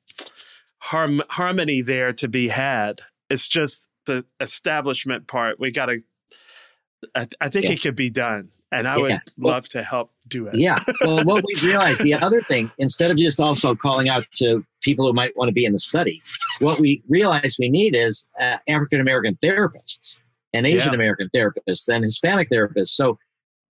[0.78, 3.01] harm, harmony there to be had.
[3.31, 5.59] It's just the establishment part.
[5.59, 6.03] We got to,
[7.15, 7.73] I, I think Yeah.
[7.73, 8.51] it could be done.
[8.72, 9.01] And I Yeah.
[9.02, 10.56] would love to help do it.
[10.56, 10.76] Yeah.
[11.01, 15.06] Well, what we've realized, the other thing, instead of just also calling out to people
[15.06, 16.20] who might want to be in the study,
[16.59, 20.18] what we realize we need is uh, African American therapists
[20.52, 22.88] and Asian American therapists and Hispanic therapists.
[22.88, 23.18] So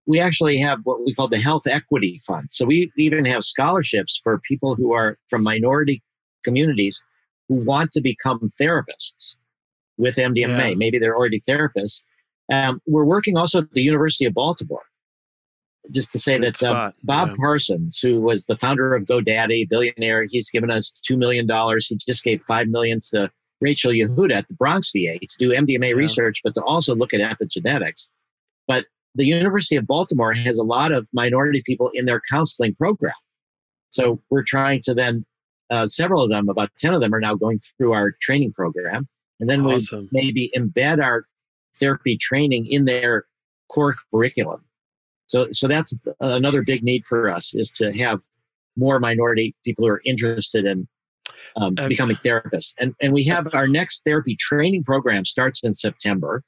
[0.06, 2.48] we actually have what we call the Health Equity Fund.
[2.50, 6.02] So we even have scholarships for people who are from minority
[6.44, 7.02] communities
[7.48, 9.34] who want to become therapists
[9.98, 10.70] with MDMA.
[10.70, 10.74] Yeah.
[10.76, 12.02] Maybe they're already therapists.
[12.52, 14.82] Um, we're working also at the University of Baltimore.
[15.92, 17.34] Just to say Good that um, Bob yeah.
[17.38, 21.86] Parsons, who was the founder of GoDaddy, billionaire, he's given us two million dollars.
[21.86, 25.90] He just gave five million to Rachel Yehuda at the Bronx VA to do MDMA
[25.90, 25.94] Yeah.
[25.94, 28.08] research, but to also look at epigenetics.
[28.66, 33.14] But the University of Baltimore has a lot of minority people in their counseling program.
[33.90, 35.24] So we're trying to then,
[35.70, 39.08] uh, several of them, about 10 of them, are now going through our training program.
[39.40, 40.08] And then we Awesome.
[40.12, 41.24] maybe embed our
[41.78, 43.26] therapy training in their
[43.70, 44.64] core curriculum.
[45.26, 48.20] So, so that's another big need for us is to have
[48.76, 50.86] more minority people who are interested in
[51.56, 52.74] um, Um, becoming therapists.
[52.78, 56.42] And, and we have our next therapy training program starts in September.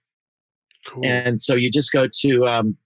[0.87, 1.05] Cool.
[1.05, 2.77] And so you just go to um,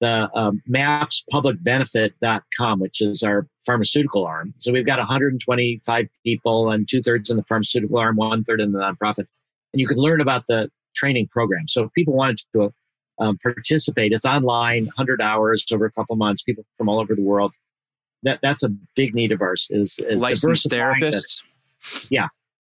[0.00, 4.54] the um, mapspublicbenefit.com, which is our pharmaceutical arm.
[4.58, 8.72] So we've got 125 people and two thirds in the pharmaceutical arm, one third in
[8.72, 9.26] the nonprofit.
[9.72, 11.68] And you can learn about the training program.
[11.68, 12.72] So if people wanted to
[13.18, 17.22] um, participate, it's online, 100 hours over a couple months, people from all over the
[17.22, 17.52] world.
[18.22, 21.42] That That's a big need of ours is, is Licensed therapists.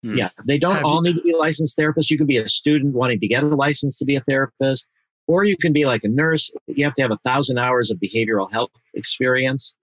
[0.02, 0.16] Hmm.
[0.16, 2.10] yeah, they don't Have all you- need to be licensed therapists.
[2.10, 4.88] You can be a student wanting to get a license to be a therapist,
[5.28, 6.50] or you can be like a nurse.
[6.66, 9.74] You have to have a thousand hours of behavioral health experience.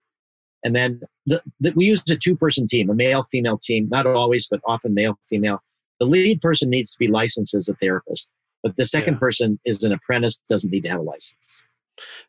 [0.62, 4.06] And then the, the, we use a two person team, a male female team, not
[4.06, 5.62] always, but often male female.
[6.00, 8.30] The lead person needs to be licensed as a therapist,
[8.62, 9.20] but the second Yeah.
[9.20, 11.62] person is an apprentice, doesn't need to have a license.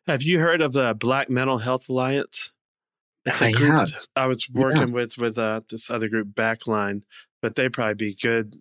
[0.06, 2.50] Have you heard of the Black Mental Health Alliance?
[3.24, 3.92] It's a I group have.
[4.16, 7.02] I was working with with uh, this other group, Backline,
[7.40, 8.60] but they probably be good.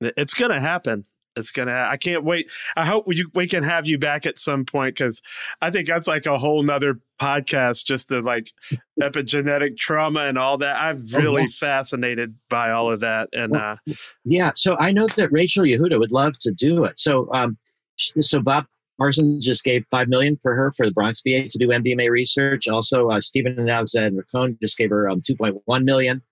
[0.00, 1.04] It's gonna happen.
[1.36, 1.86] It's gonna.
[1.88, 2.50] I can't wait.
[2.76, 5.22] I hope we, we can have you back at some point because
[5.60, 8.50] I think that's like a whole nother podcast just the like
[9.00, 10.80] epigenetic trauma and all that.
[10.82, 13.28] I'm Oh, really fascinated by all of that.
[13.32, 13.76] And uh,
[14.24, 16.98] Yeah, so I know that Rachel Yehuda would love to do it.
[16.98, 17.56] So, um,
[17.96, 18.64] so Bob
[18.98, 22.66] Parsons just gave five million for her for the Bronx VA to do MDMA research.
[22.68, 26.22] Also, uh, Steven and Alexandra Cohen just gave her um, two point one million,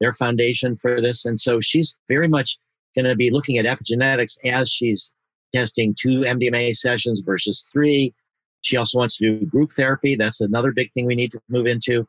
[0.00, 2.56] their foundation for this, and so she's very much
[2.94, 5.12] going to be looking at epigenetics as she's
[5.54, 8.14] testing two MDMA sessions versus three.
[8.62, 10.16] She also wants to do group therapy.
[10.16, 12.06] That's another big thing we need to move into.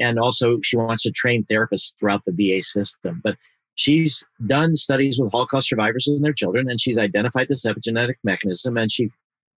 [0.00, 3.20] and also she wants to train therapists throughout the VA system.
[3.24, 3.36] But
[3.74, 8.76] she's done studies with Holocaust survivors and their children, and she's identified this epigenetic mechanism,
[8.76, 9.10] and she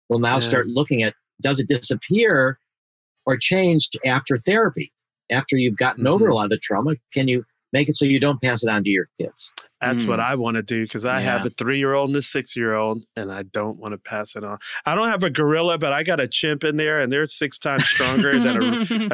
[0.09, 0.39] will now Yeah.
[0.49, 2.59] start looking at does it disappear
[3.27, 4.91] or change after therapy?
[5.31, 6.31] After you've gotten over Mm-hmm.
[6.31, 8.83] a lot of the trauma, can you make it so you don't pass it on
[8.83, 9.51] to your kids?
[9.81, 10.23] That's what Mm.
[10.25, 12.75] I want to do because I have a three year old and a six year
[12.75, 14.59] old, and I don't want to pass it on.
[14.85, 17.57] I don't have a gorilla, but I got a chimp in there, and they're six
[17.57, 18.65] times stronger than a,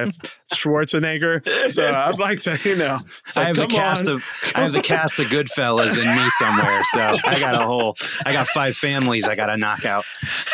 [0.04, 0.12] a
[0.54, 1.72] Schwarzenegger.
[1.72, 4.16] So I'd like to, you know, it's I have the cast on.
[4.16, 4.26] of
[4.56, 6.82] I have the cast of Goodfellas in me somewhere.
[6.92, 7.96] So I got a whole
[8.26, 10.06] I got five families I got to knock out.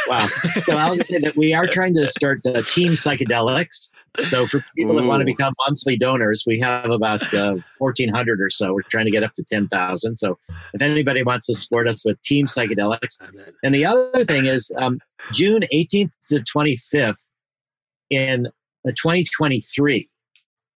[0.08, 0.28] Wow.
[0.64, 3.92] so I'll just say that we are trying to start uh, team psychedelics.
[4.26, 8.50] So for people that want to become monthly donors, we have about uh, 1,400 or
[8.52, 8.72] so.
[8.74, 9.44] We're trying to get up to
[10.04, 10.18] 10,000.
[10.18, 10.38] So
[10.74, 13.20] if anybody wants to support us with team psychedelics.
[13.64, 15.00] And the other thing is um,
[15.32, 17.30] June 18th to 25th
[18.10, 18.48] in
[18.84, 20.08] the 2023.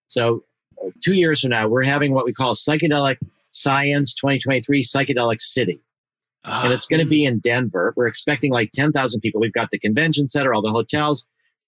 [0.07, 0.45] So
[0.85, 3.17] uh, two years from now, we're having what we call Psychedelic
[3.51, 5.81] Science 2023 Psychedelic City
[6.47, 7.93] and it's going to be in Denver.
[7.97, 9.41] We're expecting like 10,000 people.
[9.41, 11.27] We've got the convention center, all the hotels.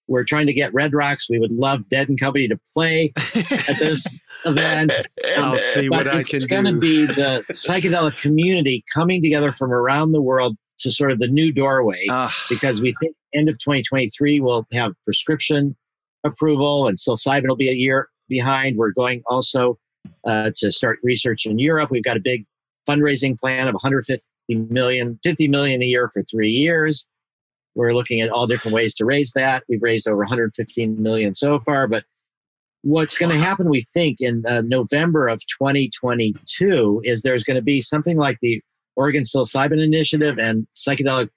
[0.09, 1.29] We're trying to get Red Rocks.
[1.29, 4.03] We would love Dead and Company to play at this
[4.45, 4.91] event.
[5.37, 6.35] I'll see what I can do.
[6.35, 11.11] it's, going to be the psychedelic community coming together from around the world to sort
[11.11, 15.75] of the new doorway Ah, because we think end of 2023 we'll have prescription
[16.23, 18.77] approval and psilocybin will be a year behind.
[18.77, 19.77] We're going also
[20.25, 21.91] uh, to start research in Europe.
[21.91, 22.45] We've got a big
[22.87, 24.27] fundraising plan of 150
[24.69, 27.05] million, 50 million a year for three years.
[27.75, 29.63] We're looking at all different ways to raise that.
[29.69, 32.03] We've raised over 115 million so far, but
[32.81, 37.61] what's going to happen, we think, in uh, November of 2022 is there's going to
[37.61, 38.61] be something like the
[38.95, 41.29] Oregon Psilocybin Initiative and psychedelic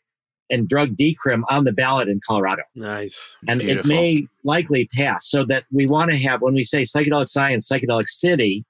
[0.50, 2.62] and drug decrim on the ballot in Colorado.
[2.74, 3.34] Nice.
[3.48, 3.90] And Beautiful.
[3.90, 5.28] it may likely pass.
[5.30, 8.64] So that we want to have, when we say psychedelic science, psychedelic city,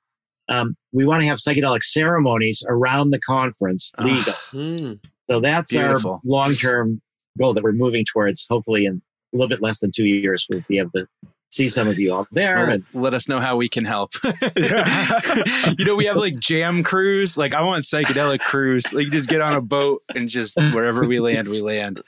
[0.48, 4.04] um, we want to have psychedelic ceremonies around the conference Ah.
[4.04, 4.34] legal.
[4.52, 5.00] Mm.
[5.30, 6.12] So that's Beautiful.
[6.12, 7.00] our long term
[7.38, 8.46] goal that we're moving towards.
[8.48, 9.02] Hopefully, in
[9.32, 11.06] a little bit less than two years, we'll be able to
[11.50, 12.54] see some of you all there.
[12.56, 14.12] well, and let us know how we can help.
[14.56, 19.28] you know, we have like jam crews Like I want psychedelic crews Like you just
[19.28, 22.00] get on a boat and just wherever we land, we land.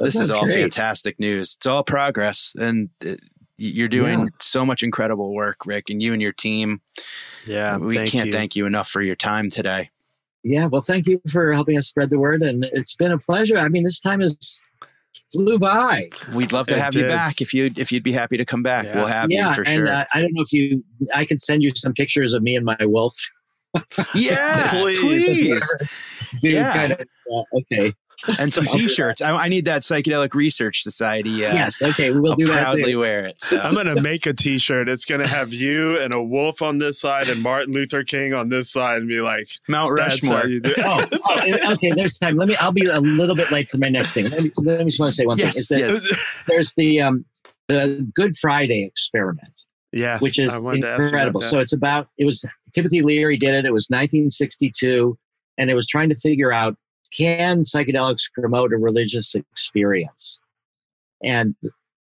[0.00, 0.60] This is all great.
[0.60, 1.54] fantastic news.
[1.56, 3.16] It's all progress, and uh,
[3.58, 4.26] you're doing Yeah.
[4.40, 6.80] so much incredible work, Rick, and you and your team.
[7.46, 7.76] Yeah.
[7.76, 8.32] we thank can't you.
[8.32, 9.90] thank you enough for your time today.
[10.44, 12.42] Yeah, well, thank you for helping us spread the word.
[12.42, 13.56] And it's been a pleasure.
[13.58, 14.62] I mean, this time has
[15.32, 16.04] flew by.
[16.32, 18.62] We'd love to It have you back if you if you'd be happy to come
[18.62, 18.84] back.
[18.84, 18.96] Yeah.
[18.96, 19.88] We'll have yeah, you for and sure.
[19.88, 20.84] uh, I don't know if you,
[21.14, 23.14] I can send you some pictures of me and my wolf.
[24.14, 24.98] yeah, Please.
[25.00, 25.76] please.
[26.42, 26.72] Do Yeah.
[26.72, 27.92] kind of, uh, okay.
[28.38, 28.88] and some I'll do that.
[28.88, 29.22] t-shirts.
[29.22, 31.44] I, I need that psychedelic research society.
[31.44, 31.82] Uh, yes.
[31.82, 32.10] Okay.
[32.10, 32.62] We'll I'll do that.
[32.62, 33.00] proudly Too.
[33.00, 33.40] wear it.
[33.40, 33.58] So.
[33.58, 34.88] I'm gonna make a T-shirt.
[34.88, 38.48] It's gonna have you and a wolf on this side and Martin Luther King on
[38.48, 40.46] this side, and be like, Mount Rushmore.
[40.46, 41.90] you do." it." Oh, oh, okay.
[41.90, 42.36] There's time.
[42.36, 42.56] Let me.
[42.56, 44.28] I'll be a little bit late for my next thing.
[44.30, 45.80] Let me, let me just want to say one Yes, thing.
[45.80, 46.24] Is that yes.
[46.46, 47.24] There's the um,
[47.68, 51.42] the Good Friday experiment, yes, which is I wanted to ask you about incredible.
[51.42, 52.08] So it's about.
[52.18, 52.44] It was
[52.74, 53.64] Timothy Leary did it.
[53.64, 55.16] It was 1962,
[55.58, 56.76] and it was trying to figure out
[57.16, 60.38] can psychedelics promote a religious experience,
[61.22, 61.54] and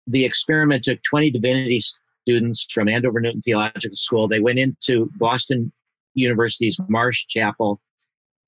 [0.06, 1.80] the experiment took 20 divinity
[2.22, 4.28] students from Andover Newton Theological School.
[4.28, 5.72] They went into Boston
[6.14, 7.80] University's Marsh Chapel,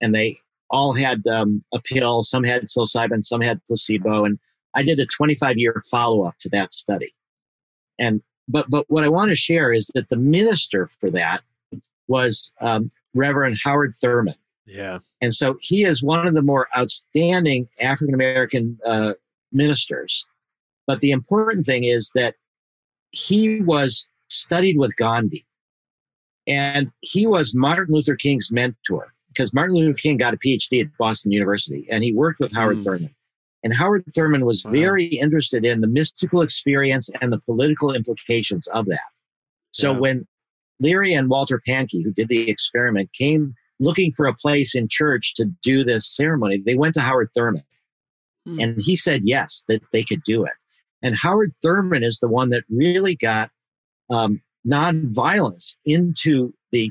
[0.00, 0.36] and they
[0.70, 2.22] all had um, a pill.
[2.22, 4.38] Some had psilocybin, some had placebo, and
[4.74, 7.14] I did a 25 year follow up to that study.
[7.98, 11.42] And but but what I want to share is that the minister for that
[12.08, 14.34] was um, Reverend Howard Thurman.
[14.66, 19.14] Yeah, And so he is one of the more outstanding African American uh,
[19.50, 20.24] ministers.
[20.86, 22.36] But the important thing is that
[23.10, 25.44] he was studied with Gandhi.
[26.46, 30.96] And he was Martin Luther King's mentor because Martin Luther King got a PhD at
[30.98, 32.82] Boston University and he worked with Howard Hmm.
[32.82, 33.14] Thurman.
[33.64, 34.72] And Howard Thurman was Wow.
[34.72, 39.00] very interested in the mystical experience and the political implications of that.
[39.72, 39.98] So Yeah.
[39.98, 40.26] when
[40.80, 45.34] Leary and Walter Pahnke, who did the experiment, came looking for a place in church
[45.34, 47.64] to do this ceremony, they went to Howard Thurman.
[48.46, 48.60] Hmm.
[48.60, 50.52] And he said yes, that they could do it.
[51.02, 53.50] And Howard Thurman is the one that really got
[54.10, 56.90] um, nonviolence into the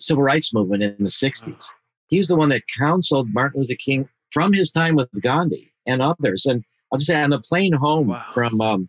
[0.00, 1.66] civil rights movement in the 60s.
[2.08, 6.46] He's the one that counseled Martin Luther King from his time with Gandhi and others.
[6.46, 8.24] And I'll just say on the plane home Wow.
[8.32, 8.88] from um,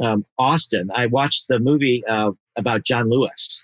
[0.00, 3.62] um, Austin, I watched the movie uh, about John Lewis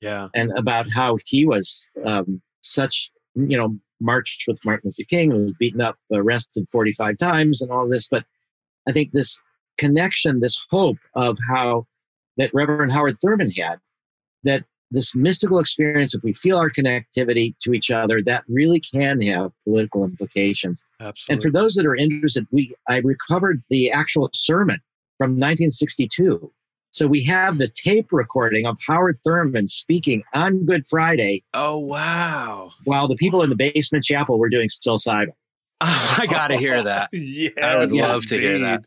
[0.00, 5.32] yeah, and about how he was um, such, you know, marched with Martin Luther King
[5.32, 8.08] and was beaten up, arrested 45 times and all this.
[8.08, 8.24] But
[8.86, 9.38] I think this
[9.78, 11.86] connection, this hope of how
[12.36, 13.78] that Reverend Howard Thurman had,
[14.44, 19.20] that this mystical experience, if we feel our connectivity to each other, that really can
[19.22, 20.84] have political implications.
[21.00, 21.34] Absolutely.
[21.34, 24.78] And for those that are interested, we I recovered the actual sermon
[25.18, 26.52] from 1962.
[26.96, 32.70] So we have the tape recording of Howard Thurman speaking on Good Friday Oh wow!
[32.84, 35.26] while the people in the basement chapel were doing psilocybin.
[35.82, 37.10] Oh, I gotta hear that.
[37.12, 38.86] yeah, I would love to hear that.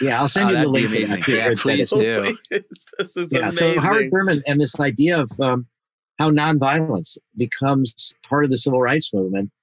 [0.00, 1.28] Yeah, I'll send Oh, you the that'd link to that.
[1.28, 2.34] Yeah, please do.
[2.98, 3.74] this is Yeah, amazing.
[3.74, 5.66] so Howard Thurman and this idea of um,
[6.18, 9.61] how nonviolence becomes part of the civil rights movement, wa-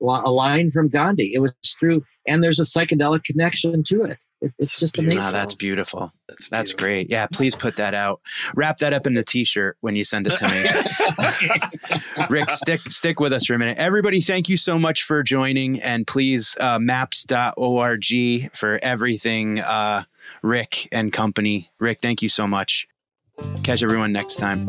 [0.00, 1.32] a line from Gandhi.
[1.34, 4.18] It was through, and there's a psychedelic connection to it.
[4.40, 5.18] it it's just Beautiful.
[5.18, 5.32] amazing.
[5.32, 6.12] Wow, that's beautiful.
[6.28, 6.86] That's, That's beautiful.
[6.86, 7.10] great.
[7.10, 8.20] Yeah, please put that out.
[8.54, 12.26] Wrap that up in the t-shirt when you send it to me.
[12.30, 13.78] Rick, stick stick with us for a minute.
[13.78, 15.80] Everybody, thank you so much for joining.
[15.80, 20.04] And please, uh, maps.org for everything, uh,
[20.42, 21.70] Rick and company.
[21.78, 22.86] Rick, thank you so much.
[23.62, 24.68] Catch everyone next time.